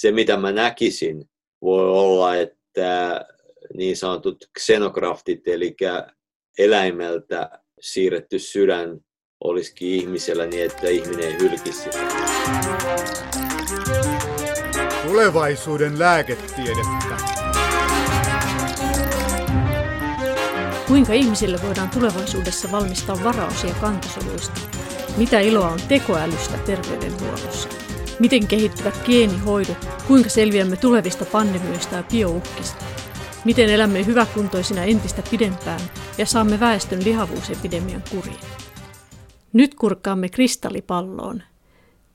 se, 0.00 0.12
mitä 0.12 0.36
mä 0.36 0.52
näkisin, 0.52 1.24
voi 1.62 1.90
olla, 1.90 2.36
että 2.36 3.24
niin 3.74 3.96
sanotut 3.96 4.36
xenograftit, 4.58 5.48
eli 5.48 5.76
eläimeltä 6.58 7.50
siirretty 7.80 8.38
sydän 8.38 9.00
olisikin 9.44 9.88
ihmisellä 9.88 10.46
niin, 10.46 10.64
että 10.64 10.88
ihminen 10.88 11.24
ei 11.24 11.38
hylkisi 11.38 11.82
sitä. 11.82 11.98
Tulevaisuuden 15.06 15.98
lääketiedettä. 15.98 17.16
Kuinka 20.88 21.12
ihmisille 21.12 21.58
voidaan 21.66 21.90
tulevaisuudessa 21.90 22.72
valmistaa 22.72 23.24
varaosia 23.24 23.74
kantasoluista? 23.74 24.60
Mitä 25.16 25.40
iloa 25.40 25.68
on 25.68 25.80
tekoälystä 25.88 26.58
terveydenhuollossa? 26.58 27.79
Miten 28.20 28.46
kehittyvät 28.46 29.00
geenihoidot? 29.06 29.88
Kuinka 30.06 30.28
selviämme 30.28 30.76
tulevista 30.76 31.24
pandemioista 31.24 31.96
ja 31.96 32.02
biouhkista? 32.02 32.84
Miten 33.44 33.68
elämme 33.68 34.06
hyväkuntoisina 34.06 34.84
entistä 34.84 35.22
pidempään 35.30 35.80
ja 36.18 36.26
saamme 36.26 36.60
väestön 36.60 37.04
lihavuusepidemian 37.04 38.02
kuriin? 38.10 38.40
Nyt 39.52 39.74
kurkkaamme 39.74 40.28
kristallipalloon. 40.28 41.42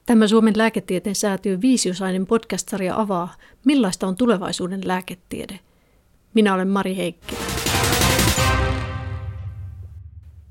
Tämä 0.06 0.28
Suomen 0.28 0.58
lääketieteen 0.58 1.16
säätiön 1.16 1.62
viisiosainen 1.62 2.28
podcast-sarja 2.28 3.00
avaa, 3.02 3.34
millaista 3.66 4.08
on 4.08 4.16
tulevaisuuden 4.16 4.82
lääketiede. 4.88 5.60
Minä 6.34 6.54
olen 6.54 6.68
Mari 6.68 6.98
Heikkilä. 6.98 7.55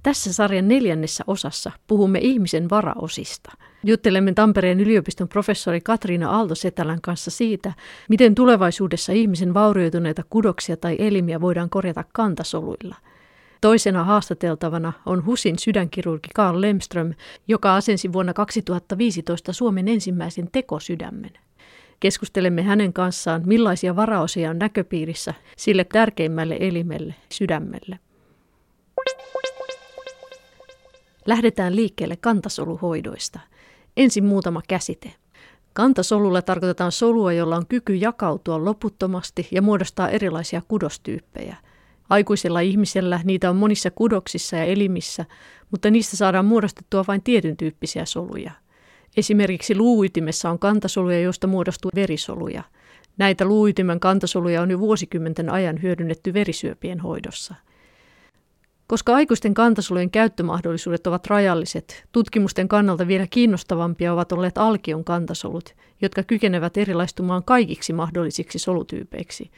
Tässä 0.05 0.33
sarjan 0.33 0.69
neljännessä 0.69 1.25
osassa 1.27 1.73
puhumme 1.87 2.19
ihmisen 2.19 2.71
varaosista. 2.71 3.53
Juttelemme 3.85 4.33
Tampereen 4.33 4.81
yliopiston 4.81 5.29
professori 5.29 5.81
Katriina 5.81 6.31
Aalto-Setälän 6.31 7.01
kanssa 7.01 7.31
siitä, 7.31 7.73
miten 8.09 8.35
tulevaisuudessa 8.35 9.13
ihmisen 9.13 9.55
vaurioituneita 9.55 10.23
kudoksia 10.31 10.77
tai 10.77 10.97
elimiä 10.99 11.41
voidaan 11.41 11.71
korjata 11.71 12.05
kantasoluilla. 12.13 12.97
Toisena 13.61 14.05
haastateltavana 14.05 14.93
on 15.07 15.27
HUSin 15.27 15.59
sydänkirurgi 15.59 16.29
Karl 16.35 16.61
Lemström, 16.61 17.15
joka 17.49 17.77
asensi 17.77 18.13
vuonna 18.13 18.33
2015 18.33 19.53
Suomen 19.53 19.89
ensimmäisen 19.89 20.49
tekosydämen. 20.53 21.33
Keskustelemme 22.01 22.63
hänen 22.63 22.93
kanssaan, 22.93 23.43
millaisia 23.47 23.97
varaosia 23.97 24.51
on 24.51 24.59
näköpiirissä 24.59 25.35
sille 25.57 25.85
tärkeimmälle 25.85 26.57
elimelle, 26.61 27.15
sydämelle. 27.29 27.99
Lähdetään 31.27 31.77
liikkeelle 31.77 32.17
kantasoluhoidoista. 32.17 33.41
Ensin 33.97 34.25
muutama 34.25 34.63
käsite. 34.69 35.15
Kantasolulla 35.73 36.43
tarkoitetaan 36.43 36.93
solua, 36.93 37.33
jolla 37.33 37.57
on 37.57 37.67
kyky 37.67 37.95
jakautua 37.95 38.65
loputtomasti 38.65 39.49
ja 39.51 39.63
muodostaa 39.63 40.09
erilaisia 40.09 40.63
kudostyyppejä. 40.69 41.57
Aikuisella 42.11 42.61
ihmisellä 42.61 43.21
niitä 43.25 43.51
on 43.51 43.57
monissa 43.57 43.91
kudoksissa 43.91 44.57
ja 44.57 44.65
elimissä, 44.65 45.25
mutta 45.71 45.91
niistä 45.91 46.17
saadaan 46.17 46.45
muodostettua 46.45 47.05
vain 47.09 47.23
tietyn 47.23 47.57
tyyppisiä 47.57 48.05
soluja. 48.05 48.51
Esimerkiksi 49.17 49.77
luuytimessä 49.77 50.51
on 50.51 50.59
kantasoluja, 50.59 51.21
joista 51.21 51.47
muodostuu 51.47 51.91
verisoluja. 51.95 52.63
Näitä 53.19 53.45
luuytimen 53.45 54.01
kantasoluja 54.01 54.63
on 54.63 54.71
jo 54.71 54.79
vuosikymmenten 54.79 55.51
ajan 55.51 55.83
hyödynnetty 55.83 56.35
verisyöpien 56.35 57.01
hoidossa– 57.01 57.55
koska 58.87 59.15
aikuisten 59.15 59.55
kantasolujen 59.55 60.11
käyttömahdollisuudet 60.11 61.07
ovat 61.07 61.27
rajalliset, 61.27 62.05
tutkimusten 62.13 62.69
kannalta 62.69 63.09
vielä 63.09 63.27
kiinnostavampia 63.27 64.13
ovat 64.13 64.33
olleet 64.33 64.59
alkion 64.59 65.05
kantasolut, 65.05 65.75
jotka 66.03 66.23
kykenevät 66.23 66.77
erilaistumaan 66.77 67.45
kaikiksi 67.45 67.93
mahdollisiksi 67.93 68.59
solutyypeiksi. 68.59 69.51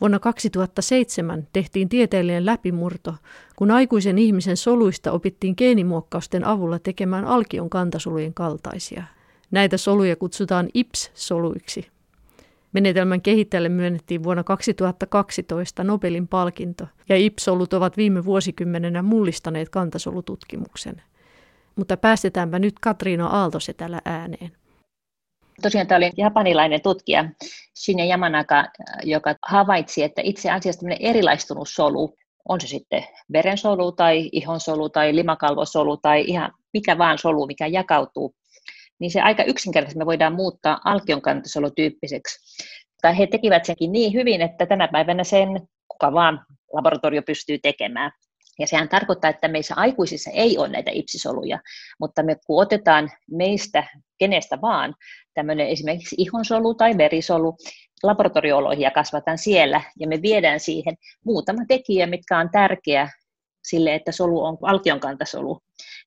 Vuonna 0.00 0.18
2007 0.18 1.48
tehtiin 1.52 1.88
tieteellinen 1.88 2.46
läpimurto, 2.46 3.14
kun 3.56 3.70
aikuisen 3.70 4.18
ihmisen 4.18 4.56
soluista 4.56 5.12
opittiin 5.12 5.54
geenimuokkausten 5.58 6.44
avulla 6.44 6.78
tekemään 6.78 7.24
alkion 7.24 7.70
kantasolujen 7.70 8.34
kaltaisia. 8.34 9.02
Näitä 9.50 9.76
soluja 9.76 10.16
kutsutaan 10.16 10.68
IPS-soluiksi. 10.74 11.97
Menetelmän 12.78 13.22
kehittäjälle 13.22 13.68
myönnettiin 13.68 14.22
vuonna 14.22 14.44
2012 14.44 15.84
Nobelin 15.84 16.28
palkinto, 16.28 16.84
ja 17.08 17.16
IPSOLut 17.16 17.72
ovat 17.72 17.96
viime 17.96 18.24
vuosikymmenenä 18.24 19.02
mullistaneet 19.02 19.68
kantasolututkimuksen. 19.68 21.02
Mutta 21.76 21.96
päästetäänpä 21.96 22.58
nyt 22.58 22.74
Katriina 22.80 23.26
Aaltosetällä 23.26 24.00
ääneen. 24.04 24.52
Tosiaan 25.62 25.86
tämä 25.86 25.96
oli 25.96 26.10
japanilainen 26.16 26.82
tutkija 26.82 27.24
Shinya 27.84 28.04
Yamanaka, 28.04 28.64
joka 29.02 29.34
havaitsi, 29.46 30.02
että 30.02 30.22
itse 30.24 30.50
asiassa 30.50 30.86
erilaistunut 31.00 31.68
solu, 31.68 32.14
on 32.48 32.60
se 32.60 32.66
sitten 32.66 33.04
verensolu 33.32 33.92
tai 33.92 34.28
ihonsolu 34.32 34.88
tai 34.88 35.14
limakalvosolu 35.14 35.96
tai 35.96 36.24
ihan 36.26 36.52
mikä 36.72 36.98
vaan 36.98 37.18
solu, 37.18 37.46
mikä 37.46 37.66
jakautuu 37.66 38.34
niin 38.98 39.10
se 39.10 39.20
aika 39.20 39.44
yksinkertaisesti 39.44 39.98
me 39.98 40.06
voidaan 40.06 40.34
muuttaa 40.34 40.80
alkionkantasolutyyppiseksi. 40.84 42.47
Tai 43.02 43.18
he 43.18 43.26
tekivät 43.26 43.64
senkin 43.64 43.92
niin 43.92 44.12
hyvin, 44.12 44.42
että 44.42 44.66
tänä 44.66 44.88
päivänä 44.88 45.24
sen 45.24 45.48
kuka 45.88 46.12
vaan 46.12 46.46
laboratorio 46.72 47.22
pystyy 47.22 47.58
tekemään. 47.58 48.12
Ja 48.58 48.66
sehän 48.66 48.88
tarkoittaa, 48.88 49.30
että 49.30 49.48
meissä 49.48 49.74
aikuisissa 49.74 50.30
ei 50.30 50.58
ole 50.58 50.68
näitä 50.68 50.90
ipsisoluja, 50.94 51.58
mutta 52.00 52.22
me 52.22 52.36
kun 52.46 52.62
otetaan 52.62 53.10
meistä 53.30 53.84
kenestä 54.18 54.60
vaan 54.60 54.94
tämmöinen 55.34 55.68
esimerkiksi 55.68 56.16
ihonsolu 56.18 56.74
tai 56.74 56.98
verisolu 56.98 57.56
laboratoriooloihin 58.02 58.82
ja 58.82 58.90
kasvataan 58.90 59.38
siellä, 59.38 59.80
ja 60.00 60.08
me 60.08 60.22
viedään 60.22 60.60
siihen 60.60 60.96
muutama 61.24 61.64
tekijä, 61.68 62.06
mitkä 62.06 62.38
on 62.38 62.50
tärkeä 62.52 63.08
sille, 63.64 63.94
että 63.94 64.12
solu 64.12 64.44
on 64.44 64.58
alkionkantasolu, 64.62 65.60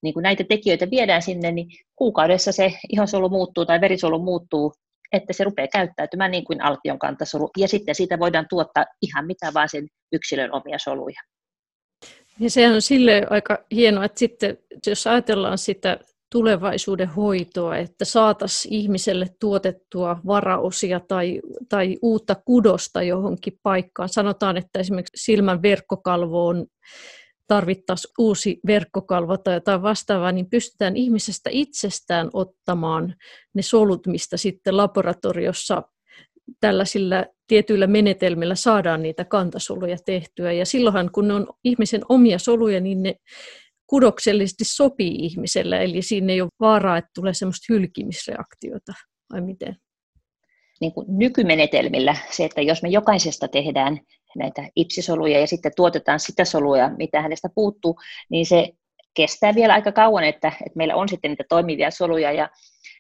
niin 0.03 0.13
kun 0.13 0.23
näitä 0.23 0.43
tekijöitä 0.43 0.89
viedään 0.89 1.21
sinne, 1.21 1.51
niin 1.51 1.67
kuukaudessa 1.95 2.51
se 2.51 2.73
ihonsolu 2.89 3.29
muuttuu 3.29 3.65
tai 3.65 3.81
verisolu 3.81 4.19
muuttuu, 4.19 4.73
että 5.13 5.33
se 5.33 5.43
rupeaa 5.43 5.67
käyttäytymään 5.67 6.31
niin 6.31 6.45
kuin 6.45 6.61
alkion 6.61 6.99
kantasolu, 6.99 7.49
ja 7.57 7.67
sitten 7.67 7.95
siitä 7.95 8.19
voidaan 8.19 8.45
tuottaa 8.49 8.85
ihan 9.01 9.25
mitä 9.25 9.51
vaan 9.53 9.69
sen 9.69 9.87
yksilön 10.11 10.55
omia 10.55 10.79
soluja. 10.79 11.21
Ja 12.39 12.49
se 12.49 12.69
on 12.69 12.81
sille 12.81 13.27
aika 13.29 13.57
hienoa, 13.71 14.05
että 14.05 14.19
sitten 14.19 14.57
jos 14.87 15.07
ajatellaan 15.07 15.57
sitä 15.57 15.99
tulevaisuuden 16.31 17.07
hoitoa, 17.07 17.77
että 17.77 18.05
saataisiin 18.05 18.73
ihmiselle 18.73 19.27
tuotettua 19.39 20.17
varaosia 20.27 20.99
tai, 20.99 21.41
tai 21.69 21.97
uutta 22.01 22.35
kudosta 22.45 23.03
johonkin 23.03 23.59
paikkaan. 23.63 24.09
Sanotaan, 24.09 24.57
että 24.57 24.79
esimerkiksi 24.79 25.25
silmän 25.25 25.61
verkkokalvo 25.61 26.47
on 26.47 26.65
tarvittaisiin 27.51 28.13
uusi 28.19 28.59
verkkokalvo 28.67 29.37
tai 29.37 29.53
jotain 29.53 29.81
vastaavaa, 29.81 30.31
niin 30.31 30.49
pystytään 30.49 30.97
ihmisestä 30.97 31.49
itsestään 31.53 32.29
ottamaan 32.33 33.15
ne 33.53 33.61
solut, 33.61 34.07
mistä 34.07 34.37
sitten 34.37 34.77
laboratoriossa 34.77 35.83
tällaisilla 36.59 37.25
tietyillä 37.47 37.87
menetelmillä 37.87 38.55
saadaan 38.55 39.03
niitä 39.03 39.25
kantasoluja 39.25 39.97
tehtyä. 40.05 40.51
Ja 40.51 40.65
silloinhan, 40.65 41.11
kun 41.11 41.27
ne 41.27 41.33
on 41.33 41.47
ihmisen 41.63 42.01
omia 42.09 42.39
soluja, 42.39 42.79
niin 42.81 43.03
ne 43.03 43.15
kudoksellisesti 43.87 44.63
sopii 44.63 45.15
ihmiselle, 45.15 45.83
eli 45.83 46.01
siinä 46.01 46.33
ei 46.33 46.41
ole 46.41 46.49
vaaraa, 46.59 46.97
että 46.97 47.11
tulee 47.15 47.33
semmoista 47.33 47.73
hylkimisreaktiota, 47.73 48.93
vai 49.33 49.41
miten? 49.41 49.75
Niin 50.81 50.93
kuin 50.93 51.07
nykymenetelmillä 51.09 52.15
se, 52.29 52.45
että 52.45 52.61
jos 52.61 52.83
me 52.83 52.89
jokaisesta 52.89 53.47
tehdään 53.47 53.99
näitä 54.37 54.63
ipsisoluja 54.75 55.39
ja 55.39 55.47
sitten 55.47 55.71
tuotetaan 55.75 56.19
sitä 56.19 56.45
soluja, 56.45 56.89
mitä 56.97 57.21
hänestä 57.21 57.49
puuttuu, 57.55 57.99
niin 58.29 58.45
se 58.45 58.71
kestää 59.13 59.55
vielä 59.55 59.73
aika 59.73 59.91
kauan, 59.91 60.23
että, 60.23 60.47
että 60.47 60.77
meillä 60.77 60.95
on 60.95 61.09
sitten 61.09 61.31
niitä 61.31 61.43
toimivia 61.49 61.91
soluja. 61.91 62.31
Ja 62.31 62.49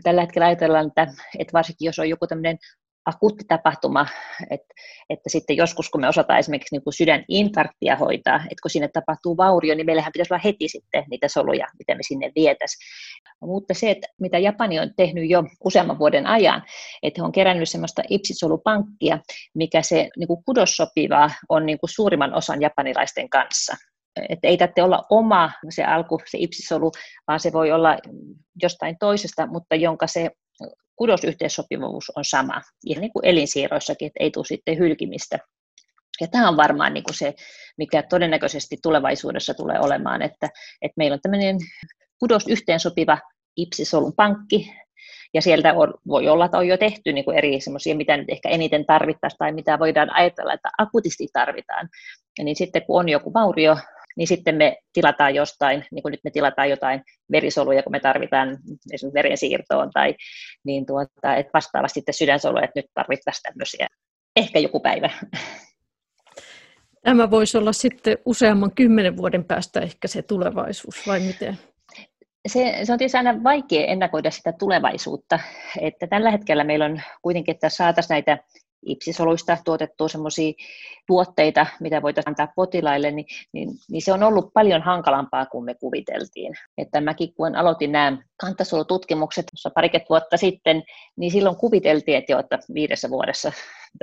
tällä 0.03 0.21
hetkellä 0.21 0.47
ajatellaan, 0.47 0.87
että, 0.87 1.07
että 1.39 1.53
varsinkin 1.53 1.85
jos 1.85 1.99
on 1.99 2.09
joku 2.09 2.27
tämmöinen 2.27 2.57
akuutti 3.05 3.45
tapahtuma, 3.47 4.05
että, 4.49 4.73
että 5.09 5.29
sitten 5.29 5.57
joskus 5.57 5.89
kun 5.89 6.01
me 6.01 6.07
osataan 6.07 6.39
esimerkiksi 6.39 6.75
niin 6.75 6.93
sydäninfarktia 6.93 7.95
hoitaa, 7.95 8.35
että 8.35 8.61
kun 8.61 8.71
sinne 8.71 8.87
tapahtuu 8.87 9.37
vaurio, 9.37 9.75
niin 9.75 9.85
meillähän 9.85 10.11
pitäisi 10.13 10.33
olla 10.33 10.41
heti 10.43 10.67
sitten 10.67 11.03
niitä 11.09 11.27
soluja, 11.27 11.67
mitä 11.79 11.95
me 11.95 12.03
sinne 12.07 12.31
vietäisiin. 12.35 12.87
Mutta 13.41 13.73
se, 13.73 13.91
että 13.91 14.07
mitä 14.21 14.37
Japani 14.37 14.79
on 14.79 14.91
tehnyt 14.97 15.29
jo 15.29 15.43
useamman 15.65 15.99
vuoden 15.99 16.27
ajan, 16.27 16.63
että 17.03 17.21
he 17.21 17.25
on 17.25 17.31
kerännyt 17.31 17.69
semmoista 17.69 18.01
ipsisolupankkia, 18.09 19.19
mikä 19.55 19.81
se 19.81 20.09
niin 20.17 20.27
kuin 20.27 20.43
kudossopivaa 20.45 21.29
on 21.49 21.65
niin 21.65 21.79
kuin 21.79 21.89
suurimman 21.89 22.33
osan 22.33 22.61
japanilaisten 22.61 23.29
kanssa. 23.29 23.75
Että 24.29 24.47
ei 24.47 24.57
tarvitse 24.57 24.83
olla 24.83 25.03
oma 25.09 25.51
se 25.69 25.83
alku, 25.83 26.19
se 26.25 26.37
ipsisolu, 26.37 26.91
vaan 27.27 27.39
se 27.39 27.53
voi 27.53 27.71
olla 27.71 27.97
jostain 28.61 28.95
toisesta, 28.99 29.47
mutta 29.47 29.75
jonka 29.75 30.07
se 30.07 30.31
kudosyhteissopivuus 30.95 32.11
on 32.15 32.25
sama, 32.25 32.61
ihan 32.85 33.01
niin 33.01 33.13
kuin 33.13 33.25
elinsiirroissakin, 33.25 34.07
että 34.07 34.23
ei 34.23 34.31
tule 34.31 34.45
sitten 34.45 34.77
hylkimistä. 34.77 35.39
Ja 36.21 36.27
tämä 36.27 36.49
on 36.49 36.57
varmaan 36.57 36.93
niin 36.93 37.03
kuin 37.03 37.15
se, 37.15 37.33
mikä 37.77 38.03
todennäköisesti 38.03 38.77
tulevaisuudessa 38.83 39.53
tulee 39.53 39.79
olemaan, 39.79 40.21
että, 40.21 40.49
että 40.81 40.95
meillä 40.97 41.15
on 41.15 41.21
tämmöinen 41.21 41.57
kudos 42.19 42.47
yhteensopiva 42.47 43.17
ipsisolun 43.57 44.13
pankki, 44.15 44.73
Ja 45.33 45.41
sieltä 45.41 45.73
on, 45.73 45.93
voi 46.07 46.27
olla, 46.27 46.45
että 46.45 46.57
on 46.57 46.67
jo 46.67 46.77
tehty 46.77 47.13
niin 47.13 47.25
kuin 47.25 47.37
eri 47.37 47.61
semmoisia, 47.61 47.95
mitä 47.95 48.17
nyt 48.17 48.29
ehkä 48.29 48.49
eniten 48.49 48.85
tarvittaisiin 48.85 49.37
tai 49.37 49.51
mitä 49.51 49.79
voidaan 49.79 50.15
ajatella, 50.15 50.53
että 50.53 50.69
akuutisti 50.77 51.27
tarvitaan. 51.33 51.89
Ja 52.37 52.43
niin 52.43 52.55
sitten 52.55 52.85
kun 52.85 52.99
on 52.99 53.09
joku 53.09 53.33
vaurio, 53.33 53.77
niin 54.17 54.27
sitten 54.27 54.55
me 54.55 54.77
tilataan 54.93 55.35
jostain, 55.35 55.85
niin 55.91 56.03
kuin 56.03 56.11
nyt 56.11 56.19
me 56.23 56.31
tilataan 56.31 56.69
jotain 56.69 57.01
verisoluja, 57.31 57.83
kun 57.83 57.91
me 57.91 57.99
tarvitaan 57.99 58.49
esimerkiksi 58.93 59.13
verensiirtoon, 59.13 59.89
tai 59.93 60.15
niin 60.65 60.85
tuota, 60.85 61.35
että 61.35 61.51
vastaavasti 61.53 61.99
sitten 61.99 62.13
sydänsoluja, 62.13 62.63
että 62.63 62.79
nyt 62.79 62.85
tarvittaisiin 62.93 63.43
tämmöisiä. 63.43 63.87
Ehkä 64.35 64.59
joku 64.59 64.79
päivä. 64.79 65.09
Tämä 67.03 67.31
voisi 67.31 67.57
olla 67.57 67.73
sitten 67.73 68.17
useamman 68.25 68.71
kymmenen 68.75 69.17
vuoden 69.17 69.45
päästä 69.45 69.79
ehkä 69.79 70.07
se 70.07 70.21
tulevaisuus, 70.21 71.07
vai 71.07 71.19
miten? 71.19 71.57
Se, 72.47 72.79
se 72.83 72.91
on 72.91 72.97
tietysti 72.97 73.17
aina 73.17 73.43
vaikea 73.43 73.85
ennakoida 73.85 74.31
sitä 74.31 74.53
tulevaisuutta. 74.59 75.39
Että 75.81 76.07
tällä 76.07 76.31
hetkellä 76.31 76.63
meillä 76.63 76.85
on 76.85 77.01
kuitenkin, 77.21 77.55
että 77.55 77.69
saataisiin 77.69 78.15
näitä 78.15 78.37
ipsisoluista 78.85 79.57
tuotettua 79.65 80.07
semmoisia 80.07 80.53
tuotteita, 81.07 81.65
mitä 81.79 82.01
voitaisiin 82.01 82.29
antaa 82.31 82.53
potilaille, 82.55 83.11
niin, 83.11 83.25
niin, 83.53 83.69
niin 83.91 84.01
se 84.01 84.13
on 84.13 84.23
ollut 84.23 84.53
paljon 84.53 84.81
hankalampaa 84.81 85.45
kuin 85.45 85.65
me 85.65 85.73
kuviteltiin. 85.73 86.53
Että 86.77 87.01
mäkin 87.01 87.33
kun 87.33 87.55
aloitin 87.55 87.91
nämä 87.91 88.17
kantasolututkimukset 88.41 89.45
parikymmentä 89.75 90.09
vuotta 90.09 90.37
sitten, 90.37 90.83
niin 91.17 91.31
silloin 91.31 91.55
kuviteltiin, 91.55 92.17
että 92.17 92.31
jo 92.31 92.39
että 92.39 92.59
viidessä 92.73 93.09
vuodessa 93.09 93.51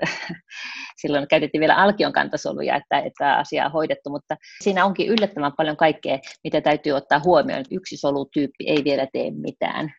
silloin 1.00 1.28
käytettiin 1.28 1.60
vielä 1.60 1.76
alkion 1.76 2.12
kantasoluja, 2.12 2.76
että, 2.76 2.98
että 2.98 3.36
asia 3.36 3.66
on 3.66 3.72
hoidettu, 3.72 4.10
mutta 4.10 4.36
siinä 4.62 4.84
onkin 4.84 5.08
yllättävän 5.08 5.52
paljon 5.56 5.76
kaikkea, 5.76 6.18
mitä 6.44 6.60
täytyy 6.60 6.92
ottaa 6.92 7.20
huomioon. 7.24 7.64
Yksi 7.70 7.96
solutyyppi 7.96 8.64
ei 8.68 8.84
vielä 8.84 9.06
tee 9.12 9.30
mitään. 9.30 9.92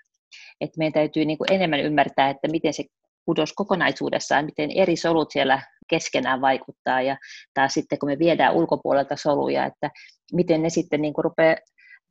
että 0.61 0.77
meidän 0.77 0.93
täytyy 0.93 1.25
niin 1.25 1.37
kuin 1.37 1.53
enemmän 1.53 1.79
ymmärtää, 1.79 2.29
että 2.29 2.47
miten 2.51 2.73
se 2.73 2.83
kudos 3.29 3.53
kokonaisuudessaan, 3.53 4.45
miten 4.45 4.71
eri 4.71 4.95
solut 4.95 5.31
siellä 5.31 5.61
keskenään 5.89 6.41
vaikuttaa 6.41 7.01
ja 7.01 7.17
taas 7.53 7.73
sitten 7.73 7.99
kun 7.99 8.09
me 8.09 8.19
viedään 8.19 8.53
ulkopuolelta 8.53 9.15
soluja, 9.15 9.65
että 9.65 9.89
miten 10.33 10.61
ne 10.61 10.69
sitten 10.69 11.01
niin 11.01 11.13
kuin 11.13 11.23
rupeaa 11.23 11.55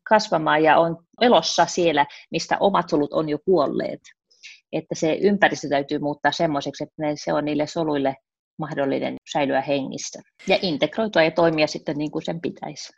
kasvamaan 0.09 0.63
ja 0.63 0.79
on 0.79 0.97
elossa 1.21 1.67
siellä, 1.67 2.07
mistä 2.31 2.57
omat 2.61 2.89
solut 2.89 3.13
on 3.13 3.29
jo 3.29 3.39
kuolleet. 3.45 4.01
Että 4.73 4.95
se 4.95 5.19
ympäristö 5.21 5.69
täytyy 5.69 5.99
muuttaa 5.99 6.33
semmoiseksi, 6.33 6.85
että 6.85 7.03
se 7.25 7.33
on 7.33 7.45
niille 7.45 7.67
soluille 7.67 8.15
mahdollinen 8.59 9.17
säilyä 9.33 9.61
hengissä 9.61 10.21
ja 10.47 10.59
integroitua 10.63 11.23
ja 11.23 11.31
toimia 11.31 11.67
sitten 11.67 11.99
niin 11.99 12.11
kuin 12.11 12.25
sen 12.25 12.41
pitäisi. 12.41 12.93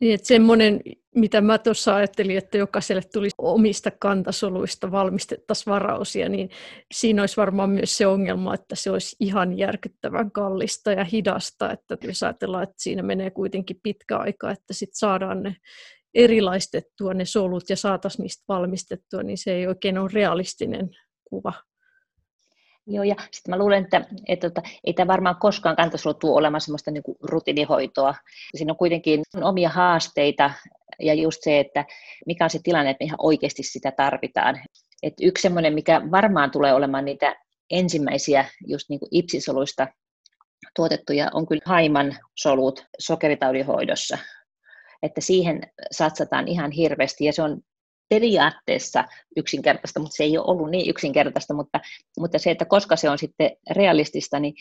Niin, 0.00 0.14
että 0.14 0.26
semmoinen, 0.26 0.80
mitä 1.14 1.40
mä 1.40 1.58
tuossa 1.58 1.96
ajattelin, 1.96 2.38
että 2.38 2.58
jokaiselle 2.58 3.02
tulisi 3.12 3.34
omista 3.38 3.90
kantasoluista 3.90 4.90
valmistettaisiin 4.90 5.72
varausia, 5.72 6.28
niin 6.28 6.50
siinä 6.94 7.22
olisi 7.22 7.36
varmaan 7.36 7.70
myös 7.70 7.96
se 7.96 8.06
ongelma, 8.06 8.54
että 8.54 8.76
se 8.76 8.90
olisi 8.90 9.16
ihan 9.20 9.58
järkyttävän 9.58 10.30
kallista 10.30 10.92
ja 10.92 11.04
hidasta, 11.04 11.72
että 11.72 11.96
jos 12.02 12.22
ajatellaan, 12.22 12.62
että 12.62 12.74
siinä 12.78 13.02
menee 13.02 13.30
kuitenkin 13.30 13.80
pitkä 13.82 14.16
aika, 14.16 14.50
että 14.50 14.74
sitten 14.74 14.98
saadaan 14.98 15.42
ne 15.42 15.56
erilaistettua 16.14 17.14
ne 17.14 17.24
solut 17.24 17.70
ja 17.70 17.76
saataisiin 17.76 18.22
niistä 18.22 18.44
valmistettua, 18.48 19.22
niin 19.22 19.38
se 19.38 19.52
ei 19.52 19.66
oikein 19.66 19.98
ole 19.98 20.10
realistinen 20.12 20.90
kuva. 21.24 21.52
Joo, 22.90 23.04
ja 23.04 23.14
sitten 23.30 23.50
mä 23.52 23.58
luulen, 23.58 23.84
että, 23.84 23.96
että, 23.96 24.14
että 24.28 24.50
tota, 24.50 24.68
ei 24.84 24.92
tämä 24.92 25.12
varmaan 25.12 25.36
koskaan 25.36 25.76
kantaisi 25.76 26.08
tuo 26.20 26.36
olemaan 26.36 26.60
sellaista 26.60 26.90
niin 26.90 27.02
rutiinihoitoa. 27.22 28.14
Siinä 28.54 28.72
on 28.72 28.76
kuitenkin 28.76 29.22
omia 29.42 29.68
haasteita 29.68 30.50
ja 31.00 31.14
just 31.14 31.42
se, 31.42 31.60
että 31.60 31.84
mikä 32.26 32.44
on 32.44 32.50
se 32.50 32.58
tilanne, 32.62 32.90
että 32.90 33.04
me 33.04 33.06
ihan 33.06 33.18
oikeasti 33.22 33.62
sitä 33.62 33.92
tarvitaan. 33.92 34.60
Et 35.02 35.14
yksi 35.20 35.42
semmoinen, 35.42 35.74
mikä 35.74 36.02
varmaan 36.10 36.50
tulee 36.50 36.74
olemaan 36.74 37.04
niitä 37.04 37.36
ensimmäisiä 37.70 38.44
just 38.66 38.88
niin 38.88 39.00
kuin 39.00 39.08
ipsisoluista 39.12 39.88
tuotettuja, 40.76 41.30
on 41.34 41.46
kyllä 41.46 41.62
haiman 41.64 42.16
solut 42.34 42.86
sokeritaudin 42.98 43.66
hoidossa. 43.66 44.18
Että 45.02 45.20
siihen 45.20 45.60
satsataan 45.90 46.48
ihan 46.48 46.70
hirveästi 46.70 47.24
ja 47.24 47.32
se 47.32 47.42
on 47.42 47.60
periaatteessa 48.10 49.04
yksinkertaista, 49.36 50.00
mutta 50.00 50.16
se 50.16 50.24
ei 50.24 50.38
ole 50.38 50.46
ollut 50.46 50.70
niin 50.70 50.90
yksinkertaista, 50.90 51.54
mutta, 51.54 51.80
mutta 52.18 52.38
se, 52.38 52.50
että 52.50 52.64
koska 52.64 52.96
se 52.96 53.10
on 53.10 53.18
sitten 53.18 53.50
realistista, 53.70 54.40
niin 54.40 54.54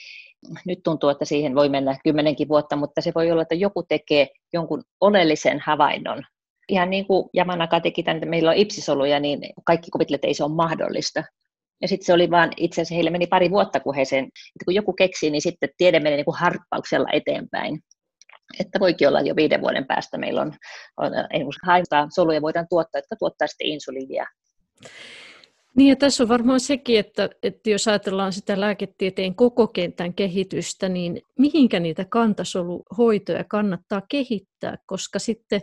nyt 0.65 0.79
tuntuu, 0.83 1.09
että 1.09 1.25
siihen 1.25 1.55
voi 1.55 1.69
mennä 1.69 1.97
kymmenenkin 2.03 2.47
vuotta, 2.47 2.75
mutta 2.75 3.01
se 3.01 3.11
voi 3.15 3.31
olla, 3.31 3.41
että 3.41 3.55
joku 3.55 3.83
tekee 3.83 4.27
jonkun 4.53 4.83
oleellisen 5.01 5.59
havainnon. 5.59 6.23
Ihan 6.69 6.89
niin 6.89 7.07
kuin 7.07 7.29
Yamanaka 7.37 7.79
teki 7.79 8.03
tämän, 8.03 8.17
että 8.17 8.29
meillä 8.29 8.49
on 8.49 8.57
ipsisoluja, 8.57 9.19
niin 9.19 9.39
kaikki 9.65 9.91
kuvittelevat, 9.91 10.19
että 10.19 10.27
ei 10.27 10.33
se 10.33 10.43
ole 10.43 10.55
mahdollista. 10.55 11.23
Ja 11.81 11.87
sitten 11.87 12.05
se 12.05 12.13
oli 12.13 12.31
vaan, 12.31 12.51
itse 12.57 12.81
asiassa 12.81 12.95
heille 12.95 13.09
meni 13.09 13.27
pari 13.27 13.49
vuotta, 13.49 13.79
kun 13.79 13.95
he 13.95 14.05
sen, 14.05 14.23
että 14.23 14.65
kun 14.65 14.75
joku 14.75 14.93
keksii, 14.93 15.29
niin 15.29 15.41
sitten 15.41 15.69
tiede 15.77 15.99
menee 15.99 16.15
niin 16.17 16.25
kuin 16.25 16.39
harppauksella 16.39 17.07
eteenpäin 17.13 17.79
että 18.59 18.79
voikin 18.79 19.07
olla 19.07 19.21
jo 19.21 19.35
viiden 19.35 19.61
vuoden 19.61 19.85
päästä 19.85 20.17
meillä 20.17 20.41
on, 20.41 20.53
on 20.97 21.11
haintaa 21.65 22.07
soluja 22.15 22.41
voidaan 22.41 22.67
tuottaa, 22.69 22.99
jotka 22.99 23.15
tuottaa 23.15 23.47
sitten 23.47 23.67
insuliinia. 23.67 24.25
Niin 25.75 25.89
ja 25.89 25.95
tässä 25.95 26.23
on 26.23 26.29
varmaan 26.29 26.59
sekin, 26.59 26.99
että, 26.99 27.29
että 27.43 27.69
jos 27.69 27.87
ajatellaan 27.87 28.33
sitä 28.33 28.59
lääketieteen 28.59 29.35
koko 29.35 29.67
kentän 29.67 30.13
kehitystä, 30.13 30.89
niin 30.89 31.21
mihinkä 31.39 31.79
niitä 31.79 32.05
kantasoluhoitoja 32.05 33.43
kannattaa 33.43 34.01
kehittää, 34.09 34.77
koska 34.85 35.19
sitten 35.19 35.61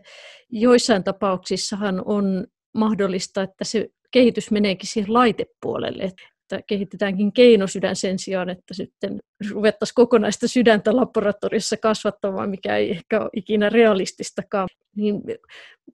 joissain 0.51 1.05
tapauksissahan 1.05 2.03
on 2.05 2.47
mahdollista, 2.75 3.43
että 3.43 3.65
se 3.65 3.89
kehitys 4.11 4.51
meneekin 4.51 4.89
siihen 4.89 5.13
laitepuolelle 5.13 6.13
että 6.47 6.67
kehitetäänkin 6.67 7.33
keinosydän 7.33 7.97
sen 7.97 8.19
sijaan, 8.19 8.51
että 8.51 8.75
sitten 8.75 9.19
ruvettaisiin 9.51 9.95
kokonaista 9.95 10.49
sydäntä 10.49 10.97
laboratoriossa 10.97 11.77
kasvattamaan, 11.77 12.51
mikä 12.51 12.77
ei 12.77 12.91
ehkä 12.91 13.21
ole 13.21 13.31
ikinä 13.37 13.69
realististakaan. 13.69 14.69
Niin 14.97 15.23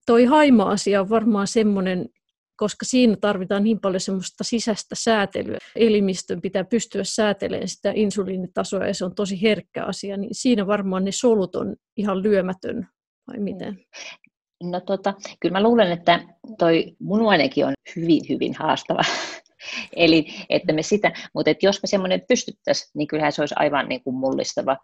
toi 0.06 0.24
haima-asia 0.24 1.00
on 1.00 1.08
varmaan 1.08 1.46
semmoinen, 1.46 2.08
koska 2.56 2.84
siinä 2.84 3.16
tarvitaan 3.20 3.64
niin 3.64 3.80
paljon 3.80 4.00
semmoista 4.00 4.44
sisäistä 4.44 4.94
säätelyä. 4.94 5.58
Elimistön 5.76 6.40
pitää 6.40 6.64
pystyä 6.64 7.04
säätelemään 7.04 7.68
sitä 7.68 7.92
insuliinitasoa 7.94 8.86
ja 8.86 8.94
se 8.94 9.04
on 9.04 9.14
tosi 9.14 9.42
herkkä 9.42 9.84
asia, 9.84 10.16
niin 10.16 10.34
siinä 10.34 10.66
varmaan 10.66 11.04
ne 11.04 11.12
solut 11.12 11.54
on 11.54 11.76
ihan 11.96 12.22
lyömätön, 12.22 12.88
vai 13.28 13.38
miten? 13.38 13.78
No 14.62 14.80
tota, 14.80 15.14
kyllä 15.40 15.52
mä 15.52 15.62
luulen, 15.62 15.92
että 15.92 16.20
toi 16.58 16.96
munuainekin 17.00 17.66
on 17.66 17.72
hyvin, 17.96 18.22
hyvin 18.28 18.54
haastava 18.58 19.00
Eli 19.96 20.26
että 20.48 20.72
me 20.72 20.82
sitä, 20.82 21.12
mutta 21.34 21.50
että 21.50 21.66
jos 21.66 21.82
me 21.82 21.86
semmoinen 21.86 22.22
pystyttäisiin, 22.28 22.90
niin 22.94 23.08
kyllähän 23.08 23.32
se 23.32 23.42
olisi 23.42 23.54
aivan 23.58 23.88
niin 23.88 24.02
kuin 24.04 24.16
mullistava, 24.16 24.76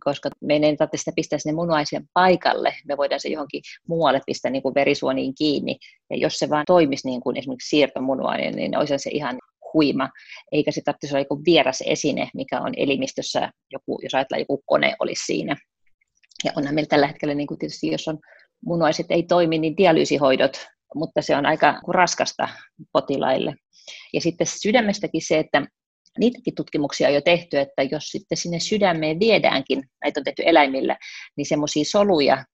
koska 0.00 0.30
meidän 0.40 0.70
ei 0.70 0.76
tarvitse 0.76 0.98
sitä 0.98 1.12
pistää 1.16 1.38
sinne 1.38 1.54
munuaisen 1.54 2.08
paikalle, 2.12 2.74
me 2.88 2.96
voidaan 2.96 3.20
se 3.20 3.28
johonkin 3.28 3.62
muualle 3.88 4.20
pistää 4.26 4.50
niin 4.50 4.62
kuin 4.62 4.74
verisuoniin 4.74 5.34
kiinni, 5.34 5.78
ja 6.10 6.16
jos 6.16 6.38
se 6.38 6.50
vaan 6.50 6.64
toimisi 6.66 7.08
niin 7.08 7.20
kuin 7.20 7.36
esimerkiksi 7.36 7.68
siirtomunuainen, 7.68 8.54
niin 8.54 8.78
olisi 8.78 8.98
se 8.98 9.10
ihan 9.10 9.38
huima, 9.74 10.08
eikä 10.52 10.70
se 10.70 10.80
tarvitsisi 10.84 11.14
olla 11.14 11.20
joku 11.20 11.40
vieras 11.44 11.82
esine, 11.86 12.28
mikä 12.34 12.60
on 12.60 12.72
elimistössä, 12.76 13.50
joku, 13.72 13.98
jos 14.02 14.14
ajatellaan 14.14 14.40
joku 14.40 14.62
kone 14.66 14.96
olisi 14.98 15.24
siinä. 15.26 15.56
Ja 16.44 16.52
onhan 16.56 16.74
meillä 16.74 16.88
tällä 16.88 17.06
hetkellä 17.06 17.34
niin 17.34 17.46
kuin 17.46 17.58
tietysti, 17.58 17.90
jos 17.92 18.08
on 18.08 18.18
munuaiset 18.64 19.06
ei 19.10 19.22
toimi, 19.22 19.58
niin 19.58 19.76
dialyysihoidot, 19.76 20.66
mutta 20.94 21.22
se 21.22 21.36
on 21.36 21.46
aika 21.46 21.80
raskasta 21.88 22.48
potilaille. 22.92 23.54
Ja 24.12 24.20
sitten 24.20 24.46
sydämestäkin 24.46 25.22
se, 25.26 25.38
että 25.38 25.66
niitäkin 26.18 26.54
tutkimuksia 26.54 27.08
on 27.08 27.14
jo 27.14 27.20
tehty, 27.20 27.58
että 27.58 27.82
jos 27.82 28.04
sitten 28.04 28.38
sinne 28.38 28.60
sydämeen 28.60 29.20
viedäänkin, 29.20 29.82
näitä 30.04 30.20
on 30.20 30.24
tehty 30.24 30.42
eläimillä, 30.46 30.96
niin 31.36 31.46
semmoisia 31.46 31.84
soluja, 31.84 32.44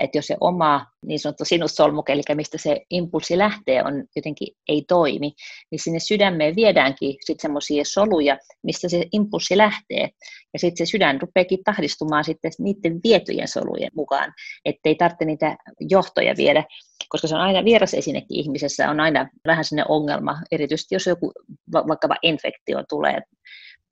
että 0.00 0.18
jos 0.18 0.26
se 0.26 0.36
oma 0.40 0.86
niin 1.06 1.20
sanottu 1.20 1.44
sinussolmuke, 1.44 2.12
eli 2.12 2.22
mistä 2.34 2.58
se 2.58 2.80
impulssi 2.90 3.38
lähtee, 3.38 3.82
on 3.82 4.04
jotenkin 4.16 4.48
ei 4.68 4.84
toimi, 4.88 5.32
niin 5.70 5.78
sinne 5.82 5.98
sydämeen 5.98 6.56
viedäänkin 6.56 7.14
sitten 7.20 7.42
semmoisia 7.42 7.84
soluja, 7.86 8.38
mistä 8.62 8.88
se 8.88 9.04
impulssi 9.12 9.56
lähtee. 9.56 10.08
Ja 10.52 10.58
sitten 10.58 10.86
se 10.86 10.90
sydän 10.90 11.20
rupeakin 11.20 11.58
tahdistumaan 11.64 12.24
sitten 12.24 12.52
niiden 12.58 13.00
vietyjen 13.04 13.48
solujen 13.48 13.90
mukaan, 13.94 14.32
ettei 14.64 14.94
tarvitse 14.94 15.24
niitä 15.24 15.56
johtoja 15.80 16.34
viedä, 16.36 16.64
koska 17.08 17.28
se 17.28 17.34
on 17.34 17.40
aina 17.40 17.64
vieras 17.64 17.94
esinekin 17.94 18.38
ihmisessä, 18.38 18.90
on 18.90 19.00
aina 19.00 19.28
vähän 19.46 19.64
sinne 19.64 19.84
ongelma, 19.88 20.38
erityisesti 20.52 20.94
jos 20.94 21.06
joku 21.06 21.32
vaikka 21.72 22.08
infektio 22.22 22.82
tulee, 22.88 23.20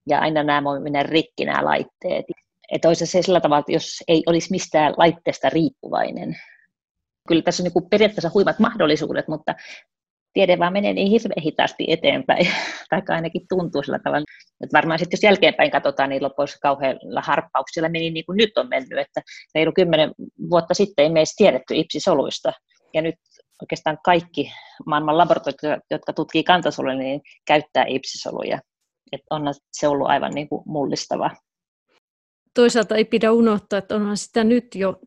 ja 0.08 0.18
aina 0.18 0.42
nämä 0.42 0.64
voi 0.64 0.80
mennä 0.80 1.02
rikki 1.02 1.44
nämä 1.44 1.64
laitteet. 1.64 2.24
Että 2.73 2.88
olisi 2.88 3.06
se 3.06 3.23
sillä 3.23 3.40
tavalla, 3.40 3.61
että 3.61 3.73
jos 3.73 4.02
ei 4.09 4.23
olisi 4.26 4.50
mistään 4.50 4.94
laitteesta 4.97 5.49
riippuvainen. 5.49 6.37
Kyllä 7.28 7.42
tässä 7.42 7.62
on 7.62 7.71
niin 7.75 7.90
periaatteessa 7.90 8.30
huimat 8.35 8.59
mahdollisuudet, 8.59 9.28
mutta 9.28 9.54
tiede 10.33 10.59
vaan 10.59 10.73
menee 10.73 10.92
niin 10.92 11.11
hirveän 11.11 11.42
hitaasti 11.42 11.85
eteenpäin, 11.88 12.47
tai 12.90 13.02
ainakin 13.09 13.47
tuntuu 13.49 13.83
sillä 13.83 13.99
tavalla. 13.99 14.25
Että 14.64 14.76
varmaan 14.76 14.99
sitten 14.99 15.16
jos 15.16 15.23
jälkeenpäin 15.23 15.71
katsotaan, 15.71 16.11
niin 16.11 16.23
lopussa 16.23 16.59
kauheilla 16.62 17.21
harppauksilla 17.21 17.88
meni 17.88 18.11
niin 18.11 18.26
kuin 18.26 18.37
nyt 18.37 18.59
on 18.59 18.68
mennyt, 18.68 18.99
että 18.99 19.21
reilu 19.54 19.73
kymmenen 19.73 20.12
vuotta 20.50 20.75
sitten 20.75 21.02
ei 21.02 21.11
meistä 21.11 21.35
tiedetty 21.37 21.75
ipsisoluista, 21.75 22.52
ja 22.94 23.02
nyt 23.02 23.14
oikeastaan 23.62 23.99
kaikki 24.04 24.52
maailman 24.87 25.18
laboratoriot, 25.18 25.80
jotka 25.90 26.12
tutkii 26.12 26.44
kantasoluja, 26.44 26.97
niin 26.97 27.21
käyttää 27.47 27.85
ipsisoluja. 27.88 28.59
Että 29.12 29.26
on 29.30 29.54
se 29.73 29.88
ollut 29.88 30.09
aivan 30.09 30.33
niin 30.35 30.49
kuin 30.49 30.62
mullistava. 30.66 31.30
Toisaalta 32.54 32.96
ei 32.96 33.04
pidä 33.04 33.32
unohtaa, 33.32 33.78
että 33.78 33.96
onhan 33.96 34.16
sitä 34.16 34.44
nyt 34.44 34.75
jo 34.75 35.00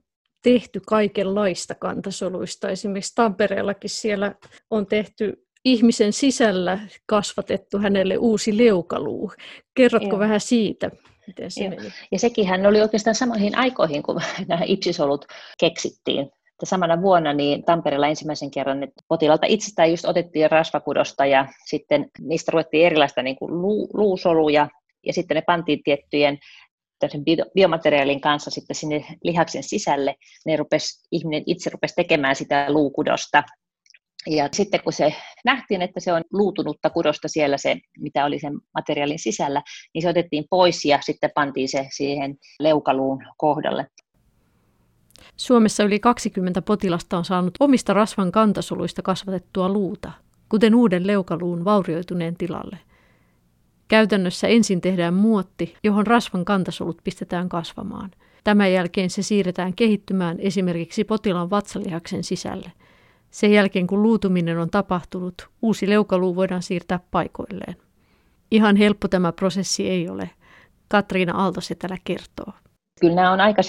tehty 0.44 0.82
kaikenlaista 0.88 1.75
kantasoluista. 1.75 2.70
Esimerkiksi 2.70 3.16
Tampereellakin 3.16 3.89
siellä 3.89 4.36
on 4.70 4.88
tehty 4.88 5.48
ihmisen 5.66 6.13
sisällä 6.13 6.80
kasvatettu 7.06 7.77
hänelle 7.77 8.18
uusi 8.18 8.58
leukaluu. 8.58 9.32
Kerrotko 9.75 10.10
Joo. 10.10 10.20
vähän 10.20 10.39
siitä? 10.39 10.92
Miten 11.27 11.51
se 11.51 11.70
meni? 11.70 11.92
Ja 12.12 12.20
sekin 12.20 12.48
hän 12.48 12.66
oli 12.66 12.82
oikeastaan 12.82 13.16
samoihin 13.16 13.58
aikoihin, 13.58 14.04
kun 14.04 14.22
nämä 14.48 14.62
ipsisolut 14.66 15.25
keksittiin. 15.60 16.20
Että 16.22 16.66
samana 16.66 17.01
vuonna 17.01 17.34
niin 17.34 17.63
Tampereella 17.63 18.08
ensimmäisen 18.08 18.51
kerran 18.51 18.84
että 18.84 19.04
potilalta 19.08 19.48
itsestään 19.50 19.92
just 19.92 20.06
otettiin 20.06 20.51
rasvakudosta 20.51 21.25
ja 21.25 21.48
sitten 21.66 22.10
niistä 22.20 22.51
ruvettiin 22.51 22.86
erilaista 22.86 23.22
niin 23.22 23.36
kuin 23.36 23.51
luusoluja 23.94 24.68
ja 25.06 25.13
sitten 25.13 25.36
ne 25.36 25.42
pantiin 25.42 25.84
tiettyjen 25.84 26.39
biomateriaalin 27.56 28.22
kanssa 28.22 28.51
sitten 28.51 28.75
sinne 28.75 29.06
lihaksen 29.24 29.63
sisälle. 29.63 30.16
Ne 30.46 30.56
rupes, 30.56 31.08
ihminen 31.12 31.44
itse 31.46 31.70
rupesi 31.70 31.96
tekemään 31.96 32.36
sitä 32.36 32.66
luukudosta 32.70 33.44
ja 34.30 34.50
sitten 34.51 34.84
kun 34.84 34.94
se 34.94 35.13
nähtiin, 35.46 35.82
että 35.82 36.00
se 36.00 36.13
on 36.13 36.22
luutunutta 36.34 36.89
kudosta 36.89 37.27
siellä 37.27 37.58
se, 37.58 37.77
mitä 38.00 38.25
oli 38.25 38.39
sen 38.39 38.54
materiaalin 38.74 39.20
sisällä, 39.20 39.62
niin 39.94 40.01
se 40.01 40.10
otettiin 40.10 40.44
pois 40.50 40.86
ja 40.86 41.00
sitten 41.01 41.30
pantiin 41.36 41.70
se 41.70 41.88
siihen 41.96 42.36
leukaluun 42.60 43.20
kohdalle. 43.38 43.88
Suomessa 45.38 45.84
yli 45.84 46.00
20 46.00 46.62
potilasta 46.62 47.18
on 47.18 47.25
saanut 47.25 47.54
omista 47.60 47.94
rasvan 47.94 48.32
kantasoluista 48.32 49.01
kasvatettua 49.01 49.70
luuta, 49.70 50.12
kuten 50.50 50.75
uuden 50.75 51.08
leukaluun 51.08 51.66
vaurioituneen 51.66 52.38
tilalle. 52.38 52.77
Käytännössä 53.88 54.48
ensin 54.48 54.82
tehdään 54.82 55.13
muotti, 55.13 55.75
johon 55.84 56.08
rasvan 56.08 56.46
kantasolut 56.46 56.98
pistetään 57.03 57.50
kasvamaan. 57.50 58.12
Tämän 58.44 58.74
jälkeen 58.74 59.10
se 59.10 59.22
siirretään 59.22 59.74
kehittymään 59.74 60.39
esimerkiksi 60.39 61.03
potilaan 61.03 61.50
vatsalihaksen 61.50 62.24
sisälle– 62.24 62.72
sen 63.32 63.51
jälkeen 63.51 63.88
kun 63.88 64.03
luutuminen 64.03 64.58
on 64.60 64.70
tapahtunut, 64.70 65.48
uusi 65.62 65.89
leukaluu 65.89 66.36
voidaan 66.36 66.63
siirtää 66.63 67.00
paikoilleen. 67.12 67.75
Ihan 68.51 68.75
helppo 68.75 69.08
tämä 69.08 69.32
prosessi 69.32 69.89
ei 69.89 70.10
ole. 70.10 70.29
Katriina 70.88 71.41
Aaltosetälä 71.41 71.98
kertoo. 72.03 72.53
Kyllä 73.01 73.15
nämä 73.15 73.32
on 73.32 73.41
aika 73.41 73.62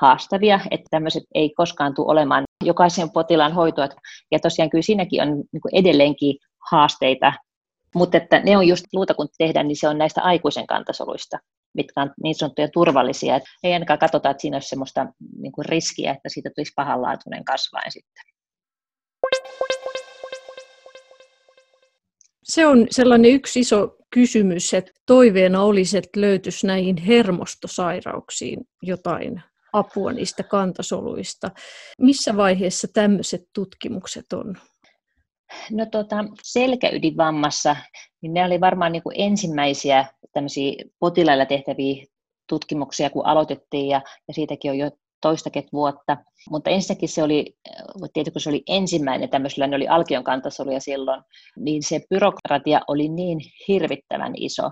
haastavia, 0.00 0.60
että 0.70 0.86
tämmöiset 0.90 1.22
ei 1.34 1.50
koskaan 1.50 1.94
tule 1.94 2.12
olemaan 2.12 2.44
jokaisen 2.64 3.10
potilaan 3.10 3.52
hoitoa. 3.52 3.88
Ja 4.30 4.38
tosiaan 4.38 4.70
kyllä 4.70 4.82
siinäkin 4.82 5.22
on 5.22 5.28
niin 5.28 5.62
edelleenkin 5.72 6.36
haasteita, 6.70 7.32
mutta 7.96 8.16
että 8.16 8.40
ne 8.40 8.56
on 8.56 8.68
just 8.68 8.84
luuta 8.92 9.14
kun 9.14 9.28
tehdään, 9.38 9.68
niin 9.68 9.76
se 9.76 9.88
on 9.88 9.98
näistä 9.98 10.22
aikuisen 10.22 10.66
kantasoluista, 10.66 11.38
mitkä 11.74 12.00
on 12.00 12.10
niin 12.22 12.34
sanottuja 12.34 12.68
turvallisia. 12.68 13.36
Että 13.36 13.48
ei 13.62 13.72
ainakaan 13.72 13.98
katsota, 13.98 14.30
että 14.30 14.40
siinä 14.40 14.56
olisi 14.56 14.68
sellaista 14.68 15.06
niin 15.38 15.52
riskiä, 15.58 16.10
että 16.10 16.28
siitä 16.28 16.50
tulisi 16.56 16.72
pahanlaatuinen 16.76 17.44
kasvain 17.44 17.92
sitten. 17.92 18.24
Se 22.42 22.66
on 22.66 22.86
sellainen 22.90 23.30
yksi 23.30 23.60
iso 23.60 23.96
kysymys, 24.10 24.74
että 24.74 24.92
toiveena 25.06 25.62
olisi, 25.62 25.98
että 25.98 26.20
löytyisi 26.20 26.66
näihin 26.66 26.96
hermostosairauksiin 26.96 28.60
jotain 28.82 29.42
apua 29.72 30.12
niistä 30.12 30.42
kantasoluista. 30.42 31.50
Missä 32.00 32.36
vaiheessa 32.36 32.88
tämmöiset 32.94 33.42
tutkimukset 33.54 34.32
on? 34.32 34.56
No 35.70 35.86
tota, 35.90 36.16
selkäydinvammassa, 36.42 37.76
niin 38.22 38.34
ne 38.34 38.44
oli 38.44 38.60
varmaan 38.60 38.92
niin 38.92 39.02
kuin 39.02 39.14
ensimmäisiä 39.18 40.04
potilailla 41.00 41.46
tehtäviä 41.46 42.04
tutkimuksia, 42.48 43.10
kun 43.10 43.26
aloitettiin, 43.26 43.88
ja, 43.88 44.02
ja 44.28 44.34
siitäkin 44.34 44.70
on 44.70 44.78
jo 44.78 44.90
toistakin 45.20 45.64
vuotta. 45.72 46.16
Mutta 46.50 46.70
ensinnäkin 46.70 47.08
se 47.08 47.22
oli, 47.22 47.56
tietysti 48.12 48.32
kun 48.32 48.40
se 48.40 48.48
oli 48.48 48.62
ensimmäinen 48.68 49.30
tämmöisellä, 49.30 49.66
ne 49.66 49.76
oli 49.76 49.88
Alkion 49.88 50.24
kantasoluja 50.24 50.80
silloin, 50.80 51.22
niin 51.58 51.82
se 51.82 52.00
byrokratia 52.10 52.80
oli 52.88 53.08
niin 53.08 53.38
hirvittävän 53.68 54.32
iso, 54.36 54.70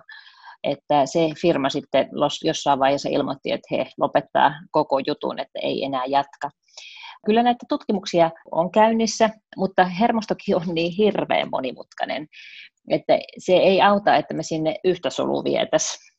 että 0.64 1.06
se 1.06 1.28
firma 1.40 1.68
sitten 1.68 2.08
jossain 2.44 2.78
vaiheessa 2.78 3.08
ilmoitti, 3.08 3.52
että 3.52 3.68
he 3.70 3.86
lopettaa 3.98 4.52
koko 4.70 4.98
jutun, 5.06 5.38
että 5.38 5.58
ei 5.62 5.84
enää 5.84 6.04
jatka. 6.06 6.50
Kyllä 7.24 7.42
näitä 7.42 7.66
tutkimuksia 7.68 8.30
on 8.50 8.70
käynnissä, 8.70 9.30
mutta 9.56 9.84
hermostokin 9.84 10.56
on 10.56 10.74
niin 10.74 10.92
hirveän 10.92 11.48
monimutkainen, 11.50 12.26
että 12.90 13.18
se 13.38 13.52
ei 13.52 13.82
auta, 13.82 14.16
että 14.16 14.34
me 14.34 14.42
sinne 14.42 14.76
yhtä 14.84 15.10
solua 15.10 15.44
vietäisiin 15.44 16.14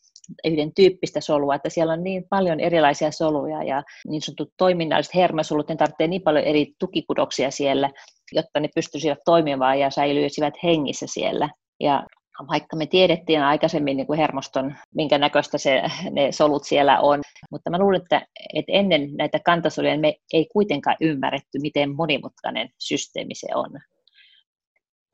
yhden 0.45 0.73
tyyppistä 0.75 1.21
solua, 1.21 1.55
että 1.55 1.69
siellä 1.69 1.93
on 1.93 2.03
niin 2.03 2.25
paljon 2.29 2.59
erilaisia 2.59 3.11
soluja 3.11 3.63
ja 3.63 3.83
niin 4.07 4.21
sanotut 4.21 4.53
toiminnalliset 4.57 5.15
hermosolut, 5.15 5.69
ne 5.69 5.75
tarvitsee 5.75 6.07
niin 6.07 6.21
paljon 6.21 6.43
eri 6.43 6.73
tukikudoksia 6.79 7.51
siellä, 7.51 7.89
jotta 8.31 8.59
ne 8.59 8.69
pystyisivät 8.75 9.19
toimimaan 9.25 9.79
ja 9.79 9.89
säilyisivät 9.89 10.53
hengissä 10.63 11.05
siellä. 11.09 11.49
Ja 11.79 12.03
vaikka 12.47 12.75
me 12.75 12.85
tiedettiin 12.85 13.41
aikaisemmin 13.41 13.97
niin 13.97 14.07
kuin 14.07 14.19
hermoston, 14.19 14.75
minkä 14.95 15.17
näköistä 15.17 15.57
se, 15.57 15.81
ne 16.11 16.31
solut 16.31 16.63
siellä 16.63 16.99
on, 16.99 17.21
mutta 17.51 17.69
mä 17.69 17.79
luulen, 17.79 18.01
että, 18.01 18.27
että 18.53 18.71
ennen 18.71 19.15
näitä 19.17 19.39
kantasoluja 19.45 19.99
me 19.99 20.13
ei 20.33 20.47
kuitenkaan 20.53 20.97
ymmärretty, 21.01 21.59
miten 21.61 21.95
monimutkainen 21.95 22.69
systeemi 22.79 23.35
se 23.35 23.47
on. 23.55 23.71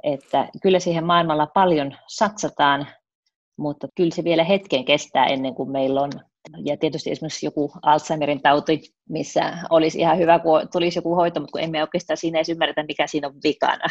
Että 0.03 0.49
kyllä 0.61 0.79
siihen 0.79 1.05
maailmalla 1.05 1.47
paljon 1.47 1.97
satsataan, 2.07 2.87
mutta 3.57 3.87
kyllä 3.95 4.15
se 4.15 4.23
vielä 4.23 4.43
hetken 4.43 4.85
kestää 4.85 5.25
ennen 5.25 5.55
kuin 5.55 5.71
meillä 5.71 6.01
on. 6.01 6.11
Ja 6.65 6.77
tietysti 6.77 7.11
esimerkiksi 7.11 7.45
joku 7.45 7.71
Alzheimerin 7.81 8.41
tauti, 8.41 8.81
missä 9.09 9.57
olisi 9.69 9.99
ihan 9.99 10.17
hyvä, 10.17 10.39
kun 10.39 10.67
tulisi 10.71 10.97
joku 10.97 11.15
hoito, 11.15 11.39
mutta 11.39 11.51
kun 11.51 11.61
emme 11.61 11.81
oikeastaan 11.81 12.17
siinä 12.17 12.37
edes 12.37 12.49
ymmärretä, 12.49 12.83
mikä 12.83 13.07
siinä 13.07 13.27
on 13.27 13.33
vikana. 13.43 13.85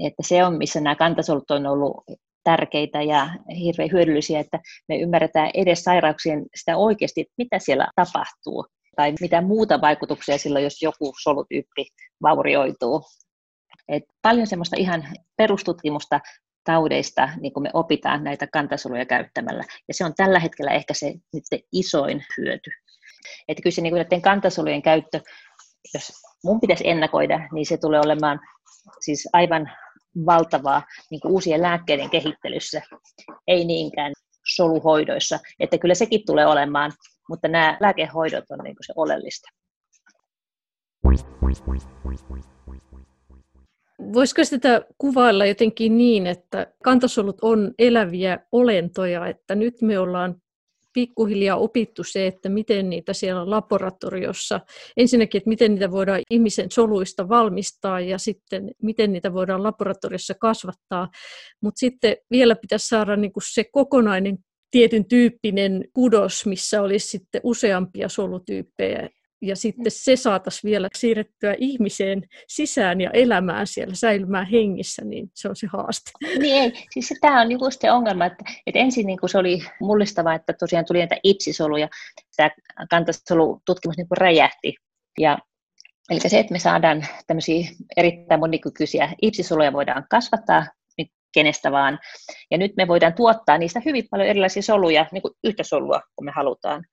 Että 0.00 0.22
se 0.22 0.44
on, 0.44 0.58
missä 0.58 0.80
nämä 0.80 0.96
kantasolut 0.96 1.50
on 1.50 1.66
ollut 1.66 2.04
tärkeitä 2.44 3.02
ja 3.02 3.30
hirveän 3.58 3.90
hyödyllisiä, 3.92 4.40
että 4.40 4.60
me 4.88 4.96
ymmärretään 4.96 5.50
edes 5.54 5.84
sairauksien 5.84 6.46
sitä 6.56 6.76
oikeasti, 6.76 7.26
mitä 7.38 7.58
siellä 7.58 7.88
tapahtuu, 7.96 8.66
tai 8.96 9.14
mitä 9.20 9.40
muuta 9.40 9.80
vaikutuksia 9.80 10.38
silloin, 10.38 10.64
jos 10.64 10.82
joku 10.82 11.14
solutyyppi 11.22 11.86
vaurioituu. 12.22 13.02
Et 13.88 14.02
paljon 14.22 14.46
semmoista 14.46 14.76
ihan 14.78 15.08
perustutkimusta 15.36 16.20
taudeista 16.64 17.28
niin 17.40 17.52
kuin 17.52 17.62
me 17.62 17.70
opitaan 17.74 18.24
näitä 18.24 18.46
kantasoluja 18.46 19.06
käyttämällä. 19.06 19.64
Ja 19.88 19.94
se 19.94 20.04
on 20.04 20.14
tällä 20.16 20.38
hetkellä 20.38 20.70
ehkä 20.70 20.94
se 20.94 21.14
nyt 21.34 21.44
se 21.44 21.60
isoin 21.72 22.24
hyöty. 22.38 22.70
Että 23.48 23.62
kyllä 23.62 23.74
se 23.74 23.82
niin 23.82 23.92
kuin 23.92 24.00
näiden 24.00 24.22
kantasolujen 24.22 24.82
käyttö, 24.82 25.20
jos 25.94 26.12
mun 26.44 26.60
pitäisi 26.60 26.88
ennakoida, 26.88 27.48
niin 27.52 27.66
se 27.66 27.76
tulee 27.76 28.00
olemaan 28.00 28.40
siis 29.00 29.28
aivan 29.32 29.70
valtavaa 30.26 30.82
niin 31.10 31.20
kuin 31.20 31.32
uusien 31.32 31.62
lääkkeiden 31.62 32.10
kehittelyssä, 32.10 32.82
ei 33.46 33.64
niinkään 33.64 34.12
soluhoidoissa. 34.54 35.38
Että 35.60 35.78
kyllä 35.78 35.94
sekin 35.94 36.26
tulee 36.26 36.46
olemaan, 36.46 36.92
mutta 37.28 37.48
nämä 37.48 37.76
lääkehoidot 37.80 38.44
on 38.50 38.58
niin 38.58 38.76
kuin 38.76 38.86
se 38.86 38.92
oleellista. 38.96 39.48
Voisiko 44.12 44.44
sitä 44.44 44.84
kuvailla 44.98 45.46
jotenkin 45.46 45.98
niin, 45.98 46.26
että 46.26 46.66
kantasolut 46.82 47.38
on 47.42 47.74
eläviä 47.78 48.38
olentoja, 48.52 49.26
että 49.26 49.54
nyt 49.54 49.82
me 49.82 49.98
ollaan 49.98 50.42
pikkuhiljaa 50.96 51.56
opittu 51.56 52.04
se, 52.04 52.26
että 52.26 52.48
miten 52.48 52.90
niitä 52.90 53.12
siellä 53.12 53.50
laboratoriossa, 53.50 54.60
ensinnäkin, 54.96 55.38
että 55.38 55.48
miten 55.48 55.74
niitä 55.74 55.90
voidaan 55.90 56.20
ihmisen 56.30 56.70
soluista 56.70 57.28
valmistaa 57.28 58.00
ja 58.00 58.18
sitten 58.18 58.70
miten 58.82 59.12
niitä 59.12 59.32
voidaan 59.32 59.62
laboratoriossa 59.62 60.34
kasvattaa, 60.40 61.08
mutta 61.62 61.78
sitten 61.78 62.16
vielä 62.30 62.56
pitäisi 62.56 62.88
saada 62.88 63.16
niin 63.16 63.32
kuin 63.32 63.44
se 63.54 63.64
kokonainen 63.72 64.38
tietyn 64.70 65.08
tyyppinen 65.08 65.84
kudos, 65.92 66.46
missä 66.46 66.82
olisi 66.82 67.08
sitten 67.08 67.40
useampia 67.44 68.08
solutyyppejä 68.08 69.08
ja 69.42 69.56
sitten 69.56 69.90
se 69.90 70.16
saataisiin 70.16 70.70
vielä 70.70 70.88
siirrettyä 70.96 71.54
ihmiseen 71.58 72.22
sisään 72.48 73.00
ja 73.00 73.10
elämään 73.10 73.66
siellä, 73.66 73.94
säilymään 73.94 74.46
hengissä, 74.46 75.04
niin 75.04 75.30
se 75.34 75.48
on 75.48 75.56
se 75.56 75.66
haaste. 75.66 76.10
Niin 76.38 76.62
ei, 76.62 76.72
siis 76.90 77.18
tämä 77.20 77.40
on 77.40 77.52
just 77.52 77.80
se 77.80 77.90
ongelma, 77.90 78.26
että, 78.26 78.44
että 78.66 78.78
ensin 78.78 79.06
niin 79.06 79.18
se 79.26 79.38
oli 79.38 79.62
mullistava, 79.80 80.34
että 80.34 80.52
tosiaan 80.52 80.84
tuli 80.84 80.98
näitä 80.98 81.16
ipsisoluja, 81.22 81.88
tämä 82.36 82.50
kantasolututkimus 82.90 83.96
niin 83.96 84.06
räjähti. 84.10 84.74
Ja, 85.18 85.38
eli 86.10 86.20
se, 86.20 86.38
että 86.38 86.52
me 86.52 86.58
saadaan 86.58 87.06
tämmöisiä 87.26 87.68
erittäin 87.96 88.40
monikykyisiä 88.40 89.12
ipsisoluja 89.22 89.72
voidaan 89.72 90.06
kasvattaa 90.10 90.66
nyt 90.98 91.08
kenestä 91.34 91.72
vaan. 91.72 91.98
Ja 92.50 92.58
nyt 92.58 92.72
me 92.76 92.88
voidaan 92.88 93.14
tuottaa 93.14 93.58
niistä 93.58 93.82
hyvin 93.84 94.04
paljon 94.10 94.28
erilaisia 94.28 94.62
soluja, 94.62 95.06
niin 95.12 95.22
kuin 95.22 95.34
yhtä 95.44 95.62
solua, 95.62 96.00
kun 96.16 96.24
me 96.24 96.32
halutaan. 96.36 96.84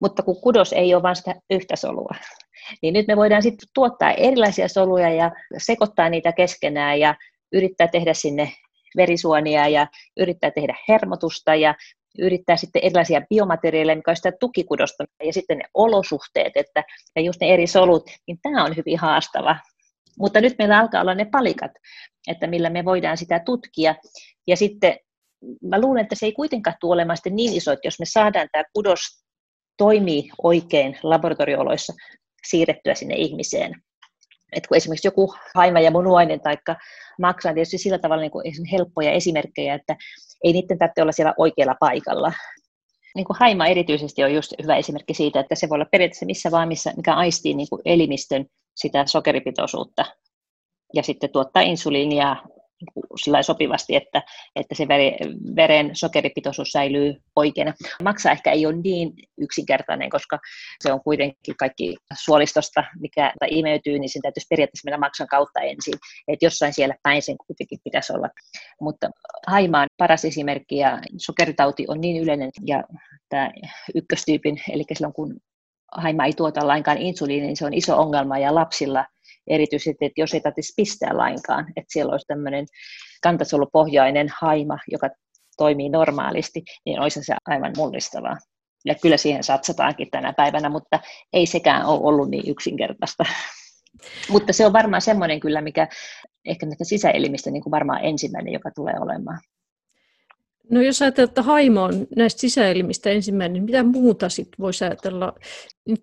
Mutta 0.00 0.22
kun 0.22 0.40
kudos 0.40 0.72
ei 0.72 0.94
ole 0.94 1.02
vain 1.02 1.16
sitä 1.16 1.34
yhtä 1.50 1.76
solua, 1.76 2.10
niin 2.82 2.94
nyt 2.94 3.06
me 3.06 3.16
voidaan 3.16 3.42
sitten 3.42 3.68
tuottaa 3.74 4.12
erilaisia 4.12 4.68
soluja 4.68 5.10
ja 5.10 5.30
sekoittaa 5.58 6.08
niitä 6.08 6.32
keskenään 6.32 7.00
ja 7.00 7.14
yrittää 7.52 7.88
tehdä 7.88 8.14
sinne 8.14 8.52
verisuonia 8.96 9.68
ja 9.68 9.86
yrittää 10.16 10.50
tehdä 10.50 10.76
hermotusta 10.88 11.54
ja 11.54 11.74
yrittää 12.18 12.56
sitten 12.56 12.84
erilaisia 12.84 13.22
biomateriaaleja, 13.28 13.96
mikä 13.96 14.10
on 14.10 14.16
sitä 14.16 14.32
tukikudosta, 14.40 15.04
ja 15.24 15.32
sitten 15.32 15.58
ne 15.58 15.64
olosuhteet, 15.74 16.52
että, 16.54 16.84
ja 17.16 17.22
just 17.22 17.40
ne 17.40 17.54
eri 17.54 17.66
solut, 17.66 18.10
niin 18.26 18.38
tämä 18.42 18.64
on 18.64 18.76
hyvin 18.76 18.98
haastava. 18.98 19.56
Mutta 20.18 20.40
nyt 20.40 20.54
meillä 20.58 20.78
alkaa 20.78 21.00
olla 21.00 21.14
ne 21.14 21.24
palikat, 21.24 21.70
että 22.28 22.46
millä 22.46 22.70
me 22.70 22.84
voidaan 22.84 23.16
sitä 23.16 23.38
tutkia, 23.38 23.94
ja 24.46 24.56
sitten 24.56 24.98
mä 25.62 25.80
luulen, 25.80 26.02
että 26.02 26.14
se 26.14 26.26
ei 26.26 26.32
kuitenkaan 26.32 26.76
tule 26.80 26.92
olemaan 26.92 27.16
sitten 27.16 27.36
niin 27.36 27.56
iso, 27.56 27.72
että 27.72 27.86
jos 27.86 27.98
me 27.98 28.04
saadaan 28.06 28.48
tämä 28.52 28.64
kudos 28.72 29.00
toimii 29.80 30.30
oikein 30.42 30.98
laboratoriooloissa 31.02 31.92
siirrettyä 32.46 32.94
sinne 32.94 33.14
ihmiseen. 33.14 33.74
Et 34.52 34.66
kun 34.66 34.76
esimerkiksi 34.76 35.08
joku 35.08 35.34
haima 35.54 35.80
ja 35.80 35.90
munuainen 35.90 36.40
tai 36.40 36.56
maksaa 37.18 37.54
tietysti 37.54 37.78
sillä 37.78 37.98
tavalla 37.98 38.20
niin 38.20 38.30
kuin 38.30 38.44
helppoja 38.72 39.12
esimerkkejä, 39.12 39.74
että 39.74 39.96
ei 40.44 40.52
niiden 40.52 40.78
tarvitse 40.78 41.02
olla 41.02 41.12
siellä 41.12 41.34
oikealla 41.38 41.74
paikalla. 41.80 42.32
Niin 43.14 43.24
kuin 43.24 43.36
haima 43.40 43.66
erityisesti 43.66 44.24
on 44.24 44.34
just 44.34 44.52
hyvä 44.62 44.76
esimerkki 44.76 45.14
siitä, 45.14 45.40
että 45.40 45.54
se 45.54 45.68
voi 45.68 45.76
olla 45.76 45.88
periaatteessa 45.92 46.26
missä 46.26 46.50
vaan, 46.50 46.68
missä, 46.68 46.92
mikä 46.96 47.14
aistii 47.14 47.54
niin 47.54 47.68
kuin 47.70 47.82
elimistön 47.84 48.46
sitä 48.76 49.06
sokeripitoisuutta 49.06 50.04
ja 50.94 51.02
sitten 51.02 51.30
tuottaa 51.30 51.62
insuliinia 51.62 52.36
sillä 53.24 53.42
sopivasti, 53.42 53.96
että, 53.96 54.22
että 54.56 54.74
se 54.74 54.88
veren 55.56 55.90
sokeripitoisuus 55.92 56.72
säilyy 56.72 57.14
oikeana. 57.36 57.74
Maksa 58.02 58.30
ehkä 58.30 58.52
ei 58.52 58.66
ole 58.66 58.76
niin 58.76 59.12
yksinkertainen, 59.38 60.10
koska 60.10 60.38
se 60.80 60.92
on 60.92 61.00
kuitenkin 61.02 61.56
kaikki 61.56 61.96
suolistosta, 62.20 62.84
mikä 63.00 63.32
imeytyy, 63.50 63.98
niin 63.98 64.08
sen 64.08 64.22
täytyisi 64.22 64.46
periaatteessa 64.50 64.86
mennä 64.86 64.98
maksan 64.98 65.28
kautta 65.28 65.60
ensin. 65.60 65.94
Että 66.28 66.46
jossain 66.46 66.72
siellä 66.72 66.94
päin 67.02 67.22
sen 67.22 67.36
kuitenkin 67.46 67.78
pitäisi 67.84 68.12
olla. 68.12 68.28
Mutta 68.80 69.10
haimaan 69.46 69.88
paras 69.96 70.24
esimerkki 70.24 70.76
ja 70.76 70.98
sokeritauti 71.16 71.84
on 71.88 72.00
niin 72.00 72.22
yleinen 72.22 72.50
ja 72.66 72.84
tämä 73.28 73.50
ykköstyypin, 73.94 74.62
eli 74.72 74.84
silloin 74.92 75.14
kun 75.14 75.36
haima 75.92 76.24
ei 76.24 76.32
tuota 76.32 76.66
lainkaan 76.66 76.98
insuliinia, 76.98 77.46
niin 77.46 77.56
se 77.56 77.66
on 77.66 77.74
iso 77.74 77.98
ongelma 77.98 78.38
ja 78.38 78.54
lapsilla– 78.54 79.04
erityisesti, 79.46 80.04
että 80.04 80.20
jos 80.20 80.34
ei 80.34 80.40
tarvitsisi 80.40 80.72
pistää 80.76 81.16
lainkaan, 81.16 81.66
että 81.76 81.92
siellä 81.92 82.12
olisi 82.12 82.26
tämmöinen 82.26 82.66
kantasolupohjainen 83.22 84.26
haima, 84.40 84.78
joka 84.88 85.10
toimii 85.56 85.88
normaalisti, 85.88 86.62
niin 86.86 87.00
olisi 87.00 87.24
se 87.24 87.34
aivan 87.46 87.72
mullistavaa. 87.76 88.36
Ja 88.84 88.94
kyllä 88.94 89.16
siihen 89.16 89.44
satsataankin 89.44 90.10
tänä 90.10 90.32
päivänä, 90.32 90.68
mutta 90.68 91.00
ei 91.32 91.46
sekään 91.46 91.86
ole 91.86 92.00
ollut 92.02 92.30
niin 92.30 92.50
yksinkertaista. 92.50 93.24
mutta 94.32 94.52
se 94.52 94.66
on 94.66 94.72
varmaan 94.72 95.02
semmoinen 95.02 95.40
kyllä, 95.40 95.60
mikä 95.60 95.88
ehkä 96.44 96.66
näistä 96.66 96.84
sisäelimistä 96.84 97.50
niin 97.50 97.62
kuin 97.62 97.70
varmaan 97.70 98.04
ensimmäinen, 98.04 98.52
joka 98.52 98.70
tulee 98.74 98.94
olemaan. 99.00 99.38
No 100.70 100.80
jos 100.80 101.02
ajatellaan, 101.02 101.30
että 101.30 101.42
haimo 101.42 101.82
on 101.82 102.06
näistä 102.16 102.40
sisäelimistä 102.40 103.10
ensimmäinen, 103.10 103.52
niin 103.52 103.64
mitä 103.64 103.82
muuta 103.82 104.28
sitten 104.28 104.58
voisi 104.58 104.84
ajatella? 104.84 105.32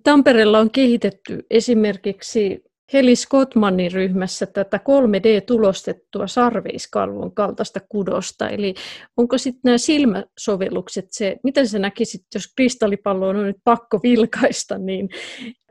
Tampereella 0.03 0.59
on 0.59 0.71
kehitetty 0.71 1.45
esimerkiksi 1.49 2.63
Heli 2.93 3.15
Scottmanin 3.15 3.91
ryhmässä 3.91 4.45
tätä 4.45 4.77
3D-tulostettua 4.77 6.27
sarveiskalvon 6.27 7.35
kaltaista 7.35 7.79
kudosta. 7.89 8.49
Eli 8.49 8.73
onko 9.17 9.37
sitten 9.37 9.61
nämä 9.63 9.77
silmäsovellukset 9.77 11.05
se, 11.11 11.37
miten 11.43 11.67
sä 11.67 11.79
näkisit, 11.79 12.21
jos 12.35 12.53
kristallipallo 12.55 13.27
on 13.27 13.43
nyt 13.43 13.57
pakko 13.63 13.99
vilkaista, 14.03 14.77
niin 14.77 15.09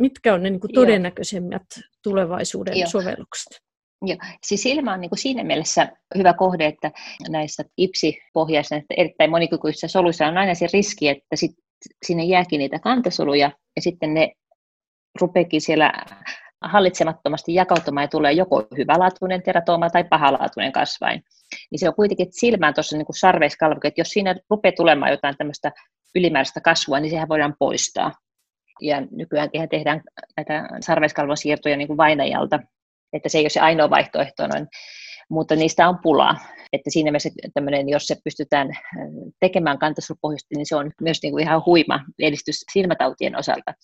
mitkä 0.01 0.35
on 0.35 0.43
ne 0.43 0.51
niin 0.51 0.61
kuin 0.61 0.75
todennäköisemmät 0.75 1.63
tulevaisuuden 2.03 2.79
Joo. 2.79 2.89
sovellukset? 2.89 3.61
Joo. 4.03 4.19
Siis 4.47 4.63
silmä 4.63 4.93
on 4.93 5.01
niin 5.01 5.11
kuin 5.11 5.19
siinä 5.19 5.45
mielessä 5.45 5.93
hyvä 6.17 6.33
kohde, 6.35 6.67
että 6.67 6.93
näissä 7.29 7.63
ipsipohjaisissa, 7.77 8.77
erittäin 8.97 9.31
monikykyisissä 9.31 9.89
soluissa 9.89 10.27
on 10.27 10.39
aina 10.39 10.55
se 10.55 10.67
riski, 10.73 11.09
että 11.09 11.37
sit 11.37 11.51
sinne 12.07 12.25
jääkin 12.25 12.59
niitä 12.59 12.79
kantesoluja 12.79 13.51
ja 13.77 13.83
sitten 13.83 14.15
ne 14.15 14.33
rupeekin 15.21 15.61
siellä 15.61 15.93
hallitsemattomasti 16.63 17.55
jakautumaan 17.55 18.05
ja 18.05 18.09
tulee 18.09 18.33
joko 18.33 18.67
hyvälaatuinen 18.77 19.43
teratooma 19.43 19.91
tai 19.91 20.05
pahalaatuinen 20.05 20.73
kasvain. 20.73 21.25
Niin 21.71 21.79
se 21.79 21.89
on 21.89 21.95
kuitenkin 21.95 22.27
silmään 22.31 22.75
tuossa 22.75 22.97
niin 22.97 23.07
sarveiskalvoke, 23.21 23.89
että 23.89 24.01
jos 24.01 24.09
siinä 24.09 24.35
rupeaa 24.51 24.73
tulemaan 24.77 25.11
jotain 25.11 25.37
tämmöistä 25.37 25.73
ylimääräistä 26.15 26.61
kasvua, 26.61 27.01
niin 27.01 27.11
sehän 27.11 27.29
voidaan 27.29 27.55
poistaa. 27.59 28.13
Ja 28.81 29.03
nykyään 29.11 29.51
tehdään 29.71 30.03
näitä 30.37 30.69
sarveiskalvon 30.81 31.37
siirtoja 31.37 31.77
niin 31.77 31.89
kuin 31.89 31.97
vainajalta, 31.97 32.59
että 33.13 33.29
se 33.29 33.39
ei 33.39 33.45
ole 33.45 33.51
se 33.51 33.61
ainoa 33.61 33.91
vaihtoehto 33.91 34.47
noin 34.47 34.69
mutta 35.29 35.57
niistä 35.57 35.89
on 35.89 35.99
pulaa. 36.03 36.37
Että 36.73 36.91
siinä 36.91 37.11
mielessä 37.11 37.31
tämmöinen, 37.55 37.89
jos 37.89 38.07
se 38.07 38.17
pystytään 38.25 38.71
äh, 38.71 38.79
tekemään 39.41 39.79
kantasolupohjaisesti, 39.79 40.55
niin 40.55 40.67
se 40.67 40.77
on 40.77 40.91
myös 41.01 41.23
niin 41.23 41.33
kuin 41.33 41.43
ihan 41.43 41.63
huima 41.67 42.01
edistys 42.19 42.65
silmätautien 42.73 43.39
osalta. 43.39 43.75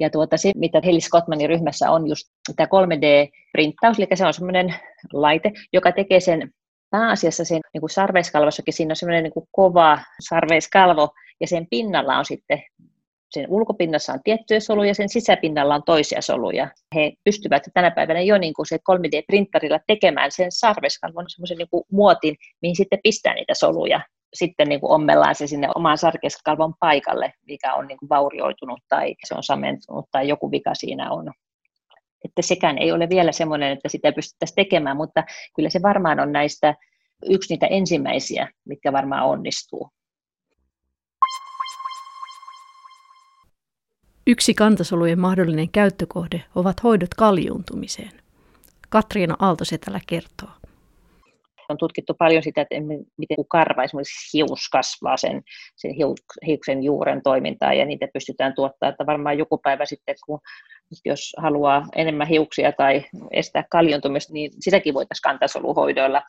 Ja 0.00 0.10
tuota, 0.10 0.36
se, 0.36 0.52
mitä 0.56 0.80
Heli 0.84 1.00
Scottmanin 1.00 1.48
ryhmässä 1.48 1.90
on 1.90 2.06
just 2.08 2.28
tämä 2.56 2.66
3D-printtaus, 2.66 3.98
eli 3.98 4.08
se 4.14 4.26
on 4.26 4.34
semmoinen 4.34 4.74
laite, 5.12 5.52
joka 5.72 5.92
tekee 5.92 6.20
sen 6.20 6.50
pääasiassa 6.90 7.44
sen 7.44 7.60
niin 7.74 7.80
kuin 7.80 7.90
sarveiskalvossakin, 7.90 8.74
siinä 8.74 8.92
on 8.92 8.96
semmoinen 8.96 9.22
niin 9.22 9.48
kova 9.52 9.98
sarveiskalvo, 10.20 11.08
ja 11.40 11.46
sen 11.46 11.66
pinnalla 11.70 12.18
on 12.18 12.24
sitten 12.24 12.62
sen 13.30 13.46
ulkopinnassa 13.48 14.12
on 14.12 14.20
tiettyjä 14.24 14.60
soluja, 14.60 14.94
sen 14.94 15.08
sisäpinnalla 15.08 15.74
on 15.74 15.82
toisia 15.86 16.22
soluja. 16.22 16.68
He 16.94 17.12
pystyvät 17.24 17.62
tänä 17.74 17.90
päivänä 17.90 18.20
jo 18.20 18.38
niin 18.38 18.54
kuin 18.54 18.66
se 18.66 18.76
3D-printarilla 18.76 19.80
tekemään 19.86 20.30
sen 20.32 20.52
sarveskalvon 20.52 21.24
semmoisen 21.28 21.58
niin 21.58 21.68
kuin 21.70 21.84
muotin, 21.92 22.36
mihin 22.62 22.76
sitten 22.76 22.98
pistää 23.02 23.34
niitä 23.34 23.54
soluja. 23.54 24.00
Sitten 24.34 24.68
niin 24.68 24.80
kuin 24.80 24.92
ommellaan 24.92 25.34
se 25.34 25.46
sinne 25.46 25.68
omaan 25.74 25.98
sarkeskalvon 25.98 26.74
paikalle, 26.80 27.32
mikä 27.46 27.74
on 27.74 27.86
niin 27.86 27.98
kuin 27.98 28.08
vaurioitunut 28.08 28.80
tai 28.88 29.14
se 29.28 29.34
on 29.34 29.42
samentunut 29.42 30.04
tai 30.12 30.28
joku 30.28 30.50
vika 30.50 30.74
siinä 30.74 31.10
on. 31.10 31.32
Että 32.24 32.42
sekään 32.42 32.78
ei 32.78 32.92
ole 32.92 33.08
vielä 33.08 33.32
semmoinen, 33.32 33.72
että 33.72 33.88
sitä 33.88 34.12
pystyttäisiin 34.12 34.56
tekemään, 34.56 34.96
mutta 34.96 35.24
kyllä 35.56 35.70
se 35.70 35.82
varmaan 35.82 36.20
on 36.20 36.32
näistä 36.32 36.74
yksi 37.30 37.54
niitä 37.54 37.66
ensimmäisiä, 37.66 38.48
mitkä 38.64 38.92
varmaan 38.92 39.26
onnistuu. 39.26 39.90
Yksi 44.30 44.54
kantasolujen 44.54 45.20
mahdollinen 45.20 45.68
käyttökohde 45.68 46.42
ovat 46.54 46.82
hoidot 46.82 47.14
kaljuuntumiseen. 47.16 48.10
Katriina 48.88 49.36
Aaltosetälä 49.38 50.00
kertoo. 50.06 50.48
On 51.68 51.78
tutkittu 51.78 52.14
paljon 52.14 52.42
sitä, 52.42 52.60
että 52.60 52.74
miten 53.16 53.44
karva, 53.48 53.82
esimerkiksi 53.82 54.38
hius 54.38 54.68
kasvaa 54.72 55.16
sen, 55.16 55.42
sen 55.76 55.90
hiuksen 56.46 56.82
juuren 56.82 57.22
toimintaa 57.22 57.74
ja 57.74 57.84
niitä 57.84 58.08
pystytään 58.12 58.54
tuottaa. 58.54 58.88
Että 58.88 59.06
varmaan 59.06 59.38
joku 59.38 59.58
päivä 59.58 59.84
sitten, 59.84 60.14
kun 60.26 60.40
jos 61.04 61.32
haluaa 61.38 61.86
enemmän 61.96 62.28
hiuksia 62.28 62.72
tai 62.72 63.04
estää 63.30 63.64
kaljuuntumista, 63.70 64.32
niin 64.32 64.50
sitäkin 64.60 64.94
voitaisiin 64.94 65.22
kantasoluhoidoilla. 65.22 66.22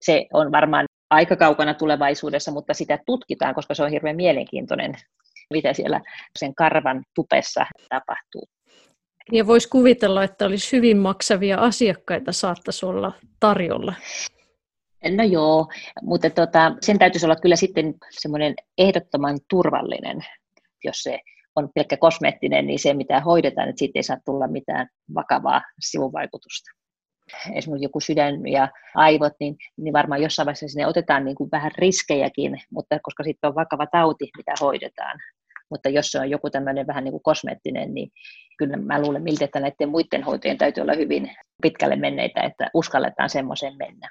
Se 0.00 0.26
on 0.32 0.52
varmaan 0.52 0.86
aika 1.12 1.36
kaukana 1.36 1.74
tulevaisuudessa, 1.74 2.52
mutta 2.52 2.74
sitä 2.74 2.98
tutkitaan, 3.06 3.54
koska 3.54 3.74
se 3.74 3.82
on 3.82 3.90
hirveän 3.90 4.16
mielenkiintoinen 4.16 4.96
mitä 5.52 5.72
siellä 5.72 6.00
sen 6.38 6.54
karvan 6.54 7.04
tupessa 7.14 7.66
tapahtuu. 7.88 8.48
Ja 9.32 9.46
voisi 9.46 9.68
kuvitella, 9.68 10.24
että 10.24 10.46
olisi 10.46 10.76
hyvin 10.76 10.98
maksavia 10.98 11.58
asiakkaita 11.58 12.32
saattaisi 12.32 12.86
olla 12.86 13.12
tarjolla. 13.40 13.94
No 15.16 15.24
joo, 15.24 15.66
mutta 16.02 16.30
tota, 16.30 16.72
sen 16.80 16.98
täytyisi 16.98 17.26
olla 17.26 17.36
kyllä 17.36 17.56
sitten 17.56 17.94
semmoinen 18.10 18.54
ehdottoman 18.78 19.38
turvallinen, 19.50 20.20
jos 20.84 21.02
se 21.02 21.18
on 21.56 21.68
pelkkä 21.74 21.96
kosmeettinen, 21.96 22.66
niin 22.66 22.78
se 22.78 22.94
mitä 22.94 23.20
hoidetaan, 23.20 23.68
että 23.68 23.78
siitä 23.78 23.98
ei 23.98 24.02
saa 24.02 24.16
tulla 24.24 24.48
mitään 24.48 24.88
vakavaa 25.14 25.62
sivuvaikutusta. 25.80 26.70
Esimerkiksi 27.54 27.84
joku 27.84 28.00
sydän 28.00 28.46
ja 28.46 28.68
aivot, 28.94 29.32
niin, 29.40 29.56
niin 29.76 29.92
varmaan 29.92 30.22
jossain 30.22 30.46
vaiheessa 30.46 30.68
sinne 30.68 30.86
otetaan 30.86 31.24
niin 31.24 31.36
kuin 31.36 31.50
vähän 31.52 31.70
riskejäkin, 31.78 32.60
mutta 32.70 32.98
koska 33.02 33.22
sitten 33.22 33.48
on 33.48 33.54
vakava 33.54 33.86
tauti, 33.86 34.30
mitä 34.36 34.52
hoidetaan, 34.60 35.18
mutta 35.70 35.88
jos 35.88 36.10
se 36.10 36.20
on 36.20 36.30
joku 36.30 36.50
tämmöinen 36.50 36.86
vähän 36.86 37.04
niin 37.04 37.12
kuin 37.12 37.22
kosmeettinen, 37.22 37.94
niin 37.94 38.10
kyllä 38.58 38.76
mä 38.76 39.02
luulen 39.02 39.22
miltä, 39.22 39.44
että 39.44 39.60
näiden 39.60 39.88
muiden 39.88 40.22
hoitojen 40.22 40.58
täytyy 40.58 40.82
olla 40.82 40.94
hyvin 40.94 41.30
pitkälle 41.62 41.96
menneitä, 41.96 42.40
että 42.40 42.70
uskalletaan 42.74 43.30
semmoiseen 43.30 43.76
mennä. 43.78 44.10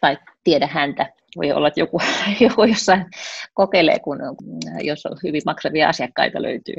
Tai 0.00 0.18
tiedä 0.44 0.66
häntä. 0.66 1.12
Voi 1.36 1.52
olla, 1.52 1.68
että 1.68 1.80
joku, 1.80 2.00
joku 2.40 2.64
jossain 2.64 3.06
kokeilee, 3.54 3.98
kun, 3.98 4.18
jos 4.80 5.06
on 5.06 5.16
hyvin 5.22 5.42
maksavia 5.46 5.88
asiakkaita 5.88 6.42
löytyy. 6.42 6.74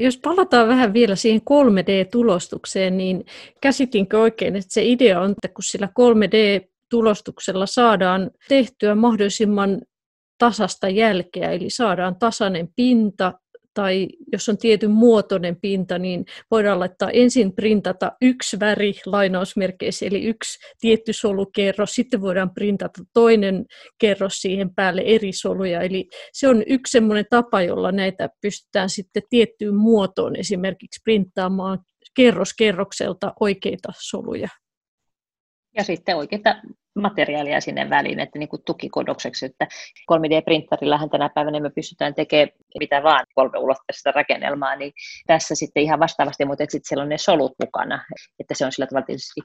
Jos 0.00 0.18
palataan 0.18 0.68
vähän 0.68 0.92
vielä 0.92 1.16
siihen 1.16 1.40
3D-tulostukseen, 1.40 2.96
niin 2.96 3.24
käsitinkö 3.60 4.20
oikein, 4.20 4.56
että 4.56 4.72
se 4.72 4.84
idea 4.84 5.20
on, 5.20 5.30
että 5.30 5.48
kun 5.48 5.64
sillä 5.64 5.88
3D-tulostuksella 6.00 7.66
saadaan 7.66 8.30
tehtyä 8.48 8.94
mahdollisimman 8.94 9.82
tasasta 10.38 10.88
jälkeä, 10.88 11.50
eli 11.50 11.70
saadaan 11.70 12.16
tasainen 12.16 12.68
pinta, 12.76 13.32
tai 13.74 14.08
jos 14.32 14.48
on 14.48 14.58
tietyn 14.58 14.90
muotoinen 14.90 15.56
pinta, 15.60 15.98
niin 15.98 16.24
voidaan 16.50 16.80
laittaa 16.80 17.10
ensin 17.10 17.52
printata 17.52 18.12
yksi 18.22 18.60
väri 18.60 18.94
lainausmerkeissä, 19.06 20.06
eli 20.06 20.24
yksi 20.24 20.58
tietty 20.80 21.12
solukerros, 21.12 21.94
sitten 21.94 22.20
voidaan 22.20 22.54
printata 22.54 23.02
toinen 23.14 23.64
kerros 23.98 24.38
siihen 24.38 24.74
päälle 24.74 25.02
eri 25.04 25.32
soluja. 25.32 25.80
Eli 25.80 26.08
se 26.32 26.48
on 26.48 26.62
yksi 26.66 26.90
sellainen 26.90 27.26
tapa, 27.30 27.62
jolla 27.62 27.92
näitä 27.92 28.28
pystytään 28.40 28.90
sitten 28.90 29.22
tiettyyn 29.30 29.74
muotoon 29.74 30.36
esimerkiksi 30.36 31.00
printtaamaan 31.04 31.78
kerros 32.16 32.54
kerrokselta 32.54 33.32
oikeita 33.40 33.92
soluja. 33.98 34.48
Ja 35.76 35.84
sitten 35.84 36.16
oikeita 36.16 36.56
materiaalia 36.94 37.60
sinne 37.60 37.90
väliin, 37.90 38.20
että 38.20 38.38
niin 38.38 38.48
kuin 38.48 38.62
tukikodokseksi, 38.66 39.46
että 39.46 39.66
3D-printtarillahan 40.12 41.10
tänä 41.10 41.28
päivänä 41.34 41.60
me 41.60 41.70
pystytään 41.70 42.14
tekemään 42.14 42.48
mitä 42.78 43.02
vaan 43.02 43.26
kolmeulotteista 43.34 44.12
rakennelmaa, 44.12 44.76
niin 44.76 44.92
tässä 45.26 45.54
sitten 45.54 45.82
ihan 45.82 46.00
vastaavasti, 46.00 46.44
mutta 46.44 46.64
sitten 46.68 46.88
siellä 46.88 47.02
on 47.02 47.08
ne 47.08 47.18
solut 47.18 47.52
mukana, 47.62 48.04
että 48.38 48.54
se 48.54 48.66
on 48.66 48.72
sillä 48.72 48.86
tavalla 48.86 49.06
tietysti 49.06 49.40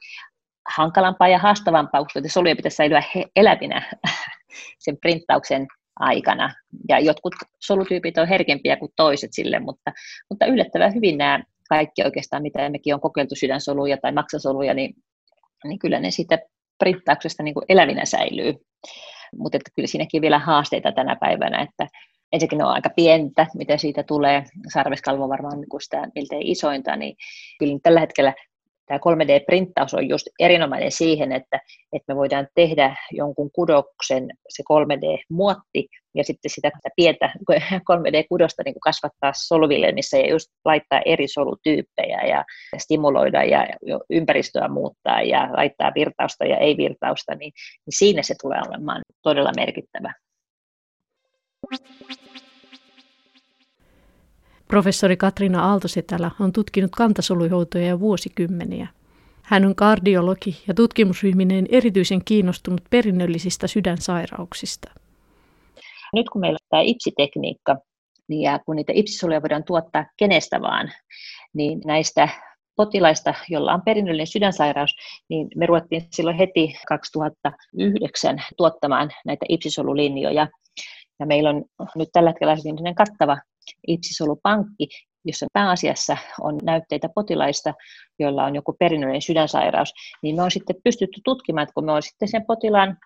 hankalampaa 0.75 1.27
ja 1.27 1.39
haastavampaa, 1.39 2.03
koska 2.03 2.21
soluja 2.27 2.55
pitäisi 2.55 2.75
säilyä 2.75 3.03
elävinä 3.35 3.91
sen 4.85 4.97
printtauksen 5.01 5.67
aikana. 5.99 6.53
Ja 6.89 6.99
jotkut 6.99 7.35
solutyypit 7.59 8.17
on 8.17 8.27
herkempiä 8.27 8.77
kuin 8.77 8.91
toiset 8.95 9.29
sille, 9.33 9.59
mutta, 9.59 9.91
mutta 10.29 10.45
yllättävän 10.45 10.95
hyvin 10.95 11.17
nämä 11.17 11.43
kaikki 11.69 12.03
oikeastaan, 12.05 12.43
mitä 12.43 12.69
mekin 12.69 12.93
on 12.93 13.01
kokeiltu 13.01 13.35
sydänsoluja 13.35 13.97
tai 13.97 14.11
maksasoluja, 14.11 14.73
niin, 14.73 14.93
niin 15.63 15.79
kyllä 15.79 15.99
ne 15.99 16.11
siitä 16.11 16.37
printtauksesta 16.79 17.43
niin 17.43 17.55
elävinä 17.69 18.05
säilyy. 18.05 18.53
Mutta 19.37 19.57
kyllä 19.75 19.87
siinäkin 19.87 20.21
vielä 20.21 20.39
haasteita 20.39 20.91
tänä 20.91 21.15
päivänä, 21.15 21.61
että 21.61 21.87
ensinnäkin 22.33 22.63
on 22.63 22.71
aika 22.71 22.89
pientä, 22.95 23.47
mitä 23.55 23.77
siitä 23.77 24.03
tulee. 24.03 24.43
Sarveskalvo 24.73 25.29
varmaan 25.29 25.59
niin 25.59 25.81
sitä 25.81 26.07
miltei 26.15 26.51
isointa, 26.51 26.95
niin 26.95 27.15
kyllä 27.59 27.79
tällä 27.83 27.99
hetkellä 27.99 28.33
tämä 28.89 28.99
3D-printtaus 28.99 29.93
on 29.93 30.09
just 30.09 30.27
erinomainen 30.39 30.91
siihen, 30.91 31.31
että, 31.31 31.59
että 31.93 32.13
me 32.13 32.15
voidaan 32.15 32.47
tehdä 32.55 32.95
jonkun 33.11 33.49
kudoksen, 33.51 34.29
se 34.49 34.63
3D-muotti, 34.73 35.87
ja 36.15 36.23
sitten 36.23 36.51
sitä 36.51 36.71
pientä 36.95 37.33
3D-kudosta 37.91 38.63
niin 38.65 38.75
kasvattaa 38.83 39.31
solvilemissä 39.35 40.17
ja 40.17 40.29
just 40.29 40.47
laittaa 40.65 41.01
eri 41.05 41.27
solutyyppejä 41.27 42.21
ja 42.21 42.43
stimuloida 42.77 43.43
ja 43.43 43.67
ympäristöä 44.09 44.67
muuttaa 44.67 45.21
ja 45.21 45.49
laittaa 45.57 45.91
virtausta 45.95 46.45
ja 46.45 46.57
ei-virtausta, 46.57 47.35
niin, 47.35 47.51
niin 47.85 47.97
siinä 47.97 48.21
se 48.21 48.35
tulee 48.41 48.59
olemaan 48.69 49.01
todella 49.23 49.51
merkittävä. 49.55 50.13
Professori 54.69 55.17
Katriina 55.17 55.69
Aaltosetälä 55.69 56.31
on 56.39 56.53
tutkinut 56.53 56.91
kantasoluhoitoja 56.91 57.87
jo 57.87 57.99
vuosikymmeniä. 57.99 58.87
Hän 59.43 59.65
on 59.65 59.75
kardiologi 59.75 60.57
ja 60.67 60.73
tutkimusryhmineen 60.73 61.65
erityisen 61.69 62.21
kiinnostunut 62.25 62.81
perinnöllisistä 62.89 63.67
sydänsairauksista. 63.67 64.91
Nyt 66.13 66.29
kun 66.29 66.41
meillä 66.41 66.57
on 66.61 66.67
tämä 66.69 66.81
IPSI-tekniikka, 66.81 67.77
niin 68.27 68.41
ja 68.41 68.59
kun 68.65 68.75
niitä 68.75 68.93
IPSisoluja 68.95 69.41
voidaan 69.41 69.63
tuottaa 69.63 70.05
kenestä 70.17 70.61
vaan, 70.61 70.91
niin 71.53 71.81
näistä 71.85 72.29
potilaista, 72.75 73.33
jolla 73.49 73.73
on 73.73 73.81
perinnöllinen 73.81 74.27
sydänsairaus, 74.27 74.95
niin 75.29 75.47
me 75.55 75.65
ruvettiin 75.65 76.07
silloin 76.11 76.37
heti 76.37 76.73
2009 76.87 78.43
tuottamaan 78.57 79.11
näitä 79.25 79.45
ipsisolulinjoja. 79.49 80.47
Ja 81.19 81.25
meillä 81.25 81.49
on 81.49 81.65
nyt 81.95 82.09
tällä 82.13 82.29
hetkellä 82.29 82.55
hyvin 82.55 82.95
kattava 82.95 83.37
ipsisolupankki, 83.87 84.87
jossa 85.25 85.45
pääasiassa 85.53 86.17
on 86.41 86.57
näytteitä 86.63 87.09
potilaista, 87.15 87.73
joilla 88.19 88.45
on 88.45 88.55
joku 88.55 88.75
perinnöllinen 88.79 89.21
sydänsairaus, 89.21 89.93
niin 90.23 90.35
me 90.35 90.41
on 90.41 90.51
sitten 90.51 90.75
pystytty 90.83 91.21
tutkimaan, 91.23 91.63
että 91.63 91.73
kun 91.73 91.85
me 91.85 91.91
on 91.91 92.03
sitten 92.03 92.27
sen 92.27 92.45
potilaan 92.45 92.97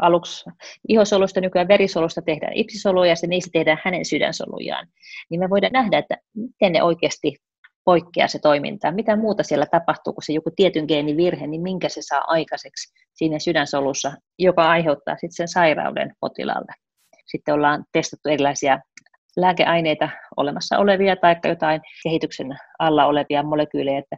aluksi 0.00 0.50
ihosolusta, 0.88 1.40
nykyään 1.40 1.68
verisolusta 1.68 2.22
tehdään 2.22 2.52
ipsisoluja 2.52 3.14
ja 3.22 3.28
niistä 3.28 3.50
tehdään 3.52 3.78
hänen 3.84 4.04
sydänsolujaan, 4.04 4.88
niin 5.30 5.40
me 5.40 5.50
voidaan 5.50 5.72
nähdä, 5.72 5.98
että 5.98 6.16
miten 6.34 6.72
ne 6.72 6.82
oikeasti 6.82 7.36
poikkeaa 7.84 8.28
se 8.28 8.38
toiminta, 8.38 8.92
mitä 8.92 9.16
muuta 9.16 9.42
siellä 9.42 9.66
tapahtuu, 9.66 10.12
kun 10.12 10.22
se 10.22 10.32
joku 10.32 10.50
tietyn 10.56 10.84
geenivirhe, 10.88 11.46
niin 11.46 11.62
minkä 11.62 11.88
se 11.88 12.02
saa 12.02 12.22
aikaiseksi 12.26 12.94
siinä 13.14 13.38
sydänsolussa, 13.38 14.12
joka 14.38 14.70
aiheuttaa 14.70 15.14
sitten 15.14 15.32
sen 15.32 15.48
sairauden 15.48 16.14
potilaalle. 16.20 16.72
Sitten 17.32 17.54
ollaan 17.54 17.84
testattu 17.92 18.28
erilaisia 18.28 18.80
lääkeaineita 19.36 20.08
olemassa 20.36 20.78
olevia 20.78 21.16
tai 21.16 21.36
jotain 21.44 21.80
kehityksen 22.02 22.58
alla 22.78 23.06
olevia 23.06 23.42
molekyylejä, 23.42 23.98
että 23.98 24.16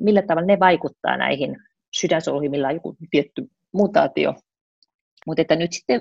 millä 0.00 0.22
tavalla 0.22 0.46
ne 0.46 0.58
vaikuttaa 0.60 1.16
näihin 1.16 1.56
sydänsoluihin, 2.00 2.50
millä 2.50 2.68
on 2.68 2.74
joku 2.74 2.96
tietty 3.10 3.46
mutaatio. 3.72 4.34
Mutta 5.26 5.42
että 5.42 5.56
nyt 5.56 5.72
sitten 5.72 6.00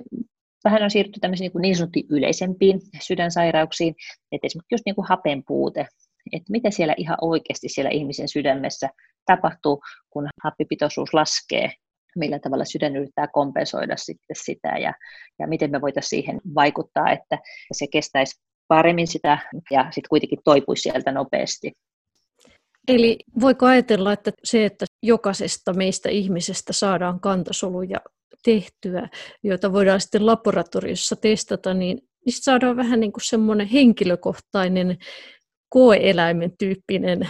vähän 0.63 0.83
on 0.83 0.91
siirrytty 0.91 1.19
tämmöisiin 1.19 1.51
niin, 1.53 1.61
niin 1.61 1.75
sanottuihin 1.75 2.09
yleisempiin 2.09 2.79
sydänsairauksiin, 3.01 3.95
että 4.31 4.47
esimerkiksi 4.47 4.73
just 4.73 4.85
niin 4.85 4.95
kuin 4.95 5.07
hapen 5.07 5.43
puute, 5.47 5.87
että 6.31 6.51
mitä 6.51 6.71
siellä 6.71 6.93
ihan 6.97 7.17
oikeasti 7.21 7.69
siellä 7.69 7.89
ihmisen 7.89 8.27
sydämessä 8.27 8.89
tapahtuu, 9.25 9.81
kun 10.09 10.27
happipitoisuus 10.43 11.13
laskee, 11.13 11.71
millä 12.15 12.39
tavalla 12.39 12.65
sydän 12.65 12.95
yrittää 12.95 13.27
kompensoida 13.27 13.97
sitten 13.97 14.35
sitä 14.35 14.67
ja, 14.67 14.93
ja 15.39 15.47
miten 15.47 15.71
me 15.71 15.81
voitaisiin 15.81 16.09
siihen 16.09 16.41
vaikuttaa, 16.55 17.11
että 17.11 17.37
se 17.71 17.87
kestäisi 17.87 18.41
paremmin 18.67 19.07
sitä 19.07 19.37
ja 19.71 19.83
sitten 19.91 20.09
kuitenkin 20.09 20.39
toipuisi 20.43 20.81
sieltä 20.81 21.11
nopeasti. 21.11 21.71
Eli 22.87 23.17
voiko 23.41 23.65
ajatella, 23.65 24.13
että 24.13 24.31
se, 24.43 24.65
että 24.65 24.85
jokaisesta 25.03 25.73
meistä 25.73 26.09
ihmisestä 26.09 26.73
saadaan 26.73 27.19
kantasoluja 27.19 27.97
tehtyä, 28.43 29.09
joita 29.43 29.73
voidaan 29.73 30.01
sitten 30.01 30.25
laboratoriossa 30.25 31.15
testata, 31.15 31.73
niin 31.73 32.01
niistä 32.25 32.43
saadaan 32.43 32.77
vähän 32.77 32.99
niin 32.99 33.11
kuin 33.11 33.25
semmoinen 33.25 33.67
henkilökohtainen 33.67 34.97
koeeläimen 35.69 36.51
tyyppinen, 36.57 37.29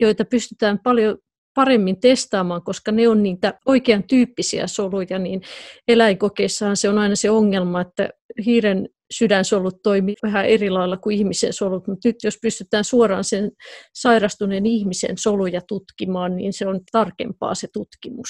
joita 0.00 0.24
pystytään 0.24 0.78
paljon 0.78 1.18
paremmin 1.58 2.00
testaamaan, 2.00 2.62
koska 2.62 2.92
ne 2.92 3.08
on 3.08 3.22
niitä 3.22 3.54
oikean 3.66 4.02
tyyppisiä 4.02 4.66
soluja, 4.66 5.18
niin 5.18 5.42
eläinkokeissahan 5.88 6.76
se 6.76 6.88
on 6.88 6.98
aina 6.98 7.16
se 7.16 7.30
ongelma, 7.30 7.80
että 7.80 8.08
hiiren 8.46 8.88
sydänsolut 9.10 9.82
toimii 9.82 10.14
vähän 10.22 10.46
eri 10.46 10.70
lailla 10.70 10.96
kuin 10.96 11.16
ihmisen 11.16 11.52
solut, 11.52 11.86
mutta 11.86 12.08
nyt 12.08 12.16
jos 12.24 12.38
pystytään 12.42 12.84
suoraan 12.84 13.24
sen 13.24 13.50
sairastuneen 13.94 14.66
ihmisen 14.66 15.18
soluja 15.18 15.60
tutkimaan, 15.68 16.36
niin 16.36 16.52
se 16.52 16.66
on 16.66 16.80
tarkempaa 16.92 17.54
se 17.54 17.68
tutkimus. 17.72 18.28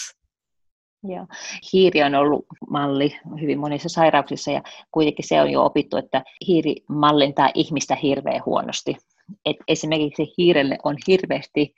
Joo. 1.04 1.26
Hiiri 1.72 2.02
on 2.02 2.14
ollut 2.14 2.46
malli 2.70 3.16
hyvin 3.40 3.58
monissa 3.58 3.88
sairauksissa 3.88 4.50
ja 4.50 4.62
kuitenkin 4.90 5.28
se 5.28 5.40
on 5.40 5.50
jo 5.50 5.64
opittu, 5.64 5.96
että 5.96 6.24
hiiri 6.46 6.76
mallintaa 6.88 7.50
ihmistä 7.54 7.94
hirveän 7.94 8.42
huonosti. 8.46 8.96
Et 9.44 9.56
esimerkiksi 9.68 10.34
hiirelle 10.38 10.78
on 10.84 10.96
hirveästi 11.08 11.74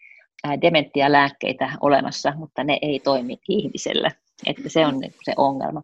dementialääkkeitä 0.62 1.70
olemassa, 1.80 2.32
mutta 2.36 2.64
ne 2.64 2.78
ei 2.82 3.00
toimi 3.00 3.38
ihmiselle. 3.48 4.12
Että 4.46 4.68
se 4.68 4.86
on 4.86 5.00
se 5.24 5.32
ongelma. 5.36 5.82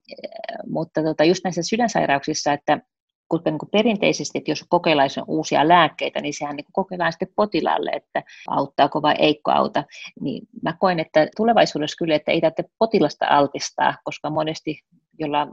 Mutta 0.71 1.03
tota, 1.03 1.25
just 1.25 1.45
näissä 1.45 1.63
sydänsairauksissa, 1.63 2.53
että 2.53 2.81
kun 3.29 3.43
niin 3.45 3.59
kuin 3.59 3.71
perinteisesti, 3.71 4.39
että 4.39 4.51
jos 4.51 4.65
kokeillaan 4.69 5.11
uusia 5.27 5.69
lääkkeitä, 5.69 6.21
niin 6.21 6.35
sehän 6.35 6.57
niin 6.57 6.67
kokeillaan 6.73 7.13
sitten 7.13 7.33
potilaalle, 7.37 7.91
että 7.91 8.23
auttaako 8.49 9.03
vai 9.03 9.15
eikö 9.19 9.53
auta. 9.53 9.85
Niin 10.21 10.49
mä 10.63 10.73
koen, 10.81 11.01
että 11.01 11.29
tulevaisuudessa 11.37 11.97
kyllä, 11.99 12.15
että 12.15 12.33
ei 12.33 12.41
tarvitse 12.41 12.65
potilasta 12.79 13.27
altistaa, 13.29 13.95
koska 14.05 14.31
monesti 14.31 14.83
jolla 15.19 15.47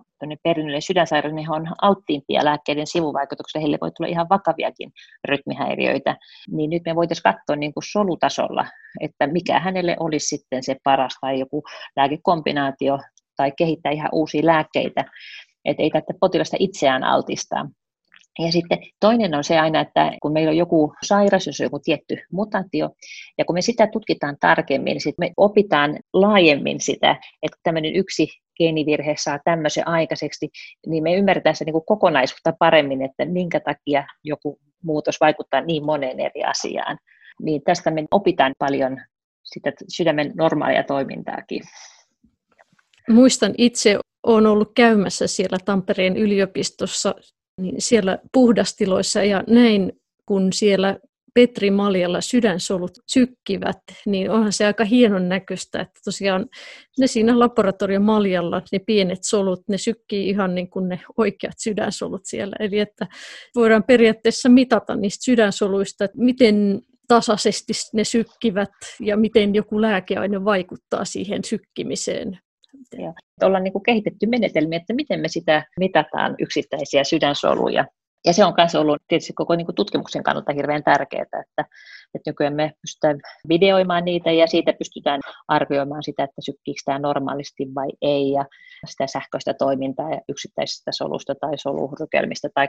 perinnöllinen 0.43 0.81
sydänsairaus, 0.81 1.33
niin 1.33 1.51
on 1.51 1.67
alttiimpia 1.81 2.45
lääkkeiden 2.45 2.87
sivuvaikutuksia, 2.87 3.61
heille 3.61 3.77
voi 3.81 3.91
tulla 3.91 4.09
ihan 4.09 4.29
vakaviakin 4.29 4.91
rytmihäiriöitä, 5.25 6.17
niin 6.51 6.69
nyt 6.69 6.81
me 6.85 6.95
voitaisiin 6.95 7.23
katsoa 7.23 7.55
niin 7.55 7.73
kuin 7.73 7.83
solutasolla, 7.91 8.65
että 9.01 9.27
mikä 9.27 9.59
hänelle 9.59 9.95
olisi 9.99 10.27
sitten 10.27 10.63
se 10.63 10.75
paras 10.83 11.17
tai 11.21 11.39
joku 11.39 11.63
lääkekombinaatio 11.95 12.99
tai 13.37 13.51
kehittää 13.57 13.91
ihan 13.91 14.09
uusia 14.11 14.45
lääkkeitä, 14.45 15.05
että 15.65 15.83
ei 15.83 15.89
tarvitse 15.89 16.13
potilasta 16.19 16.57
itseään 16.59 17.03
altistaa. 17.03 17.69
Ja 18.39 18.51
sitten 18.51 18.77
toinen 18.99 19.35
on 19.35 19.43
se 19.43 19.59
aina, 19.59 19.81
että 19.81 20.11
kun 20.21 20.33
meillä 20.33 20.49
on 20.49 20.57
joku 20.57 20.93
sairaus, 21.03 21.47
jos 21.47 21.59
on 21.61 21.65
joku 21.65 21.79
tietty 21.79 22.17
mutaatio, 22.31 22.89
ja 23.37 23.45
kun 23.45 23.53
me 23.53 23.61
sitä 23.61 23.87
tutkitaan 23.87 24.37
tarkemmin, 24.39 24.91
niin 24.91 25.01
sitten 25.01 25.25
me 25.25 25.33
opitaan 25.37 25.99
laajemmin 26.13 26.81
sitä, 26.81 27.11
että 27.41 27.57
tämmöinen 27.63 27.95
yksi 27.95 28.27
geenivirhe 28.57 29.15
saa 29.17 29.39
tämmöisen 29.45 29.87
aikaiseksi, 29.87 30.49
niin 30.87 31.03
me 31.03 31.15
ymmärretään 31.15 31.55
se 31.55 31.65
niin 31.65 31.73
kuin 31.73 31.85
kokonaisuutta 31.85 32.53
paremmin, 32.59 33.01
että 33.01 33.25
minkä 33.25 33.59
takia 33.59 34.03
joku 34.23 34.59
muutos 34.83 35.19
vaikuttaa 35.21 35.61
niin 35.61 35.85
moneen 35.85 36.19
eri 36.19 36.43
asiaan. 36.43 36.97
Niin 37.41 37.61
tästä 37.63 37.91
me 37.91 38.05
opitaan 38.11 38.53
paljon 38.59 38.97
sitä 39.43 39.71
sydämen 39.89 40.31
normaalia 40.35 40.83
toimintaakin. 40.83 41.63
Muistan 43.09 43.53
itse, 43.57 43.99
olen 44.23 44.45
ollut 44.45 44.71
käymässä 44.75 45.27
siellä 45.27 45.57
Tampereen 45.65 46.17
yliopistossa 46.17 47.15
niin 47.61 47.81
siellä 47.81 48.19
puhdastiloissa 48.33 49.23
ja 49.23 49.43
näin 49.47 49.91
kun 50.25 50.53
siellä 50.53 50.99
Petri 51.33 51.71
Maljalla 51.71 52.21
sydänsolut 52.21 52.91
sykkivät, 53.07 53.77
niin 54.05 54.31
onhan 54.31 54.53
se 54.53 54.65
aika 54.65 54.85
hienon 54.85 55.29
näköistä, 55.29 55.81
että 55.81 55.99
tosiaan 56.05 56.45
ne 56.99 57.07
siinä 57.07 57.39
laboratorion 57.39 58.03
Maljalla, 58.03 58.61
ne 58.71 58.79
pienet 58.79 59.23
solut, 59.23 59.61
ne 59.69 59.77
sykkii 59.77 60.29
ihan 60.29 60.55
niin 60.55 60.69
kuin 60.69 60.89
ne 60.89 60.99
oikeat 61.17 61.53
sydänsolut 61.57 62.21
siellä. 62.23 62.55
Eli 62.59 62.79
että 62.79 63.07
voidaan 63.55 63.83
periaatteessa 63.83 64.49
mitata 64.49 64.95
niistä 64.95 65.23
sydänsoluista, 65.23 66.05
että 66.05 66.17
miten 66.17 66.81
tasaisesti 67.07 67.73
ne 67.93 68.03
sykkivät 68.03 68.71
ja 68.99 69.17
miten 69.17 69.55
joku 69.55 69.81
lääkeaine 69.81 70.45
vaikuttaa 70.45 71.05
siihen 71.05 71.43
sykkimiseen. 71.43 72.39
Ja 73.01 73.13
ollaan 73.41 73.63
niin 73.63 73.73
kuin 73.73 73.83
kehitetty 73.83 74.25
menetelmiä, 74.25 74.77
että 74.77 74.93
miten 74.93 75.19
me 75.19 75.27
sitä 75.27 75.63
mitataan 75.79 76.35
yksittäisiä 76.39 77.03
sydänsoluja. 77.03 77.85
Ja 78.25 78.33
se 78.33 78.45
on 78.45 78.53
myös 78.57 78.75
ollut 78.75 79.01
tietysti 79.07 79.33
koko 79.33 79.55
niin 79.55 79.65
kuin 79.65 79.75
tutkimuksen 79.75 80.23
kannalta 80.23 80.53
hirveän 80.53 80.83
tärkeää, 80.83 81.21
että, 81.21 81.65
että 82.15 82.29
nykyään 82.29 82.55
me 82.55 82.71
pystytään 82.81 83.19
videoimaan 83.49 84.05
niitä 84.05 84.31
ja 84.31 84.47
siitä 84.47 84.73
pystytään 84.73 85.21
arvioimaan 85.47 86.03
sitä, 86.03 86.23
että 86.23 86.41
sykkiikö 86.41 86.81
tämä 86.85 86.99
normaalisti 86.99 87.67
vai 87.75 87.89
ei, 88.01 88.31
ja 88.31 88.45
sitä 88.85 89.07
sähköistä 89.07 89.53
toimintaa 89.53 90.09
ja 90.09 90.21
yksittäisistä 90.29 90.91
solusta 90.91 91.35
tai 91.35 91.57
solurykelmistä 91.57 92.49
tai 92.53 92.67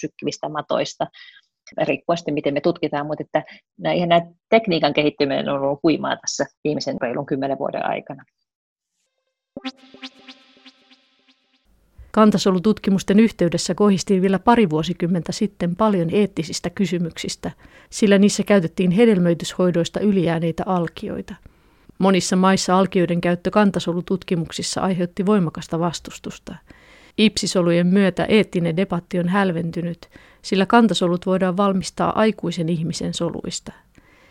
sykkivistä 0.00 0.48
matoista 0.48 1.06
riippuen 1.82 2.16
sitten, 2.16 2.34
miten 2.34 2.54
me 2.54 2.60
tutkitaan, 2.60 3.06
mutta 3.06 3.24
että 3.24 3.42
ihan 3.94 4.08
nämä 4.08 4.20
tekniikan 4.50 4.94
kehittyminen 4.94 5.48
on 5.48 5.62
ollut 5.62 5.80
huimaa 5.82 6.16
tässä 6.16 6.44
viimeisen 6.64 6.96
reilun 7.00 7.26
kymmenen 7.26 7.58
vuoden 7.58 7.86
aikana. 7.86 8.24
Kantasolututkimusten 12.10 13.20
yhteydessä 13.20 13.74
kohistiin 13.74 14.22
vielä 14.22 14.38
pari 14.38 14.70
vuosikymmentä 14.70 15.32
sitten 15.32 15.76
paljon 15.76 16.08
eettisistä 16.12 16.70
kysymyksistä, 16.70 17.50
sillä 17.90 18.18
niissä 18.18 18.42
käytettiin 18.42 18.90
hedelmöityshoidoista 18.90 20.00
ylijääneitä 20.00 20.62
alkioita. 20.66 21.34
Monissa 21.98 22.36
maissa 22.36 22.78
alkioiden 22.78 23.20
käyttö 23.20 23.50
kantasolututkimuksissa 23.50 24.80
aiheutti 24.80 25.26
voimakasta 25.26 25.78
vastustusta. 25.78 26.54
Ipsisolujen 27.18 27.86
myötä 27.86 28.24
eettinen 28.24 28.76
debatti 28.76 29.18
on 29.18 29.28
hälventynyt, 29.28 30.08
sillä 30.42 30.66
kantasolut 30.66 31.26
voidaan 31.26 31.56
valmistaa 31.56 32.18
aikuisen 32.18 32.68
ihmisen 32.68 33.14
soluista. 33.14 33.72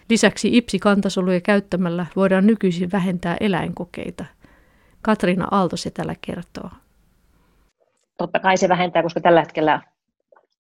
Lisäksi 0.10 0.58
ipsikantasoluja 0.58 1.42
käyttämällä 1.42 2.06
voidaan 2.16 2.48
nykyisin 2.48 2.92
vähentää 2.92 3.38
eläinkokeita. 3.40 4.26
Katriina 5.06 5.48
Aaltosetälä 5.52 6.16
kertoo 6.22 6.70
totta 8.18 8.40
kai 8.40 8.58
se 8.58 8.70
vähentää, 8.70 9.04
koska 9.04 9.22
tällä 9.22 9.40
hetkellä 9.40 9.82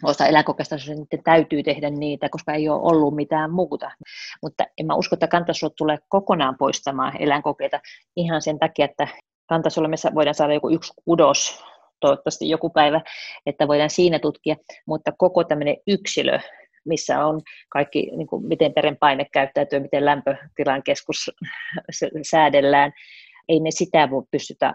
osa 0.03 0.27
eläinkokeista 0.27 0.77
se 0.77 0.93
täytyy 1.23 1.63
tehdä 1.63 1.89
niitä, 1.89 2.29
koska 2.29 2.53
ei 2.53 2.69
ole 2.69 2.81
ollut 2.81 3.15
mitään 3.15 3.51
muuta. 3.51 3.91
Mutta 4.41 4.63
en 4.77 4.85
mä 4.85 4.95
usko, 4.95 5.15
että 5.15 5.27
kantasuot 5.27 5.75
tulee 5.75 5.97
kokonaan 6.09 6.57
poistamaan 6.57 7.21
eläinkokeita 7.21 7.79
ihan 8.15 8.41
sen 8.41 8.59
takia, 8.59 8.85
että 8.85 9.07
kantasuolemissa 9.49 10.11
voidaan 10.15 10.35
saada 10.35 10.53
joku 10.53 10.69
yksi 10.69 10.93
kudos 11.05 11.63
toivottavasti 11.99 12.49
joku 12.49 12.69
päivä, 12.69 13.01
että 13.45 13.67
voidaan 13.67 13.89
siinä 13.89 14.19
tutkia, 14.19 14.55
mutta 14.87 15.11
koko 15.17 15.43
tämmöinen 15.43 15.77
yksilö, 15.87 16.39
missä 16.85 17.25
on 17.25 17.41
kaikki, 17.69 18.11
niin 18.17 18.27
kuin 18.27 18.45
miten 18.47 18.73
paine 18.99 19.25
käyttäytyy, 19.33 19.79
miten 19.79 20.05
lämpötilan 20.05 20.83
keskus 20.83 21.31
säädellään, 22.29 22.91
ei 23.49 23.59
me 23.59 23.71
sitä 23.71 24.09
voi 24.11 24.23
pystytä 24.31 24.73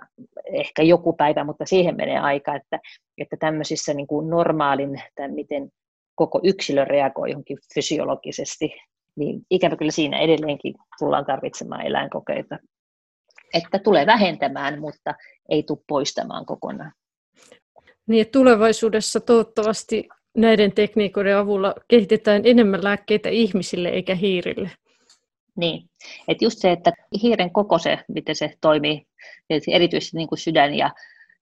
ehkä 0.53 0.83
joku 0.83 1.13
päivä, 1.13 1.45
mutta 1.45 1.65
siihen 1.65 1.97
menee 1.97 2.19
aika, 2.19 2.55
että, 2.55 2.81
että 3.19 3.37
tämmöisissä 3.37 3.95
niin 3.95 4.07
kuin 4.07 4.31
normaalin, 4.31 5.03
tämän 5.15 5.35
miten 5.35 5.71
koko 6.15 6.41
yksilö 6.43 6.85
reagoi 6.85 7.31
johonkin 7.31 7.59
fysiologisesti, 7.75 8.73
niin 9.17 9.43
ikävä 9.51 9.77
kyllä 9.77 9.91
siinä 9.91 10.19
edelleenkin 10.19 10.75
tullaan 10.99 11.27
tarvitsemaan 11.27 11.87
eläinkokeita. 11.87 12.59
Että 13.55 13.79
tulee 13.79 14.07
vähentämään, 14.07 14.81
mutta 14.81 15.15
ei 15.49 15.63
tule 15.63 15.79
poistamaan 15.89 16.47
kokonaan. 16.47 16.93
Niin, 18.07 18.27
tulevaisuudessa 18.33 19.21
toivottavasti 19.21 20.09
näiden 20.37 20.73
tekniikoiden 20.73 21.37
avulla 21.37 21.75
kehitetään 21.89 22.43
enemmän 22.45 22.85
lääkkeitä 22.85 23.29
ihmisille 23.29 23.89
eikä 23.89 24.15
hiirille. 24.15 24.71
Niin, 25.61 25.91
että 26.29 26.45
just 26.45 26.59
se, 26.59 26.73
että 26.73 26.93
hiiren 27.23 27.51
koko 27.51 27.79
se, 27.79 27.99
miten 28.09 28.37
se 28.37 28.55
toimii, 28.61 29.07
erityisesti 29.69 30.17
niin 30.17 30.29
kuin 30.29 30.39
sydän 30.39 30.75
ja, 30.75 30.91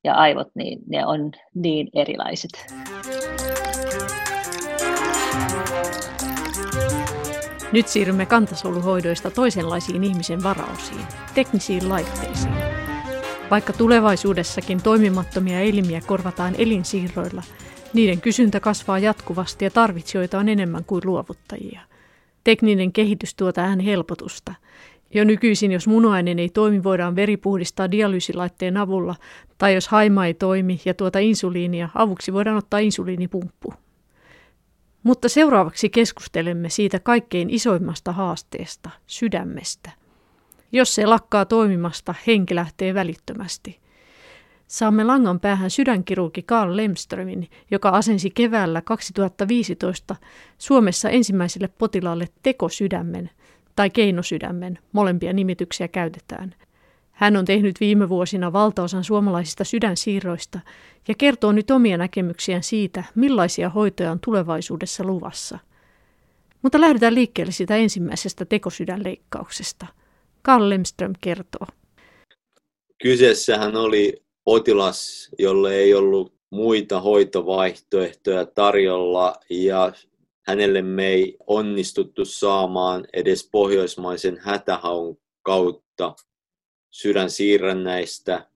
ja 0.04 0.14
aivot, 0.14 0.48
niin 0.54 0.78
ne 0.88 1.06
on 1.06 1.32
niin 1.54 1.88
erilaiset. 1.94 2.50
Nyt 7.72 7.88
siirrymme 7.88 8.26
kantasoluhoidoista 8.26 9.30
toisenlaisiin 9.30 10.04
ihmisen 10.04 10.42
varausiin, 10.42 11.06
teknisiin 11.34 11.88
laitteisiin. 11.88 12.54
Vaikka 13.50 13.72
tulevaisuudessakin 13.72 14.82
toimimattomia 14.82 15.60
elimiä 15.60 16.00
korvataan 16.06 16.54
elinsiirroilla, 16.58 17.42
niiden 17.92 18.20
kysyntä 18.20 18.60
kasvaa 18.60 18.98
jatkuvasti 18.98 19.64
ja 19.64 19.70
tarvitsijoita 19.70 20.38
on 20.38 20.48
enemmän 20.48 20.84
kuin 20.84 21.02
luovuttajia– 21.04 21.80
Tekninen 22.48 22.92
kehitys 22.92 23.34
tuo 23.34 23.52
tähän 23.52 23.80
helpotusta. 23.80 24.54
Jo 25.14 25.24
nykyisin, 25.24 25.72
jos 25.72 25.88
munuainen 25.88 26.38
ei 26.38 26.48
toimi, 26.48 26.82
voidaan 26.82 27.16
veri 27.16 27.36
puhdistaa 27.36 27.90
dialyysilaitteen 27.90 28.76
avulla, 28.76 29.14
tai 29.58 29.74
jos 29.74 29.88
haima 29.88 30.26
ei 30.26 30.34
toimi 30.34 30.80
ja 30.84 30.94
tuota 30.94 31.18
insuliinia, 31.18 31.88
avuksi 31.94 32.32
voidaan 32.32 32.56
ottaa 32.56 32.80
insuliinipumppu. 32.80 33.74
Mutta 35.02 35.28
seuraavaksi 35.28 35.90
keskustelemme 35.90 36.68
siitä 36.68 36.98
kaikkein 36.98 37.50
isoimmasta 37.50 38.12
haasteesta, 38.12 38.90
sydämestä. 39.06 39.90
Jos 40.72 40.94
se 40.94 41.06
lakkaa 41.06 41.44
toimimasta, 41.44 42.14
henki 42.26 42.54
lähtee 42.54 42.94
välittömästi– 42.94 43.80
Saamme 44.68 45.04
langan 45.04 45.40
päähän 45.40 45.70
sydänkirurgi 45.70 46.42
Karl 46.42 46.76
Lemströmin, 46.76 47.50
joka 47.70 47.88
asensi 47.88 48.30
keväällä 48.30 48.82
2015 48.82 50.16
Suomessa 50.58 51.10
ensimmäiselle 51.10 51.68
potilaalle 51.68 52.28
tekosydämen 52.42 53.30
tai 53.76 53.90
keinosydämen, 53.90 54.78
molempia 54.92 55.32
nimityksiä 55.32 55.88
käytetään. 55.88 56.54
Hän 57.10 57.36
on 57.36 57.44
tehnyt 57.44 57.80
viime 57.80 58.08
vuosina 58.08 58.52
valtaosan 58.52 59.04
suomalaisista 59.04 59.64
sydänsiirroista 59.64 60.60
ja 61.08 61.14
kertoo 61.18 61.52
nyt 61.52 61.70
omia 61.70 61.96
näkemyksiään 61.96 62.62
siitä, 62.62 63.04
millaisia 63.14 63.68
hoitoja 63.68 64.12
on 64.12 64.20
tulevaisuudessa 64.20 65.04
luvassa. 65.04 65.58
Mutta 66.62 66.80
lähdetään 66.80 67.14
liikkeelle 67.14 67.52
sitä 67.52 67.76
ensimmäisestä 67.76 68.44
tekosydänleikkauksesta. 68.44 69.86
Karl 70.42 70.68
Lemström 70.68 71.12
kertoo. 71.20 71.66
Kyseessähän 73.02 73.76
oli 73.76 74.27
potilas, 74.48 75.28
jolle 75.38 75.76
ei 75.76 75.94
ollut 75.94 76.34
muita 76.50 77.00
hoitovaihtoehtoja 77.00 78.46
tarjolla 78.46 79.34
ja 79.50 79.92
hänelle 80.46 80.82
me 80.82 81.08
ei 81.08 81.36
onnistuttu 81.46 82.24
saamaan 82.24 83.06
edes 83.12 83.48
pohjoismaisen 83.52 84.38
hätähaun 84.38 85.18
kautta 85.42 86.14
sydänsiirrännäistä. 86.90 88.50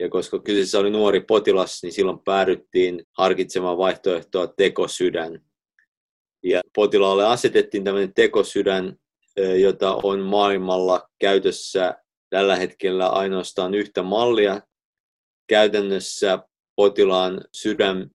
Ja 0.00 0.08
koska 0.08 0.38
kyseessä 0.38 0.78
oli 0.78 0.90
nuori 0.90 1.20
potilas, 1.20 1.82
niin 1.82 1.92
silloin 1.92 2.18
päädyttiin 2.18 3.02
harkitsemaan 3.18 3.78
vaihtoehtoa 3.78 4.46
tekosydän. 4.46 5.40
Ja 6.42 6.60
potilaalle 6.74 7.26
asetettiin 7.26 7.84
tämmöinen 7.84 8.14
tekosydän, 8.14 8.96
jota 9.60 9.98
on 10.02 10.20
maailmalla 10.20 11.08
käytössä 11.18 11.94
tällä 12.30 12.56
hetkellä 12.56 13.08
ainoastaan 13.08 13.74
yhtä 13.74 14.02
mallia, 14.02 14.60
käytännössä 15.46 16.38
potilaan 16.76 17.44
sydän 17.52 18.10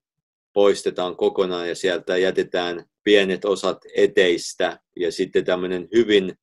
poistetaan 0.52 1.16
kokonaan 1.16 1.68
ja 1.68 1.74
sieltä 1.74 2.16
jätetään 2.16 2.84
pienet 3.04 3.44
osat 3.44 3.78
eteistä 3.96 4.80
ja 4.96 5.12
sitten 5.12 5.44
tämmöinen 5.44 5.88
hyvin 5.94 6.38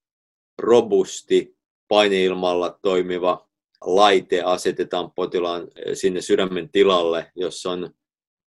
robusti 0.58 1.56
paineilmalla 1.88 2.80
toimiva 2.82 3.50
laite 3.82 4.42
asetetaan 4.42 5.12
potilaan 5.12 5.68
sinne 5.94 6.22
sydämen 6.22 6.70
tilalle, 6.72 7.32
jossa 7.36 7.72
on 7.72 7.90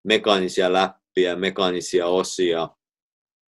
mekaanisia 0.05 0.72
läppiä, 0.72 1.37
mekaanisia 1.37 2.07
osia 2.07 2.68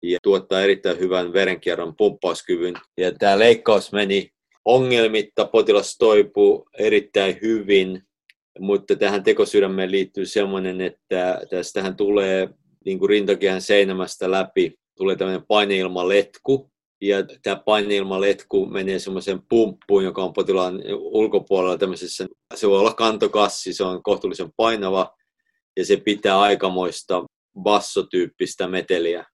ja 0.03 0.19
tuottaa 0.23 0.61
erittäin 0.61 0.99
hyvän 0.99 1.33
verenkierron 1.33 1.95
pumppauskyvyn. 1.95 2.73
Ja 2.97 3.11
tämä 3.11 3.39
leikkaus 3.39 3.91
meni 3.91 4.31
ongelmitta, 4.65 5.45
potilas 5.45 5.97
toipuu 5.97 6.69
erittäin 6.77 7.39
hyvin 7.41 8.06
mutta 8.59 8.95
tähän 8.95 9.23
tekosydämeen 9.23 9.91
liittyy 9.91 10.25
sellainen, 10.25 10.81
että 10.81 11.41
tästähän 11.49 11.95
tulee 11.95 12.49
niin 12.85 12.99
kuin 12.99 13.09
rintakehän 13.09 13.61
seinämästä 13.61 14.31
läpi, 14.31 14.73
tulee 14.97 15.15
tämmöinen 15.15 15.45
paineilmaletku, 15.47 16.71
ja 17.01 17.17
tämä 17.43 17.55
paineilmaletku 17.55 18.65
menee 18.65 18.99
semmoiseen 18.99 19.41
pumppuun, 19.49 20.03
joka 20.03 20.23
on 20.23 20.33
potilaan 20.33 20.81
ulkopuolella 20.93 21.77
tämmöisessä, 21.77 22.27
se 22.55 22.69
voi 22.69 22.79
olla 22.79 22.93
kantokassi, 22.93 23.73
se 23.73 23.83
on 23.83 24.03
kohtuullisen 24.03 24.51
painava, 24.57 25.15
ja 25.77 25.85
se 25.85 25.97
pitää 25.97 26.39
aikamoista 26.39 27.25
bassotyyppistä 27.61 28.67
meteliä. 28.67 29.25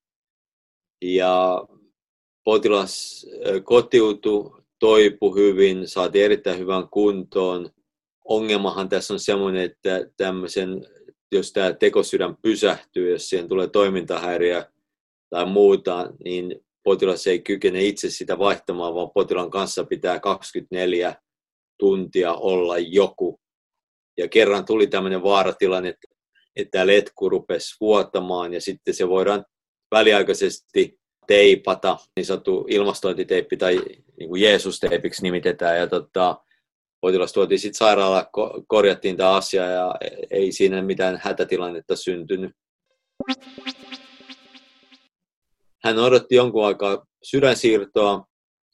ja 1.02 1.64
potilas 2.44 3.26
kotiutui, 3.64 4.64
toipu 4.80 5.36
hyvin, 5.36 5.88
saatiin 5.88 6.26
erittäin 6.26 6.60
hyvän 6.60 6.90
kuntoon. 6.90 7.70
Ongelmahan 8.26 8.90
tässä 8.90 9.14
on 9.14 9.20
semmoinen, 9.20 9.64
että 9.64 10.06
tämmöisen, 10.18 10.86
jos 11.32 11.54
tämä 11.54 11.74
tekosydän 11.74 12.38
pysähtyy, 12.42 13.12
jos 13.12 13.30
siihen 13.30 13.50
tulee 13.50 13.68
toimintahäiriö 13.68 14.66
tai 15.30 15.46
muuta, 15.46 16.14
niin 16.24 16.66
potilas 16.84 17.28
ei 17.28 17.40
kykene 17.40 17.84
itse 17.84 18.10
sitä 18.10 18.40
vaihtamaan, 18.40 18.96
vaan 18.96 19.12
potilaan 19.14 19.52
kanssa 19.52 19.84
pitää 19.84 20.20
24 20.20 21.16
tuntia 21.80 22.34
olla 22.34 22.78
joku. 22.78 23.40
Ja 24.18 24.28
kerran 24.28 24.66
tuli 24.66 24.88
tämmöinen 24.88 25.24
vaaratilanne, 25.24 25.90
että, 25.90 26.08
että 26.56 26.88
letku 26.88 27.30
rupesi 27.30 27.76
vuotamaan 27.82 28.54
ja 28.54 28.62
sitten 28.62 28.94
se 28.94 29.10
voidaan 29.10 29.46
väliaikaisesti 29.92 31.00
teipata, 31.28 31.98
niin 32.16 32.26
sanottu 32.26 32.66
ilmastointiteippi 32.70 33.58
tai 33.58 33.82
niin 34.20 34.30
kuin 34.30 34.42
Jeesus-teipiksi 34.42 35.24
nimitetään. 35.24 35.78
Ja 35.78 35.88
tota, 35.88 36.44
potilas 37.04 37.34
tuotiin 37.34 37.60
sitten 37.60 37.78
sairaalaan, 37.78 38.26
korjattiin 38.68 39.18
tämä 39.18 39.36
asia 39.36 39.66
ja 39.66 39.96
ei 40.32 40.52
siinä 40.52 40.82
mitään 40.82 41.20
hätätilannetta 41.24 41.96
syntynyt. 41.96 42.52
Hän 45.84 46.00
odotti 46.00 46.36
jonkun 46.36 46.66
aikaa 46.66 47.06
sydänsiirtoa 47.24 48.26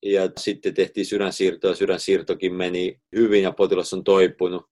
ja 0.06 0.30
sitten 0.40 0.74
tehtiin 0.74 1.06
sydänsiirtoa. 1.06 1.76
Sydänsiirtokin 1.76 2.54
meni 2.54 3.00
hyvin 3.16 3.44
ja 3.44 3.52
potilas 3.52 3.94
on 3.94 4.04
toipunut. 4.04 4.66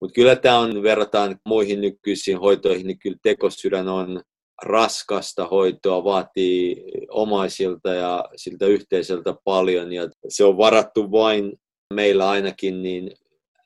Mutta 0.00 0.14
kyllä 0.14 0.36
tämä 0.36 0.58
on, 0.58 0.82
verrataan 0.82 1.40
muihin 1.46 1.80
nykyisiin 1.80 2.38
hoitoihin, 2.38 2.86
niin 2.86 2.98
kyllä 2.98 3.18
tekosydän 3.22 3.88
on 3.88 4.22
raskasta 4.62 5.46
hoitoa, 5.46 6.04
vaatii 6.04 6.84
omaisilta 7.10 7.94
ja 7.94 8.24
siltä 8.36 8.66
yhteisöltä 8.66 9.34
paljon 9.44 9.92
ja 9.92 10.08
se 10.28 10.44
on 10.44 10.56
varattu 10.56 11.10
vain 11.10 11.52
meillä 11.94 12.28
ainakin 12.28 12.82
niin 12.82 13.10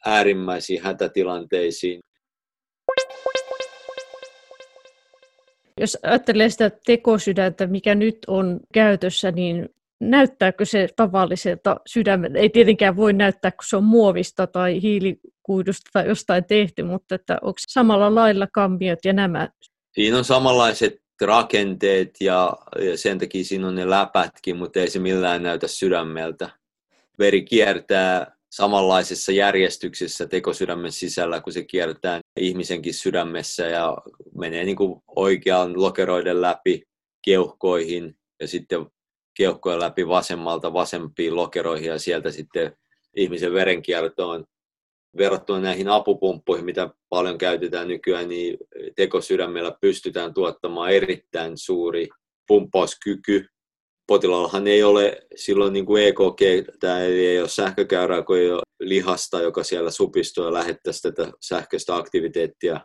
äärimmäisiin 0.06 0.82
hätätilanteisiin. 0.82 2.00
Jos 5.80 5.98
ajattelee 6.02 6.48
sitä 6.48 6.70
tekosydäntä, 6.86 7.66
mikä 7.66 7.94
nyt 7.94 8.18
on 8.26 8.60
käytössä, 8.74 9.30
niin 9.30 9.68
näyttääkö 10.00 10.64
se 10.64 10.88
tavalliselta 10.96 11.76
sydämeltä? 11.86 12.38
Ei 12.38 12.50
tietenkään 12.50 12.96
voi 12.96 13.12
näyttää, 13.12 13.50
kun 13.50 13.64
se 13.66 13.76
on 13.76 13.84
muovista 13.84 14.46
tai 14.46 14.82
hiilikuidusta 14.82 15.90
tai 15.92 16.08
jostain 16.08 16.44
tehty, 16.44 16.82
mutta 16.82 17.14
että 17.14 17.38
onko 17.42 17.58
samalla 17.68 18.14
lailla 18.14 18.46
kammiot 18.52 18.98
ja 19.04 19.12
nämä? 19.12 19.48
Siinä 19.94 20.18
on 20.18 20.24
samanlaiset 20.24 21.02
rakenteet 21.20 22.10
ja, 22.20 22.52
ja 22.78 22.98
sen 22.98 23.18
takia 23.18 23.44
siinä 23.44 23.68
on 23.68 23.74
ne 23.74 23.90
läpätkin, 23.90 24.56
mutta 24.56 24.80
ei 24.80 24.90
se 24.90 24.98
millään 24.98 25.42
näytä 25.42 25.68
sydämeltä. 25.68 26.61
Veri 27.22 27.42
kiertää 27.42 28.36
samanlaisessa 28.50 29.32
järjestyksessä 29.32 30.26
tekosydämen 30.26 30.92
sisällä, 30.92 31.40
kun 31.40 31.52
se 31.52 31.64
kiertää 31.64 32.20
ihmisenkin 32.40 32.94
sydämessä 32.94 33.66
ja 33.66 33.96
menee 34.38 34.64
niin 34.64 34.76
kuin 34.76 35.02
oikean 35.16 35.82
lokeroiden 35.82 36.42
läpi 36.42 36.82
keuhkoihin 37.24 38.16
ja 38.40 38.48
sitten 38.48 38.86
keuhkojen 39.36 39.80
läpi 39.80 40.08
vasemmalta 40.08 40.72
vasempiin 40.72 41.36
lokeroihin 41.36 41.88
ja 41.88 41.98
sieltä 41.98 42.30
sitten 42.30 42.76
ihmisen 43.16 43.52
verenkiertoon. 43.52 44.44
Verrattuna 45.18 45.60
näihin 45.60 45.88
apupumppuihin, 45.88 46.64
mitä 46.64 46.90
paljon 47.08 47.38
käytetään 47.38 47.88
nykyään, 47.88 48.28
niin 48.28 48.56
tekosydämellä 48.96 49.76
pystytään 49.80 50.34
tuottamaan 50.34 50.90
erittäin 50.90 51.58
suuri 51.58 52.08
pumppauskyky 52.48 53.46
potilaallahan 54.06 54.66
ei 54.66 54.82
ole 54.82 55.26
silloin 55.36 55.72
niin 55.72 55.86
kuin 55.86 56.02
EKG, 56.02 56.68
tämä 56.80 57.00
ei 57.00 57.40
ole 57.40 57.48
sähkökäyrää, 57.48 58.22
kun 58.22 58.38
ei 58.38 58.50
ole 58.50 58.62
lihasta, 58.80 59.40
joka 59.40 59.62
siellä 59.62 59.90
supistuu 59.90 60.44
ja 60.44 60.52
lähettäisi 60.52 61.02
tätä 61.02 61.32
sähköistä 61.40 61.96
aktiviteettia. 61.96 62.80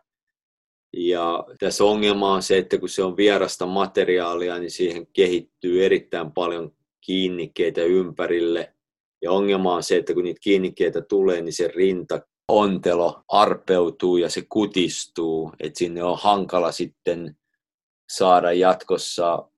Ja 0.97 1.43
tässä 1.59 1.83
ongelma 1.83 2.33
on 2.33 2.43
se, 2.43 2.57
että 2.57 2.77
kun 2.77 2.89
se 2.89 3.03
on 3.03 3.17
vierasta 3.17 3.65
materiaalia, 3.65 4.59
niin 4.59 4.71
siihen 4.71 5.07
kehittyy 5.07 5.85
erittäin 5.85 6.31
paljon 6.31 6.71
kiinnikkeitä 7.05 7.81
ympärille. 7.81 8.73
Ja 9.21 9.31
ongelma 9.31 9.75
on 9.75 9.83
se, 9.83 9.97
että 9.97 10.13
kun 10.13 10.23
niitä 10.23 10.39
kiinnikkeitä 10.43 11.01
tulee, 11.01 11.41
niin 11.41 11.53
se 11.53 11.67
rinta 11.67 12.21
ontelo 12.47 13.23
arpeutuu 13.27 14.17
ja 14.17 14.29
se 14.29 14.43
kutistuu, 14.49 15.51
että 15.59 15.79
sinne 15.79 16.03
on 16.03 16.17
hankala 16.21 16.71
sitten 16.71 17.37
saada 18.11 18.53
jatkossa 18.53 19.49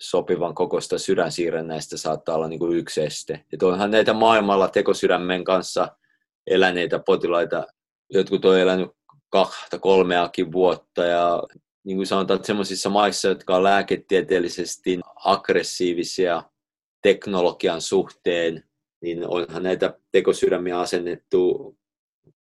sopivan 0.00 0.54
kokoista 0.54 0.98
sydänsiirrännäistä 0.98 1.96
saattaa 1.96 2.34
olla 2.34 2.48
niin 2.48 2.58
kuin 2.58 2.78
yksi 2.78 3.02
este. 3.02 3.44
Et 3.52 3.62
onhan 3.62 3.90
näitä 3.90 4.12
maailmalla 4.12 4.68
tekosydämen 4.68 5.44
kanssa 5.44 5.88
eläneitä 6.46 6.98
potilaita, 6.98 7.66
jotkut 8.10 8.44
on 8.44 8.58
elänyt 8.58 8.90
kahta, 9.30 9.78
kolmeakin 9.78 10.52
vuotta 10.52 11.04
ja 11.04 11.42
niin 11.84 11.96
kuin 11.96 12.06
sanotaan, 12.06 12.44
sellaisissa 12.44 12.90
maissa, 12.90 13.28
jotka 13.28 13.56
on 13.56 13.62
lääketieteellisesti 13.62 15.00
aggressiivisia 15.24 16.42
teknologian 17.02 17.80
suhteen, 17.80 18.64
niin 19.02 19.28
onhan 19.28 19.62
näitä 19.62 19.98
tekosydämiä 20.12 20.80
asennettu 20.80 21.76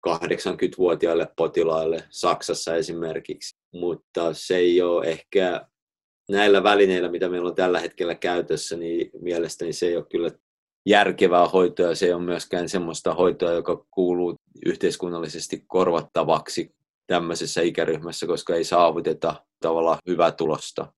80-vuotiaille 0.08 1.28
potilaille 1.36 2.04
Saksassa 2.10 2.76
esimerkiksi, 2.76 3.56
mutta 3.74 4.34
se 4.34 4.56
ei 4.56 4.82
ole 4.82 5.06
ehkä 5.08 5.68
näillä 6.30 6.64
välineillä, 6.64 7.10
mitä 7.10 7.30
meillä 7.30 7.50
on 7.50 7.56
tällä 7.56 7.80
hetkellä 7.80 8.16
käytössä, 8.16 8.78
niin 8.78 9.10
mielestäni 9.22 9.74
se 9.74 9.86
ei 9.86 9.98
ole 9.98 10.06
kyllä 10.12 10.32
järkevää 10.86 11.48
hoitoa. 11.48 11.96
Se 11.96 12.06
ei 12.06 12.14
ole 12.14 12.24
myöskään 12.24 12.70
sellaista 12.70 13.14
hoitoa, 13.14 13.52
joka 13.52 13.86
kuuluu 13.92 14.36
yhteiskunnallisesti 14.66 15.64
korvattavaksi 15.68 16.76
tämmöisessä 17.08 17.62
ikäryhmässä, 17.62 18.28
koska 18.28 18.56
ei 18.56 18.64
saavuteta 18.64 19.36
tavallaan 19.62 19.98
hyvää 20.08 20.32
tulosta. 20.32 20.94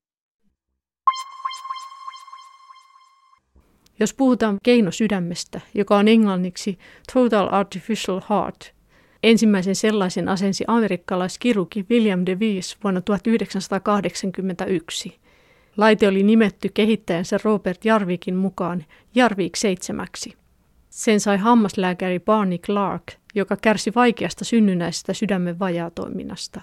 Jos 4.00 4.14
puhutaan 4.14 4.58
keinosydämestä, 4.64 5.62
joka 5.74 5.98
on 5.98 6.08
englanniksi 6.08 6.78
Total 7.14 7.48
Artificial 7.52 8.22
Heart, 8.30 8.77
ensimmäisen 9.24 9.76
sellaisen 9.76 10.30
asensi 10.30 10.64
amerikkalaiskirurgi 10.68 11.86
William 11.90 12.26
DeVries 12.26 12.78
vuonna 12.84 13.02
1981. 13.02 15.20
Laite 15.78 16.08
oli 16.08 16.24
nimetty 16.24 16.70
kehittäjänsä 16.74 17.40
Robert 17.44 17.86
Jarvikin 17.86 18.36
mukaan 18.36 18.86
Jarvik 19.16 19.56
seitsemäksi. 19.56 20.34
Sen 20.90 21.20
sai 21.20 21.38
hammaslääkäri 21.38 22.20
Barney 22.20 22.58
Clark, 22.58 23.04
joka 23.36 23.58
kärsi 23.62 23.92
vaikeasta 23.96 24.46
synnynnäisestä 24.46 25.14
sydämen 25.14 25.60
vajaatoiminnasta. 25.60 26.62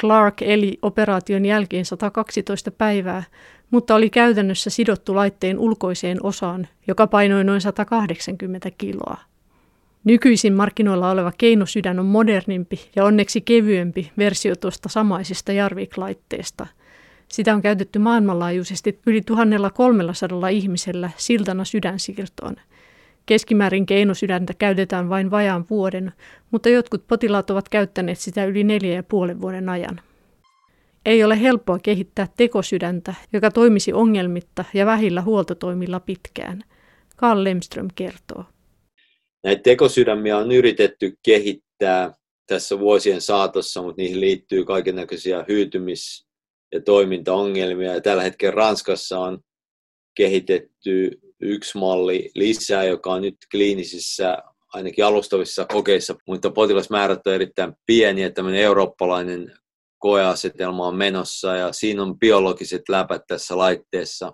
Clark 0.00 0.42
eli 0.42 0.78
operaation 0.82 1.46
jälkeen 1.46 1.84
112 1.84 2.70
päivää, 2.70 3.22
mutta 3.70 3.94
oli 3.94 4.10
käytännössä 4.10 4.70
sidottu 4.70 5.14
laitteen 5.14 5.58
ulkoiseen 5.58 6.18
osaan, 6.22 6.68
joka 6.86 7.06
painoi 7.06 7.44
noin 7.44 7.60
180 7.60 8.70
kiloa. 8.70 9.29
Nykyisin 10.04 10.52
markkinoilla 10.52 11.10
oleva 11.10 11.32
keinosydän 11.38 11.98
on 11.98 12.06
modernimpi 12.06 12.90
ja 12.96 13.04
onneksi 13.04 13.40
kevyempi 13.40 14.12
versio 14.18 14.56
tuosta 14.56 14.88
samaisesta 14.88 15.52
Jarvik-laitteesta. 15.52 16.66
Sitä 17.28 17.54
on 17.54 17.62
käytetty 17.62 17.98
maailmanlaajuisesti 17.98 19.00
yli 19.06 19.20
1300 19.20 20.48
ihmisellä 20.48 21.10
siltana 21.16 21.64
sydänsiirtoon. 21.64 22.56
Keskimäärin 23.26 23.86
keinosydäntä 23.86 24.54
käytetään 24.54 25.08
vain 25.08 25.30
vajaan 25.30 25.64
vuoden, 25.70 26.12
mutta 26.50 26.68
jotkut 26.68 27.06
potilaat 27.08 27.50
ovat 27.50 27.68
käyttäneet 27.68 28.18
sitä 28.18 28.44
yli 28.44 28.64
neljä 28.64 28.94
ja 28.94 29.02
puolen 29.02 29.40
vuoden 29.40 29.68
ajan. 29.68 30.00
Ei 31.06 31.24
ole 31.24 31.40
helppoa 31.40 31.78
kehittää 31.78 32.28
tekosydäntä, 32.36 33.14
joka 33.32 33.50
toimisi 33.50 33.92
ongelmitta 33.92 34.64
ja 34.74 34.86
vähillä 34.86 35.22
huoltotoimilla 35.22 36.00
pitkään. 36.00 36.62
Karl 37.16 37.44
Lemström 37.44 37.88
kertoo. 37.94 38.44
Näitä 39.44 39.62
tekosydämiä 39.62 40.38
on 40.38 40.52
yritetty 40.52 41.12
kehittää 41.22 42.12
tässä 42.46 42.78
vuosien 42.78 43.20
saatossa, 43.20 43.82
mutta 43.82 44.02
niihin 44.02 44.20
liittyy 44.20 44.64
kaikenlaisia 44.64 45.44
hyytymis- 45.48 46.26
ja 46.72 46.82
toimintaongelmia. 46.82 47.94
Ja 47.94 48.00
tällä 48.00 48.22
hetkellä 48.22 48.54
Ranskassa 48.54 49.18
on 49.18 49.38
kehitetty 50.16 51.20
yksi 51.40 51.78
malli 51.78 52.30
lisää, 52.34 52.84
joka 52.84 53.12
on 53.12 53.22
nyt 53.22 53.36
kliinisissä, 53.50 54.38
ainakin 54.72 55.04
alustavissa 55.04 55.66
kokeissa, 55.72 56.14
mutta 56.26 56.50
potilasmäärät 56.50 57.26
on 57.26 57.34
erittäin 57.34 57.72
pieniä. 57.86 58.30
Tämmöinen 58.30 58.60
eurooppalainen 58.60 59.52
koeasetelma 59.98 60.86
on 60.86 60.96
menossa 60.96 61.56
ja 61.56 61.72
siinä 61.72 62.02
on 62.02 62.18
biologiset 62.18 62.82
läpät 62.88 63.22
tässä 63.28 63.58
laitteessa 63.58 64.32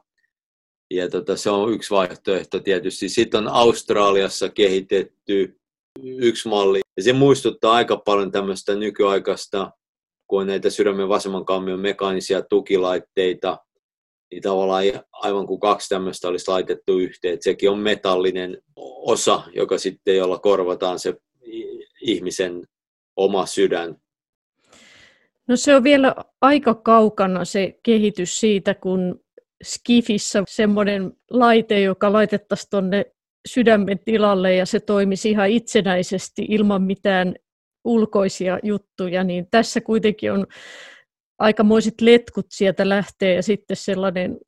ja 0.90 1.10
tota, 1.10 1.36
se 1.36 1.50
on 1.50 1.72
yksi 1.72 1.90
vaihtoehto 1.90 2.60
tietysti. 2.60 3.08
Sitten 3.08 3.40
on 3.40 3.48
Australiassa 3.48 4.48
kehitetty 4.48 5.60
yksi 6.04 6.48
malli. 6.48 6.80
Ja 6.96 7.02
se 7.02 7.12
muistuttaa 7.12 7.74
aika 7.74 7.96
paljon 7.96 8.30
tämmöistä 8.30 8.74
nykyaikaista, 8.74 9.70
kun 10.26 10.40
on 10.40 10.46
näitä 10.46 10.70
sydämen 10.70 11.08
vasemman 11.08 11.44
kammion 11.44 11.80
mekaanisia 11.80 12.42
tukilaitteita. 12.42 13.58
niin 14.30 14.42
tavallaan 14.42 14.84
aivan 15.12 15.46
kuin 15.46 15.60
kaksi 15.60 15.88
tämmöistä 15.88 16.28
olisi 16.28 16.50
laitettu 16.50 16.98
yhteen. 16.98 17.34
Että 17.34 17.44
sekin 17.44 17.70
on 17.70 17.78
metallinen 17.78 18.62
osa, 19.06 19.42
joka 19.54 19.78
sitten, 19.78 20.16
jolla 20.16 20.38
korvataan 20.38 20.98
se 20.98 21.14
ihmisen 22.00 22.66
oma 23.16 23.46
sydän. 23.46 23.96
No 25.48 25.56
se 25.56 25.76
on 25.76 25.84
vielä 25.84 26.14
aika 26.40 26.74
kaukana 26.74 27.44
se 27.44 27.78
kehitys 27.82 28.40
siitä, 28.40 28.74
kun 28.74 29.25
Skifissä 29.64 30.42
semmoinen 30.48 31.12
laite, 31.30 31.80
joka 31.80 32.12
laitettaisiin 32.12 32.70
tuonne 32.70 33.04
sydämen 33.48 33.98
tilalle 34.04 34.54
ja 34.54 34.66
se 34.66 34.80
toimisi 34.80 35.30
ihan 35.30 35.48
itsenäisesti 35.50 36.46
ilman 36.48 36.82
mitään 36.82 37.34
ulkoisia 37.84 38.58
juttuja, 38.62 39.24
niin 39.24 39.46
tässä 39.50 39.80
kuitenkin 39.80 40.32
on 40.32 40.46
aikamoiset 41.38 42.00
letkut 42.00 42.46
sieltä 42.50 42.88
lähtee 42.88 43.34
ja 43.34 43.42
sitten 43.42 43.76
sellainen 43.76 44.32
6,5 44.32 44.38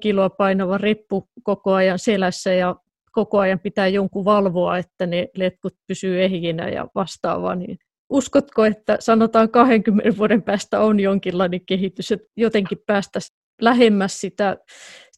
kiloa 0.00 0.30
painava 0.30 0.78
reppu 0.78 1.28
koko 1.42 1.72
ajan 1.72 1.98
selässä 1.98 2.52
ja 2.52 2.76
koko 3.12 3.38
ajan 3.38 3.60
pitää 3.60 3.88
jonkun 3.88 4.24
valvoa, 4.24 4.78
että 4.78 5.06
ne 5.06 5.28
letkut 5.36 5.74
pysyy 5.86 6.22
ehjinä 6.22 6.68
ja 6.68 6.86
vastaavaa. 6.94 7.54
Niin 7.54 7.78
uskotko, 8.10 8.64
että 8.64 8.96
sanotaan 9.00 9.50
20 9.50 10.18
vuoden 10.18 10.42
päästä 10.42 10.80
on 10.80 11.00
jonkinlainen 11.00 11.60
kehitys, 11.66 12.12
että 12.12 12.26
jotenkin 12.36 12.78
päästäisiin 12.86 13.43
lähemmäs 13.60 14.20
sitä 14.20 14.56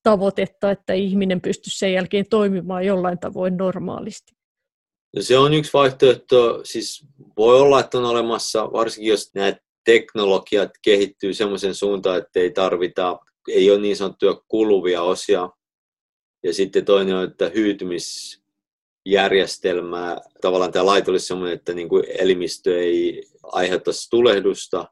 tavoitetta, 0.03 0.71
että 0.71 0.93
ihminen 0.93 1.41
pystyisi 1.41 1.79
sen 1.79 1.93
jälkeen 1.93 2.25
toimimaan 2.31 2.87
jollain 2.87 3.19
tavoin 3.19 3.57
normaalisti? 3.57 4.37
No 5.17 5.23
se 5.23 5.39
on 5.39 5.55
yksi 5.55 5.73
vaihtoehto. 5.73 6.61
Siis 6.65 7.07
voi 7.37 7.61
olla, 7.61 7.81
että 7.81 7.99
on 7.99 8.05
olemassa, 8.05 8.73
varsinkin 8.73 9.11
jos 9.11 9.31
nämä 9.35 9.57
teknologiat 9.85 10.71
kehittyy 10.83 11.35
semmoisen 11.35 11.75
suuntaan, 11.75 12.19
että 12.19 12.41
ei 12.41 12.51
tarvita, 12.51 13.19
ei 13.49 13.71
ole 13.71 13.81
niin 13.81 13.97
sanottuja 13.97 14.41
kuluvia 14.49 15.03
osia. 15.03 15.51
Ja 16.45 16.55
sitten 16.55 16.85
toinen 16.85 17.17
on, 17.17 17.25
että 17.25 17.51
hyytymisjärjestelmää, 17.55 20.21
tavallaan 20.41 20.73
tämä 20.73 20.87
laite 20.87 21.11
olisi 21.11 21.27
semmoinen, 21.27 21.57
että 21.57 21.75
niin 21.75 21.89
kuin 21.89 22.05
elimistö 22.19 22.81
ei 22.81 23.23
aiheuttaisi 23.43 24.11
tulehdusta. 24.11 24.85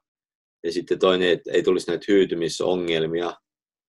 Ja 0.64 0.72
sitten 0.72 0.98
toinen, 0.98 1.28
että 1.28 1.50
ei 1.52 1.62
tulisi 1.62 1.90
näitä 1.90 2.04
hyytymisongelmia. 2.08 3.32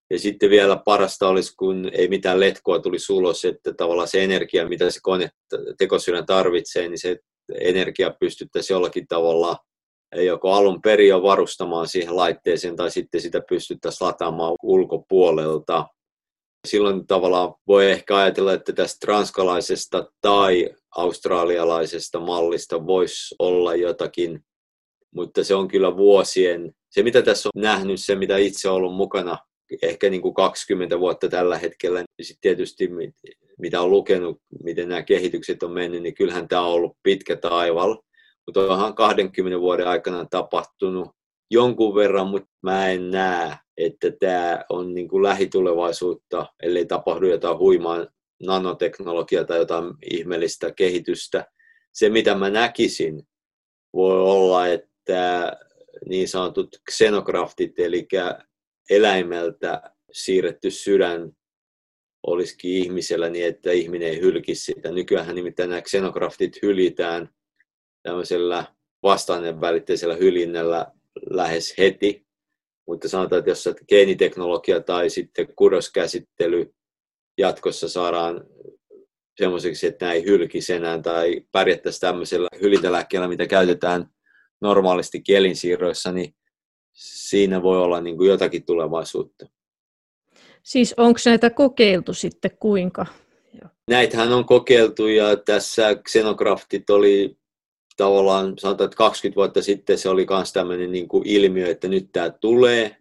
Ja 0.10 0.20
sitten 0.20 0.50
vielä 0.50 0.82
parasta 0.86 1.28
olisi, 1.28 1.54
kun 1.58 1.90
ei 1.94 2.08
mitään 2.08 2.40
letkua 2.40 2.80
tulisi 2.80 3.14
ulos, 3.14 3.46
että 3.46 3.74
tavallaan 3.74 4.08
se 4.08 4.24
energia, 4.24 4.70
mitä 4.70 4.92
se 4.92 5.00
kone 5.04 5.30
tekosydän 5.78 6.26
tarvitsee, 6.26 6.90
niin 6.90 7.00
se 7.00 7.18
energia 7.62 8.16
pystyttäisiin 8.20 8.76
jollakin 8.76 9.08
tavalla 9.08 9.58
joko 10.16 10.54
alun 10.54 10.82
perin 10.82 11.08
jo 11.08 11.22
varustamaan 11.22 11.88
siihen 11.88 12.16
laitteeseen 12.16 12.76
tai 12.76 12.92
sitten 12.92 13.22
sitä 13.22 13.42
pystyttäisiin 13.50 14.08
lataamaan 14.08 14.56
ulkopuolelta. 14.64 15.88
Silloin 16.68 17.08
tavallaan 17.08 17.54
voi 17.68 17.92
ehkä 17.92 18.18
ajatella, 18.18 18.54
että 18.54 18.74
tästä 18.74 18.98
transkalaisesta 19.00 20.12
tai 20.22 20.70
australialaisesta 20.96 22.20
mallista 22.20 22.88
voisi 22.88 23.36
olla 23.40 23.76
jotakin, 23.76 24.46
mutta 25.16 25.44
se 25.44 25.56
on 25.56 25.68
kyllä 25.68 25.98
vuosien, 25.98 26.72
se 26.90 27.04
mitä 27.04 27.22
tässä 27.22 27.50
on 27.56 27.62
nähnyt, 27.62 28.02
se 28.02 28.16
mitä 28.16 28.38
itse 28.38 28.70
olen 28.70 28.78
ollut 28.78 28.96
mukana 28.96 29.38
ehkä 29.82 30.10
niin 30.10 30.22
kuin 30.22 30.34
20 30.34 31.00
vuotta 31.00 31.30
tällä 31.30 31.58
hetkellä, 31.58 32.00
niin 32.00 32.26
sitten 32.26 32.42
tietysti 32.42 32.90
mitä 33.60 33.82
on 33.82 33.92
lukenut, 33.92 34.42
miten 34.64 34.90
nämä 34.90 35.04
kehitykset 35.04 35.64
on 35.64 35.72
mennyt, 35.72 36.04
niin 36.04 36.16
kyllähän 36.16 36.48
tämä 36.48 36.62
on 36.62 36.74
ollut 36.74 36.98
pitkä 37.04 37.36
taival 37.36 37.98
mutta 38.46 38.74
onhan 38.74 38.96
20 38.96 39.60
vuoden 39.60 39.88
aikana 39.88 40.26
tapahtunut 40.26 41.10
jonkun 41.52 41.96
verran, 41.96 42.28
mutta 42.28 42.50
mä 42.62 42.90
en 42.90 43.12
näe, 43.12 43.58
että 43.78 44.12
tämä 44.20 44.64
on 44.70 44.94
niin 44.94 45.08
kuin 45.08 45.24
lähitulevaisuutta, 45.24 46.46
ellei 46.64 46.86
tapahdu 46.86 47.28
jotain 47.28 47.58
huimaa 47.58 48.08
nanoteknologiaa 48.44 49.44
tai 49.44 49.58
jotain 49.58 49.94
ihmeellistä 50.12 50.72
kehitystä. 50.72 51.46
Se, 51.94 52.10
mitä 52.10 52.36
mä 52.36 52.50
näkisin, 52.50 53.24
voi 53.94 54.22
olla, 54.22 54.68
että 54.68 54.90
niin 56.06 56.28
sanotut 56.28 56.82
xenograftit, 56.92 57.80
eli 57.80 58.08
eläimeltä 58.90 59.82
siirretty 60.12 60.72
sydän 60.72 61.32
olisikin 62.28 62.72
ihmisellä 62.72 63.30
niin, 63.30 63.46
että 63.46 63.72
ihminen 63.72 64.10
ei 64.10 64.22
hylkisi 64.22 64.66
sitä. 64.66 64.92
Nykyään 64.92 65.36
nimittäin 65.36 65.70
nämä 65.70 65.82
xenograftit 65.82 66.62
hyljitään 66.62 67.30
tämmöisellä 68.04 68.66
vastainen 69.04 69.62
välitteisellä 69.62 70.16
hylinnällä 70.16 70.88
lähes 71.30 71.78
heti. 71.78 72.26
Mutta 72.88 73.10
sanotaan, 73.10 73.40
että 73.40 73.52
jos 73.52 73.70
geeniteknologia 73.88 74.80
tai 74.82 75.10
sitten 75.10 75.48
kudoskäsittely 75.56 76.74
jatkossa 77.38 77.90
saadaan 77.90 78.44
semmoiseksi, 79.38 79.88
että 79.88 80.06
näin 80.06 80.26
hylkisi 80.26 80.74
enää 80.74 81.02
tai 81.02 81.42
pärjättäisiin 81.52 82.02
tämmöisellä 82.02 82.48
hylintäläkkeellä, 82.62 83.28
mitä 83.28 83.48
käytetään 83.48 84.15
normaalisti 84.62 85.22
kielinsiirroissa, 85.22 86.12
niin 86.12 86.36
siinä 86.94 87.64
voi 87.64 87.78
olla 87.78 88.02
niin 88.02 88.18
kuin 88.18 88.30
jotakin 88.30 88.66
tulevaisuutta. 88.66 89.46
Siis 90.64 90.94
onko 90.98 91.20
näitä 91.26 91.50
kokeiltu 91.50 92.14
sitten 92.14 92.52
kuinka? 92.60 93.06
Näitähän 93.88 94.34
on 94.34 94.46
kokeiltu 94.46 95.08
ja 95.08 95.36
tässä 95.36 95.96
Xenograftit 95.96 96.90
oli 96.90 97.38
tavallaan 97.98 98.54
sanotaan, 98.60 98.86
että 98.86 98.98
20 98.98 99.36
vuotta 99.36 99.62
sitten 99.62 99.98
se 99.98 100.10
oli 100.10 100.26
myös 100.30 100.54
tämmöinen 100.54 100.92
niin 100.92 101.08
kuin 101.08 101.28
ilmiö, 101.28 101.70
että 101.70 101.88
nyt 101.88 102.10
tämä 102.12 102.30
tulee, 102.30 102.98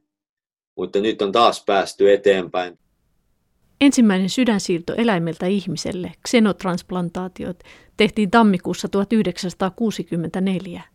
mutta 0.77 1.01
nyt 1.01 1.23
on 1.23 1.33
taas 1.33 1.65
päästy 1.65 2.13
eteenpäin. 2.13 2.79
Ensimmäinen 3.81 4.31
sydänsiirto 4.31 4.95
eläimeltä 4.95 5.47
ihmiselle, 5.47 6.13
xenotransplantaatiot, 6.29 7.59
tehtiin 7.97 8.31
tammikuussa 8.31 8.89
1964. 8.89 10.94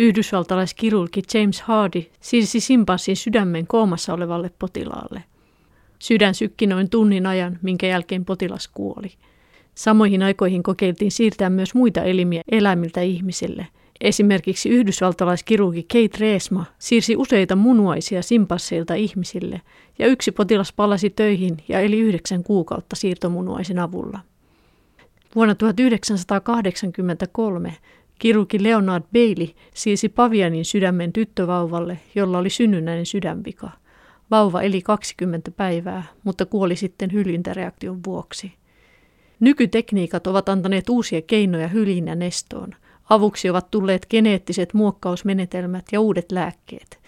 Yhdysvaltalaiskirurgi 0.00 1.22
James 1.34 1.60
Hardy 1.60 2.02
siirsi 2.20 2.60
simpanssin 2.60 3.16
sydämen 3.16 3.66
koomassa 3.66 4.14
olevalle 4.14 4.50
potilaalle. 4.58 5.24
Sydän 5.98 6.34
sykki 6.34 6.66
noin 6.66 6.90
tunnin 6.90 7.26
ajan, 7.26 7.58
minkä 7.62 7.86
jälkeen 7.86 8.24
potilas 8.24 8.68
kuoli. 8.68 9.12
Samoihin 9.74 10.22
aikoihin 10.22 10.62
kokeiltiin 10.62 11.10
siirtää 11.10 11.50
myös 11.50 11.74
muita 11.74 12.02
elimiä 12.02 12.42
eläimiltä 12.50 13.00
ihmisille. 13.00 13.66
Esimerkiksi 14.00 14.68
yhdysvaltalaiskirurgi 14.68 15.82
Kate 15.82 16.18
Reesma 16.20 16.64
siirsi 16.78 17.16
useita 17.16 17.56
munuaisia 17.56 18.22
simpansseilta 18.22 18.94
ihmisille, 18.94 19.60
ja 19.98 20.06
yksi 20.06 20.32
potilas 20.32 20.72
palasi 20.72 21.10
töihin 21.10 21.56
ja 21.68 21.80
eli 21.80 21.98
yhdeksän 21.98 22.42
kuukautta 22.42 22.96
siirtomunuaisen 22.96 23.78
avulla. 23.78 24.20
Vuonna 25.34 25.54
1983 25.54 27.76
kirurgi 28.20 28.62
Leonard 28.62 29.04
Bailey 29.12 29.48
siirsi 29.74 30.08
Pavianin 30.08 30.64
sydämen 30.64 31.12
tyttövauvalle, 31.12 31.98
jolla 32.14 32.38
oli 32.38 32.50
synnynnäinen 32.50 33.06
sydänvika. 33.06 33.70
Vauva 34.30 34.62
eli 34.62 34.82
20 34.82 35.50
päivää, 35.50 36.02
mutta 36.24 36.46
kuoli 36.46 36.76
sitten 36.76 37.12
hyljyntäreaktion 37.12 38.00
vuoksi. 38.06 38.52
Nykytekniikat 39.40 40.26
ovat 40.26 40.48
antaneet 40.48 40.88
uusia 40.88 41.22
keinoja 41.22 41.68
hyljin 41.68 42.04
nestoon. 42.16 42.74
Avuksi 43.10 43.50
ovat 43.50 43.70
tulleet 43.70 44.06
geneettiset 44.10 44.74
muokkausmenetelmät 44.74 45.84
ja 45.92 46.00
uudet 46.00 46.32
lääkkeet. 46.32 46.98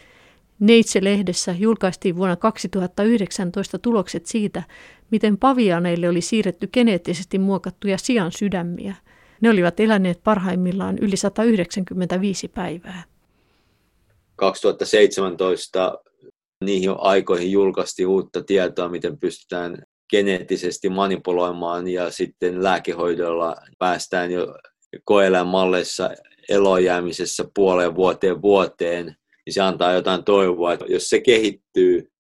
Neitse-lehdessä 0.61 1.55
julkaistiin 1.59 2.17
vuonna 2.17 2.37
2019 2.37 3.79
tulokset 3.79 4.27
siitä, 4.27 4.63
miten 5.11 5.39
pavianeille 5.39 6.09
oli 6.09 6.21
siirretty 6.21 6.67
geneettisesti 6.67 7.39
muokattuja 7.39 7.99
sian 7.99 8.33
sydämiä. 8.33 8.95
Ne 9.43 9.51
olivat 9.51 9.80
eläneet 9.80 10.20
parhaimmillaan 10.24 10.99
yli 10.99 11.16
195 11.16 12.49
päivää. 12.49 13.03
2017 14.36 15.99
niihin 16.64 16.90
aikoihin 16.99 17.53
julkaistiin 17.53 18.07
uutta 18.07 18.43
tietoa, 18.43 18.88
miten 18.88 19.18
pystytään 19.18 19.82
geneettisesti 20.11 20.88
manipuloimaan 20.88 21.88
ja 21.88 22.11
sitten 22.11 22.62
lääkehoidolla 22.62 23.57
päästään 23.78 24.30
jo 24.30 24.59
koeläinmalleissa 25.05 26.11
elojäämisessä 26.49 27.45
puoleen 27.55 27.95
vuoteen 27.95 28.43
vuoteen, 28.43 29.07
niin 29.47 29.55
se 29.55 29.61
antaa 29.61 29.93
jotain 29.93 30.24
toivoa, 30.24 30.72
että 30.72 30.84
jos 30.88 31.09
se 31.09 31.20
kehittyy 31.20 32.11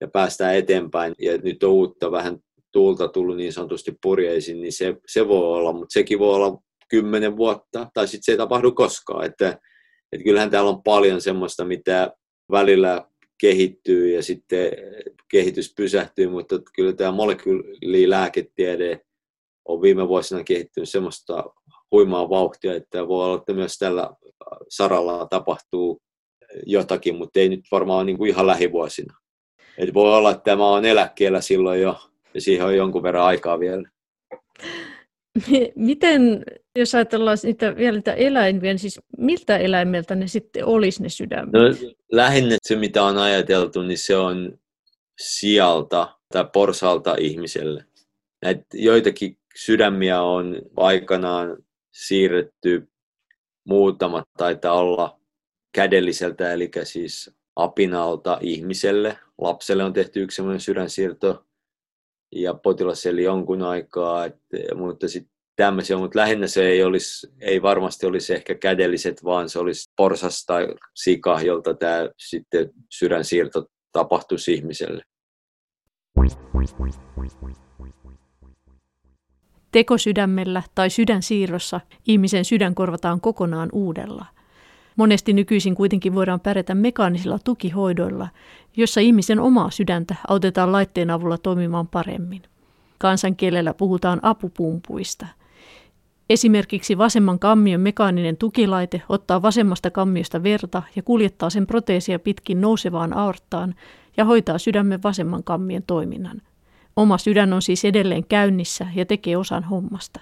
ja 0.00 0.08
päästään 0.08 0.56
eteenpäin 0.56 1.14
ja 1.18 1.38
nyt 1.38 1.62
on 1.62 1.70
uutta 1.70 2.10
vähän 2.10 2.38
tuulta 2.74 3.08
tullut 3.08 3.36
niin 3.36 3.52
sanotusti 3.52 3.92
purjeisiin, 4.02 4.60
niin 4.60 4.72
se, 4.72 4.96
se 5.06 5.28
voi 5.28 5.56
olla, 5.56 5.72
mutta 5.72 5.92
sekin 5.92 6.18
voi 6.18 6.34
olla 6.34 6.58
kymmenen 6.88 7.36
vuotta 7.36 7.90
tai 7.94 8.08
sitten 8.08 8.22
se 8.22 8.32
ei 8.32 8.38
tapahdu 8.38 8.72
koskaan. 8.72 9.24
Että, 9.24 9.48
että 10.12 10.24
kyllähän 10.24 10.50
täällä 10.50 10.70
on 10.70 10.82
paljon 10.82 11.20
semmoista, 11.20 11.64
mitä 11.64 12.12
välillä 12.50 13.06
kehittyy 13.40 14.14
ja 14.14 14.22
sitten 14.22 14.70
kehitys 15.30 15.74
pysähtyy, 15.76 16.28
mutta 16.28 16.58
kyllä 16.76 16.92
tämä 16.92 17.12
molekyylilääketiede 17.12 19.00
on 19.68 19.82
viime 19.82 20.08
vuosina 20.08 20.44
kehittynyt 20.44 20.88
semmoista 20.88 21.44
huimaa 21.90 22.30
vauhtia, 22.30 22.74
että 22.74 23.08
voi 23.08 23.24
olla, 23.24 23.38
että 23.38 23.52
myös 23.52 23.78
tällä 23.78 24.10
saralla 24.68 25.26
tapahtuu 25.26 26.00
jotakin, 26.66 27.14
mutta 27.14 27.40
ei 27.40 27.48
nyt 27.48 27.64
varmaan 27.72 28.06
niin 28.06 28.18
kuin 28.18 28.30
ihan 28.30 28.46
lähivuosina. 28.46 29.14
Et 29.78 29.94
voi 29.94 30.16
olla, 30.16 30.30
että 30.30 30.42
tämä 30.44 30.68
on 30.68 30.84
eläkkeellä 30.84 31.40
silloin 31.40 31.82
jo, 31.82 31.96
ja 32.34 32.40
siihen 32.40 32.66
on 32.66 32.76
jonkun 32.76 33.02
verran 33.02 33.24
aikaa 33.24 33.60
vielä. 33.60 33.88
Miten, 35.74 36.44
jos 36.78 36.94
ajatellaan 36.94 37.38
niitä 37.42 37.76
vielä 37.76 37.96
niitä 37.96 38.12
eläimiä, 38.12 38.72
niin 38.72 38.78
siis 38.78 39.00
miltä 39.18 39.56
eläimeltä 39.56 40.14
ne 40.14 40.26
sitten 40.26 40.64
olisi 40.64 41.02
ne 41.02 41.08
sydämet? 41.08 41.52
No, 41.52 41.60
lähinnä 42.12 42.56
se, 42.62 42.76
mitä 42.76 43.02
on 43.02 43.18
ajateltu, 43.18 43.82
niin 43.82 43.98
se 43.98 44.16
on 44.16 44.58
sialta 45.20 46.18
tai 46.32 46.44
porsalta 46.52 47.16
ihmiselle. 47.18 47.84
Näitä 48.42 48.64
joitakin 48.74 49.38
sydämiä 49.56 50.22
on 50.22 50.62
aikanaan 50.76 51.56
siirretty, 51.92 52.88
muutamat 53.64 54.28
taitaa 54.36 54.74
olla 54.74 55.20
kädelliseltä, 55.72 56.52
eli 56.52 56.70
siis 56.82 57.30
apinalta 57.56 58.38
ihmiselle. 58.40 59.18
Lapselle 59.38 59.84
on 59.84 59.92
tehty 59.92 60.22
yksi 60.22 60.36
sellainen 60.36 60.60
sydänsiirto 60.60 61.44
ja 62.34 62.54
potilas 62.54 63.06
eli 63.06 63.22
jonkun 63.22 63.62
aikaa, 63.62 64.24
et, 64.24 64.36
mutta 64.74 65.08
sitten 65.08 65.34
tämmöisiä, 65.56 65.96
mutta 65.96 66.18
lähinnä 66.18 66.46
se 66.46 66.68
ei, 66.68 66.84
olisi, 66.84 67.32
ei 67.40 67.62
varmasti 67.62 68.06
olisi 68.06 68.34
ehkä 68.34 68.54
kädelliset, 68.54 69.24
vaan 69.24 69.48
se 69.48 69.58
olisi 69.58 69.92
porsas 69.96 70.44
tai 70.46 70.68
sika, 70.94 71.40
jolta 71.42 71.74
tämä 71.74 72.08
sitten 72.18 72.70
sydänsiirto 72.90 73.66
tapahtuisi 73.92 74.52
ihmiselle. 74.52 75.02
Tekosydämellä 79.72 80.62
tai 80.74 80.90
sydänsiirrossa 80.90 81.80
ihmisen 82.06 82.44
sydän 82.44 82.74
korvataan 82.74 83.20
kokonaan 83.20 83.68
uudella. 83.72 84.26
Monesti 84.96 85.32
nykyisin 85.32 85.74
kuitenkin 85.74 86.14
voidaan 86.14 86.40
pärjätä 86.40 86.74
mekaanisilla 86.74 87.38
tukihoidoilla, 87.44 88.28
jossa 88.76 89.00
ihmisen 89.00 89.40
omaa 89.40 89.70
sydäntä 89.70 90.14
autetaan 90.28 90.72
laitteen 90.72 91.10
avulla 91.10 91.38
toimimaan 91.38 91.88
paremmin. 91.88 92.42
Kansankielellä 92.98 93.74
puhutaan 93.74 94.20
apupumpuista. 94.22 95.26
Esimerkiksi 96.30 96.98
vasemman 96.98 97.38
kammion 97.38 97.80
mekaaninen 97.80 98.36
tukilaite 98.36 99.02
ottaa 99.08 99.42
vasemmasta 99.42 99.90
kammiosta 99.90 100.42
verta 100.42 100.82
ja 100.96 101.02
kuljettaa 101.02 101.50
sen 101.50 101.66
proteesia 101.66 102.18
pitkin 102.18 102.60
nousevaan 102.60 103.16
aorttaan 103.16 103.74
ja 104.16 104.24
hoitaa 104.24 104.58
sydämen 104.58 105.02
vasemman 105.02 105.44
kammion 105.44 105.82
toiminnan. 105.86 106.42
Oma 106.96 107.18
sydän 107.18 107.52
on 107.52 107.62
siis 107.62 107.84
edelleen 107.84 108.26
käynnissä 108.26 108.86
ja 108.94 109.06
tekee 109.06 109.36
osan 109.36 109.64
hommasta. 109.64 110.20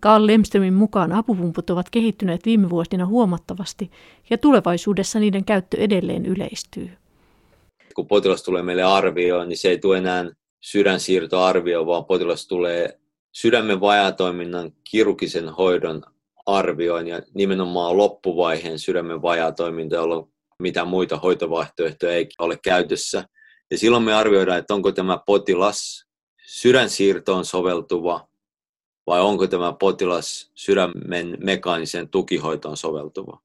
Carl 0.00 0.26
Lemströmin 0.26 0.74
mukaan 0.74 1.12
apupumput 1.12 1.70
ovat 1.70 1.90
kehittyneet 1.90 2.44
viime 2.44 2.70
vuosina 2.70 3.06
huomattavasti 3.06 3.90
ja 4.30 4.38
tulevaisuudessa 4.38 5.18
niiden 5.18 5.44
käyttö 5.44 5.76
edelleen 5.76 6.26
yleistyy. 6.26 6.90
Kun 7.94 8.06
potilas 8.06 8.42
tulee 8.42 8.62
meille 8.62 8.82
arvioon, 8.82 9.48
niin 9.48 9.58
se 9.58 9.68
ei 9.68 9.78
tule 9.78 9.98
enää 9.98 10.24
sydänsiirtoarvio, 10.60 11.86
vaan 11.86 12.04
potilas 12.04 12.46
tulee 12.46 12.98
sydämen 13.32 13.80
vajaatoiminnan 13.80 14.72
kirurgisen 14.90 15.48
hoidon 15.48 16.02
arvioin 16.46 17.06
ja 17.06 17.22
nimenomaan 17.34 17.96
loppuvaiheen 17.96 18.78
sydämen 18.78 19.22
vajaatoiminta, 19.22 19.96
jolloin 19.96 20.26
mitä 20.58 20.84
muita 20.84 21.16
hoitovaihtoehtoja 21.16 22.12
ei 22.12 22.28
ole 22.38 22.58
käytössä. 22.64 23.24
Ja 23.70 23.78
silloin 23.78 24.02
me 24.02 24.14
arvioidaan, 24.14 24.58
että 24.58 24.74
onko 24.74 24.92
tämä 24.92 25.18
potilas 25.26 26.06
sydänsiirtoon 26.46 27.44
soveltuva 27.44 28.29
vai 29.10 29.20
onko 29.20 29.46
tämä 29.46 29.72
potilas 29.72 30.50
sydämen 30.54 31.36
mekaanisen 31.40 32.08
tukihoitoon 32.08 32.76
soveltuva. 32.76 33.40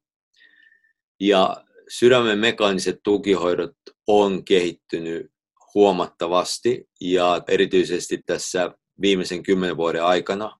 Ja 1.19 1.63
sydämen 1.87 2.39
mekaaniset 2.39 2.99
tukihoidot 3.03 3.75
on 4.07 4.45
kehittynyt 4.45 5.31
huomattavasti 5.73 6.89
ja 7.01 7.41
erityisesti 7.47 8.19
tässä 8.25 8.71
viimeisen 9.01 9.43
kymmenen 9.43 9.77
vuoden 9.77 10.03
aikana. 10.03 10.59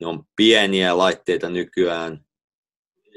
Ne 0.00 0.06
on 0.06 0.24
pieniä 0.36 0.98
laitteita 0.98 1.50
nykyään 1.50 2.24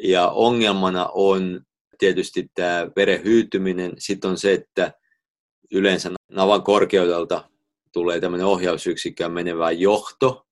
ja 0.04 0.30
ongelmana 0.30 1.10
on 1.14 1.62
tietysti 1.98 2.52
tämä 2.54 2.88
veren 2.96 3.24
hyytyminen. 3.24 3.94
Sitten 3.98 4.30
on 4.30 4.38
se, 4.38 4.54
että 4.54 4.94
yleensä 5.72 6.12
navan 6.32 6.64
korkeudelta 6.64 7.50
tulee 7.92 8.20
tämmöinen 8.20 8.48
ohjausyksikköön 8.48 9.32
menevä 9.32 9.72
johto, 9.72 10.47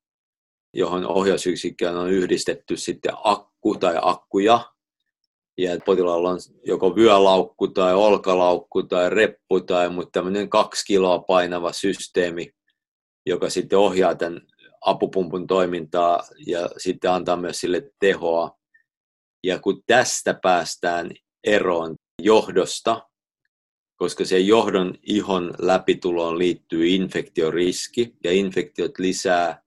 johon 0.75 1.07
ohjausyksikköön 1.07 1.97
on 1.97 2.11
yhdistetty 2.11 2.77
sitten 2.77 3.13
akku 3.23 3.75
tai 3.75 3.95
akkuja. 4.01 4.71
Ja 5.57 5.79
potilaalla 5.85 6.29
on 6.29 6.39
joko 6.63 6.95
vyölaukku 6.95 7.67
tai 7.67 7.93
olkalaukku 7.93 8.83
tai 8.83 9.09
reppu 9.09 9.59
tai 9.59 9.89
mutta 9.89 10.11
tämmöinen 10.11 10.49
kaksi 10.49 10.85
kiloa 10.85 11.19
painava 11.19 11.71
systeemi, 11.71 12.51
joka 13.25 13.49
sitten 13.49 13.79
ohjaa 13.79 14.15
tämän 14.15 14.41
apupumpun 14.81 15.47
toimintaa 15.47 16.23
ja 16.47 16.69
sitten 16.77 17.11
antaa 17.11 17.35
myös 17.35 17.59
sille 17.59 17.91
tehoa. 17.99 18.57
Ja 19.43 19.59
kun 19.59 19.83
tästä 19.85 20.33
päästään 20.33 21.11
eroon 21.43 21.95
johdosta, 22.21 23.09
koska 23.95 24.25
se 24.25 24.39
johdon 24.39 24.95
ihon 25.03 25.53
läpituloon 25.59 26.37
liittyy 26.37 26.87
infektioriski 26.87 28.15
ja 28.23 28.31
infektiot 28.31 28.99
lisää 28.99 29.64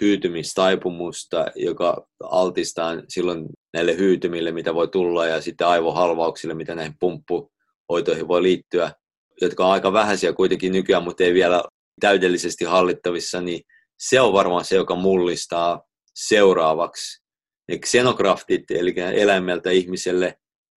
hyytymistaipumusta, 0.00 1.46
joka 1.56 2.06
altistaa 2.24 2.94
silloin 3.08 3.46
näille 3.74 3.96
hyytymille, 3.96 4.52
mitä 4.52 4.74
voi 4.74 4.88
tulla, 4.88 5.26
ja 5.26 5.40
sitten 5.40 5.66
aivohalvauksille, 5.66 6.54
mitä 6.54 6.74
näihin 6.74 6.94
pumppuhoitoihin 7.00 8.28
voi 8.28 8.42
liittyä, 8.42 8.92
jotka 9.40 9.66
on 9.66 9.72
aika 9.72 9.92
vähäisiä 9.92 10.32
kuitenkin 10.32 10.72
nykyään, 10.72 11.02
mutta 11.02 11.24
ei 11.24 11.34
vielä 11.34 11.62
täydellisesti 12.00 12.64
hallittavissa, 12.64 13.40
niin 13.40 13.60
se 13.98 14.20
on 14.20 14.32
varmaan 14.32 14.64
se, 14.64 14.76
joka 14.76 14.94
mullistaa 14.94 15.82
seuraavaksi. 16.14 17.22
Ne 17.68 17.78
xenograftit, 17.78 18.70
eli 18.70 18.94
eläimeltä 19.14 19.70
ihmiselle, 19.70 20.34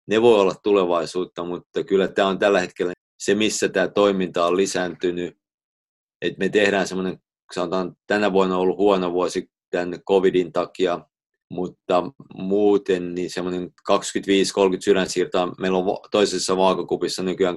ne 0.09 0.23
voi 0.23 0.41
olla 0.41 0.55
tulevaisuutta, 0.63 1.45
mutta 1.45 1.85
kyllä 1.85 2.09
tämä 2.09 2.29
on 2.29 2.39
tällä 2.39 2.61
hetkellä 2.61 2.93
se, 3.19 3.35
missä 3.35 3.69
tämä 3.69 3.89
toiminta 3.89 4.47
on 4.47 4.57
lisääntynyt. 4.57 5.37
että 6.23 6.39
me 6.39 6.49
tehdään 6.49 6.89
semmoinen 6.89 7.19
sanotaan 7.55 7.97
tänä 8.07 8.33
vuonna 8.33 8.55
on 8.55 8.61
ollut 8.61 8.79
huono 8.79 9.13
vuosi 9.13 9.51
tämän 9.71 10.03
covidin 10.03 10.53
takia, 10.53 11.01
mutta 11.49 12.13
muuten 12.35 13.15
niin 13.15 13.31
semmoinen 13.31 13.73
25-30 13.91 13.95
sydänsiirtoa. 14.85 15.53
Meillä 15.59 15.79
on 15.79 15.99
toisessa 16.11 16.57
vaakakupissa 16.57 17.23
nykyään 17.23 17.57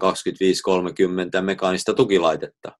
25-30 1.40 1.42
mekaanista 1.42 1.94
tukilaitetta. 1.94 2.72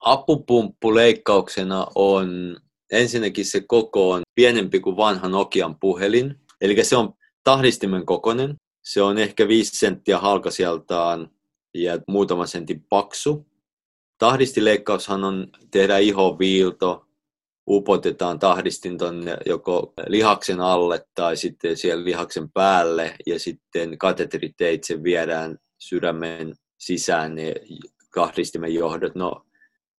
Apupumppuleikkauksena 0.00 1.86
on 1.94 2.56
ensinnäkin 2.92 3.44
se 3.44 3.60
koko 3.68 4.10
on 4.10 4.22
pienempi 4.34 4.80
kuin 4.80 4.96
vanha 4.96 5.28
Nokian 5.28 5.76
puhelin. 5.80 6.40
Eli 6.60 6.84
se 6.84 6.96
on 6.96 7.12
tahdistimen 7.44 8.06
kokoinen. 8.06 8.56
Se 8.84 9.02
on 9.02 9.18
ehkä 9.18 9.48
5 9.48 9.76
senttiä 9.76 10.18
halkasijaltaan 10.18 11.30
ja 11.82 11.98
muutama 12.08 12.46
sentin 12.46 12.84
paksu. 12.88 13.46
Tahdistileikkaushan 14.18 15.24
on 15.24 15.46
tehdä 15.70 15.98
ihoviilto, 15.98 17.06
upotetaan 17.68 18.38
tahdistin 18.38 18.98
tonne 18.98 19.36
joko 19.46 19.92
lihaksen 20.06 20.60
alle 20.60 21.06
tai 21.14 21.36
sitten 21.36 21.76
siellä 21.76 22.04
lihaksen 22.04 22.50
päälle 22.50 23.16
ja 23.26 23.38
sitten 23.38 23.98
kateteriteitse 23.98 25.02
viedään 25.02 25.58
sydämen 25.78 26.54
sisään 26.78 27.34
ne 27.34 27.54
tahdistimen 28.14 28.74
johdot. 28.74 29.14
No, 29.14 29.46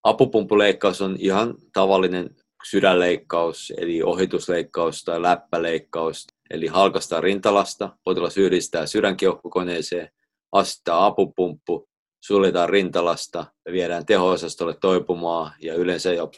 apupumppuleikkaus 0.02 1.02
on 1.02 1.16
ihan 1.18 1.54
tavallinen 1.72 2.30
sydänleikkaus, 2.70 3.72
eli 3.76 4.02
ohitusleikkaus 4.02 5.04
tai 5.04 5.22
läppäleikkaus, 5.22 6.26
eli 6.50 6.66
halkastaa 6.66 7.20
rintalasta, 7.20 7.96
potilas 8.04 8.38
yhdistää 8.38 8.86
sydänkeuhkokoneeseen 8.86 10.08
astaa 10.56 11.06
apupumppu, 11.06 11.88
suljetaan 12.24 12.68
rintalasta 12.68 13.46
ja 13.66 13.72
viedään 13.72 14.06
teho-osastolle 14.06 14.74
toipumaan 14.80 15.52
ja 15.62 15.74
yleensä 15.74 16.12
jo, 16.12 16.30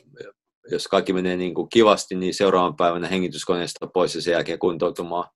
jos 0.70 0.88
kaikki 0.88 1.12
menee 1.12 1.36
niin 1.36 1.54
kuin 1.54 1.68
kivasti, 1.68 2.14
niin 2.14 2.34
seuraavan 2.34 2.76
päivänä 2.76 3.08
hengityskoneesta 3.08 3.86
pois 3.86 4.14
ja 4.14 4.22
sen 4.22 4.32
jälkeen 4.32 4.58
kuntoutumaan. 4.58 5.30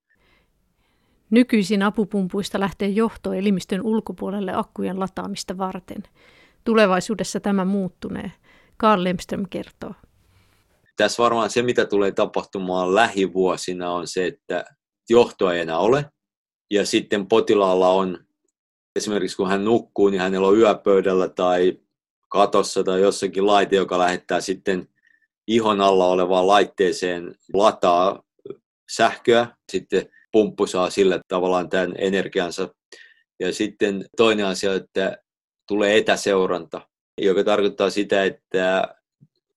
Nykyisin 1.31 1.83
apupumpuista 1.83 2.61
lähtee 2.61 2.89
johto 2.89 3.33
elimistön 3.33 3.83
ulkopuolelle 3.83 4.53
akkujen 4.55 5.01
lataamista 5.01 5.59
varten. 5.59 6.03
Tulevaisuudessa 6.65 7.41
tämä 7.41 7.65
muuttunee. 7.65 8.33
Karl 8.77 9.05
Lemström 9.05 9.45
kertoo. 9.51 9.95
Tässä 10.97 11.23
varmaan 11.23 11.51
se, 11.51 11.63
mitä 11.63 11.85
tulee 11.87 12.13
tapahtumaan 12.13 12.95
lähivuosina, 12.95 13.91
on 13.91 14.07
se, 14.07 14.27
että 14.27 14.65
johtoa 15.11 15.55
ei 15.55 15.61
enää 15.61 15.79
ole. 15.79 16.05
Ja 16.71 16.87
sitten 16.87 17.27
potilaalla 17.27 17.89
on 17.89 18.19
esimerkiksi 18.97 19.37
kun 19.37 19.49
hän 19.49 19.65
nukkuu, 19.65 20.09
niin 20.09 20.21
hänellä 20.21 20.47
on 20.47 20.59
yöpöydällä 20.59 21.29
tai 21.29 21.79
katossa 22.29 22.85
tai 22.85 23.01
jossakin 23.01 23.47
laite, 23.47 23.77
joka 23.77 23.99
lähettää 23.99 24.41
sitten 24.41 24.89
ihon 25.47 25.81
alla 25.81 26.07
olevaan 26.07 26.47
laitteeseen 26.47 27.35
lataa 27.53 28.23
sähköä. 28.91 29.47
Sitten 29.73 30.09
pumppu 30.33 30.67
saa 30.67 30.91
sillä 30.91 31.21
tavallaan 31.29 31.69
tämän 31.69 31.95
energiansa. 31.99 32.69
Ja 33.41 33.55
sitten 33.55 34.05
toinen 34.17 34.47
asia, 34.47 34.75
että 34.75 35.19
tulee 35.69 35.97
etäseuranta, 35.97 36.81
joka 37.19 37.45
tarkoittaa 37.45 37.91
sitä, 37.91 38.25
että 38.25 38.95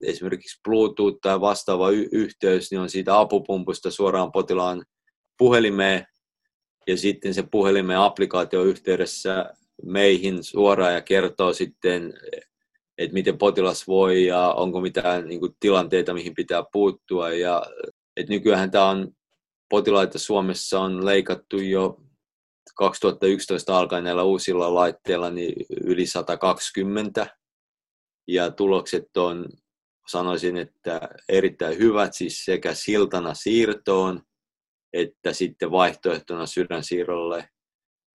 esimerkiksi 0.01 0.59
Bluetooth 0.63 1.17
tai 1.21 1.41
vastaava 1.41 1.89
y- 1.89 2.09
yhteys 2.11 2.71
niin 2.71 2.79
on 2.79 2.89
siitä 2.89 3.19
apupumpusta 3.19 3.91
suoraan 3.91 4.31
potilaan 4.31 4.85
puhelimeen 5.37 6.07
ja 6.87 6.97
sitten 6.97 7.33
se 7.33 7.43
puhelimen 7.51 7.97
applikaatio 7.97 8.63
yhteydessä 8.63 9.53
meihin 9.83 10.43
suoraan 10.43 10.93
ja 10.93 11.01
kertoo 11.01 11.53
sitten, 11.53 12.13
että 12.97 13.13
miten 13.13 13.37
potilas 13.37 13.87
voi 13.87 14.25
ja 14.25 14.53
onko 14.53 14.81
mitään 14.81 15.27
niin 15.27 15.39
kuin, 15.39 15.55
tilanteita, 15.59 16.13
mihin 16.13 16.35
pitää 16.35 16.63
puuttua. 16.71 17.29
Ja, 17.29 17.65
että 18.17 18.33
nykyään 18.33 18.71
tämä 18.71 18.89
on 18.89 19.11
potilaita 19.69 20.19
Suomessa 20.19 20.79
on 20.79 21.05
leikattu 21.05 21.57
jo 21.57 22.01
2011 22.75 23.77
alkaen 23.77 24.03
näillä 24.03 24.23
uusilla 24.23 24.75
laitteilla 24.75 25.29
niin 25.29 25.65
yli 25.83 26.05
120 26.05 27.27
ja 28.27 28.51
tulokset 28.51 29.17
on 29.17 29.49
sanoisin, 30.07 30.57
että 30.57 31.01
erittäin 31.29 31.77
hyvät 31.77 32.13
siis 32.13 32.45
sekä 32.45 32.73
siltana 32.73 33.33
siirtoon 33.33 34.21
että 34.95 35.33
sitten 35.33 35.71
vaihtoehtona 35.71 36.45
sydänsiirrolle. 36.45 37.49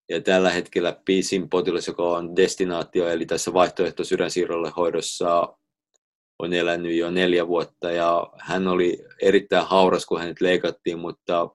Ja 0.09 0.21
tällä 0.21 0.49
hetkellä 0.49 1.01
pisin 1.05 1.49
potilas, 1.49 1.87
joka 1.87 2.03
on 2.03 2.35
destinaatio, 2.35 3.09
eli 3.09 3.25
tässä 3.25 3.53
vaihtoehto 3.53 4.03
sydänsiirrolle 4.03 4.71
hoidossa, 4.77 5.55
on 6.39 6.53
elänyt 6.53 6.97
jo 6.97 7.11
neljä 7.11 7.47
vuotta 7.47 7.91
ja 7.91 8.27
hän 8.39 8.67
oli 8.67 8.97
erittäin 9.21 9.65
hauras, 9.65 10.05
kun 10.05 10.19
hänet 10.19 10.41
leikattiin, 10.41 10.99
mutta 10.99 11.49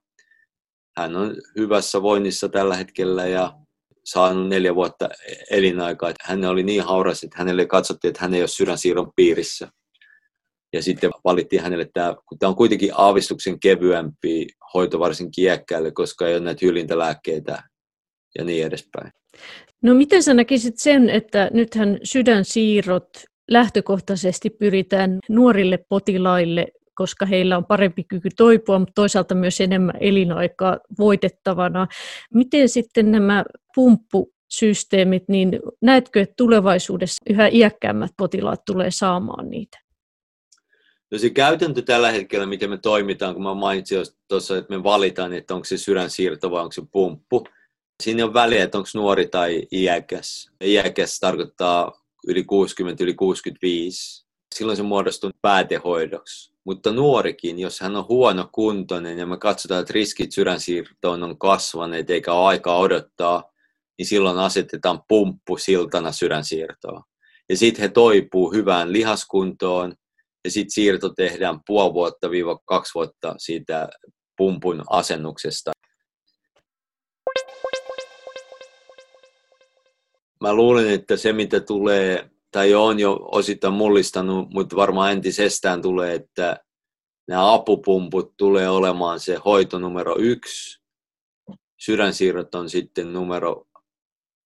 hän 0.97 1.17
on 1.17 1.37
hyvässä 1.57 2.03
voinnissa 2.03 2.49
tällä 2.49 2.77
hetkellä 2.77 3.27
ja 3.27 3.53
saanut 4.05 4.49
neljä 4.49 4.75
vuotta 4.75 5.09
elinaikaa. 5.51 6.13
Hän 6.23 6.45
oli 6.45 6.63
niin 6.63 6.83
hauras, 6.83 7.25
että 7.25 7.39
hänelle 7.39 7.67
katsottiin, 7.67 8.09
että 8.09 8.23
hän 8.23 8.35
ei 8.35 8.41
ole 8.41 8.49
sydänsiirron 8.49 9.13
piirissä. 9.17 9.69
Ja 10.75 10.83
sitten 10.83 11.11
valittiin 11.25 11.63
hänelle 11.63 11.91
tämä, 11.95 12.15
kun 12.29 12.39
tämä 12.39 12.51
on 12.51 12.57
kuitenkin 12.57 12.91
aavistuksen 12.95 13.61
kevyempi 13.61 14.47
hoito 14.75 14.99
varsinkin 14.99 15.45
iäkkäille, 15.45 15.93
koska 15.93 16.29
ei 16.29 16.35
ole 16.35 16.45
näitä 16.45 16.67
hylintalääkkeitä 16.67 17.63
ja 18.39 18.45
niin 18.45 18.67
edespäin. 18.67 19.11
No 19.83 19.95
miten 19.95 20.23
sä 20.23 20.35
näkisit 20.35 20.79
sen, 20.79 21.11
että 21.11 21.51
nythän 21.53 21.99
sydänsiirrot 22.03 23.09
lähtökohtaisesti 23.51 24.51
pyritään 24.51 25.19
nuorille 25.29 25.79
potilaille, 25.89 26.67
koska 26.95 27.27
heillä 27.27 27.57
on 27.57 27.65
parempi 27.65 28.05
kyky 28.05 28.29
toipua, 28.37 28.79
mutta 28.79 28.93
toisaalta 28.95 29.35
myös 29.35 29.61
enemmän 29.61 29.97
elinaikaa 30.01 30.79
voitettavana. 30.99 31.87
Miten 32.35 32.69
sitten 32.69 33.11
nämä 33.13 33.45
pumppusysteemit, 33.75 35.23
niin 35.29 35.61
näetkö, 35.83 36.21
että 36.21 36.35
tulevaisuudessa 36.37 37.25
yhä 37.31 37.49
iäkkäämmät 37.53 38.11
potilaat 38.17 38.61
tulee 38.67 38.91
saamaan 38.91 39.51
niitä? 39.51 39.84
No 41.15 41.19
se 41.19 41.31
käytäntö 41.31 41.83
tällä 41.83 42.11
hetkellä, 42.11 42.47
miten 42.47 42.71
me 42.71 42.79
toimitaan, 42.79 43.35
kun 43.35 43.43
mä 43.43 43.55
mainitsin 43.55 43.99
tuossa, 44.29 44.59
että 44.59 44.77
me 44.77 44.83
valitaan, 44.83 45.33
että 45.33 45.55
onko 45.55 45.65
se 45.65 45.79
sydänsiirto 45.79 46.51
vai 46.51 46.63
onko 46.63 46.73
se 46.73 46.83
pumppu. 46.93 47.47
Siinä 48.03 48.25
on 48.25 48.35
väliä, 48.35 48.65
että 48.65 48.79
onko 48.79 48.89
nuori 48.95 49.29
tai 49.29 49.63
iäkäs. 49.73 50.51
Iäkäs 50.65 51.21
tarkoittaa 51.21 51.93
yli 52.27 52.45
60, 52.45 53.05
yli 53.05 53.15
65. 53.15 54.27
Silloin 54.55 54.77
se 54.77 54.83
muodostuu 54.83 55.31
päätehoidoksi. 55.43 56.53
Mutta 56.65 56.93
nuorikin, 56.93 57.59
jos 57.59 57.81
hän 57.81 57.97
on 57.97 58.09
huono 58.09 58.49
kuntoinen 58.53 59.19
ja 59.19 59.27
me 59.27 59.39
katsotaan, 59.39 59.81
että 59.81 59.93
riskit 59.93 60.33
sydänsiirtoon 60.33 61.23
on 61.23 61.39
kasvaneet 61.39 62.11
eikä 62.11 62.33
ole 62.33 62.47
aikaa 62.47 62.79
odottaa, 62.79 63.53
niin 63.99 64.07
silloin 64.07 64.39
asetetaan 64.39 65.03
pumppu 65.09 65.57
siltana 65.57 66.13
sydänsiirtoon. 66.13 67.03
Ja 67.49 67.57
sitten 67.57 67.83
he 67.83 67.89
toipuu 67.89 68.53
hyvään 68.53 68.93
lihaskuntoon, 68.93 69.95
ja 70.45 70.51
sitten 70.51 70.71
siirto 70.71 71.09
tehdään 71.09 71.61
puoli 71.67 71.95
vuotta 71.95 72.31
viiva 72.31 72.59
kaksi 72.65 72.95
vuotta 72.95 73.35
siitä 73.39 73.89
pumpun 74.37 74.83
asennuksesta. 74.91 75.73
Mä 80.41 80.55
luulen, 80.55 80.91
että 80.91 81.17
se 81.17 81.33
mitä 81.33 81.61
tulee, 81.61 82.31
tai 82.51 82.75
on 82.75 82.99
jo 82.99 83.19
osittain 83.33 83.75
mullistanut, 83.75 84.51
mutta 84.51 84.77
varmaan 84.77 85.13
entisestään 85.13 85.83
tulee, 85.83 86.15
että 86.15 86.65
nämä 87.29 87.55
apupumput 87.55 88.37
tulee 88.37 88.69
olemaan 88.69 89.21
se 89.21 89.37
hoito 89.45 89.79
numero 89.79 90.17
yksi, 90.19 90.83
sydänsiirrot 91.81 92.55
on 92.55 92.71
sitten 92.71 93.13
numero 93.13 93.67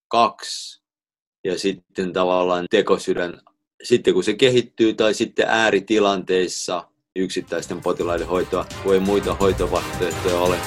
kaksi, 0.09 0.83
ja 1.45 1.59
sitten 1.59 2.13
tavallaan 2.13 2.67
tekosydän 2.71 3.41
sitten 3.83 4.15
kun 4.15 4.25
se 4.25 4.35
kehittyy 4.35 4.95
tai 4.95 5.15
sitten 5.15 5.47
ääritilanteissa 5.49 6.89
yksittäisten 7.17 7.81
potilaiden 7.81 8.27
hoitoa, 8.27 8.67
voi 8.85 9.01
muita 9.01 9.35
hoitovaihtoehtoja 9.35 10.39
ole, 10.39 10.59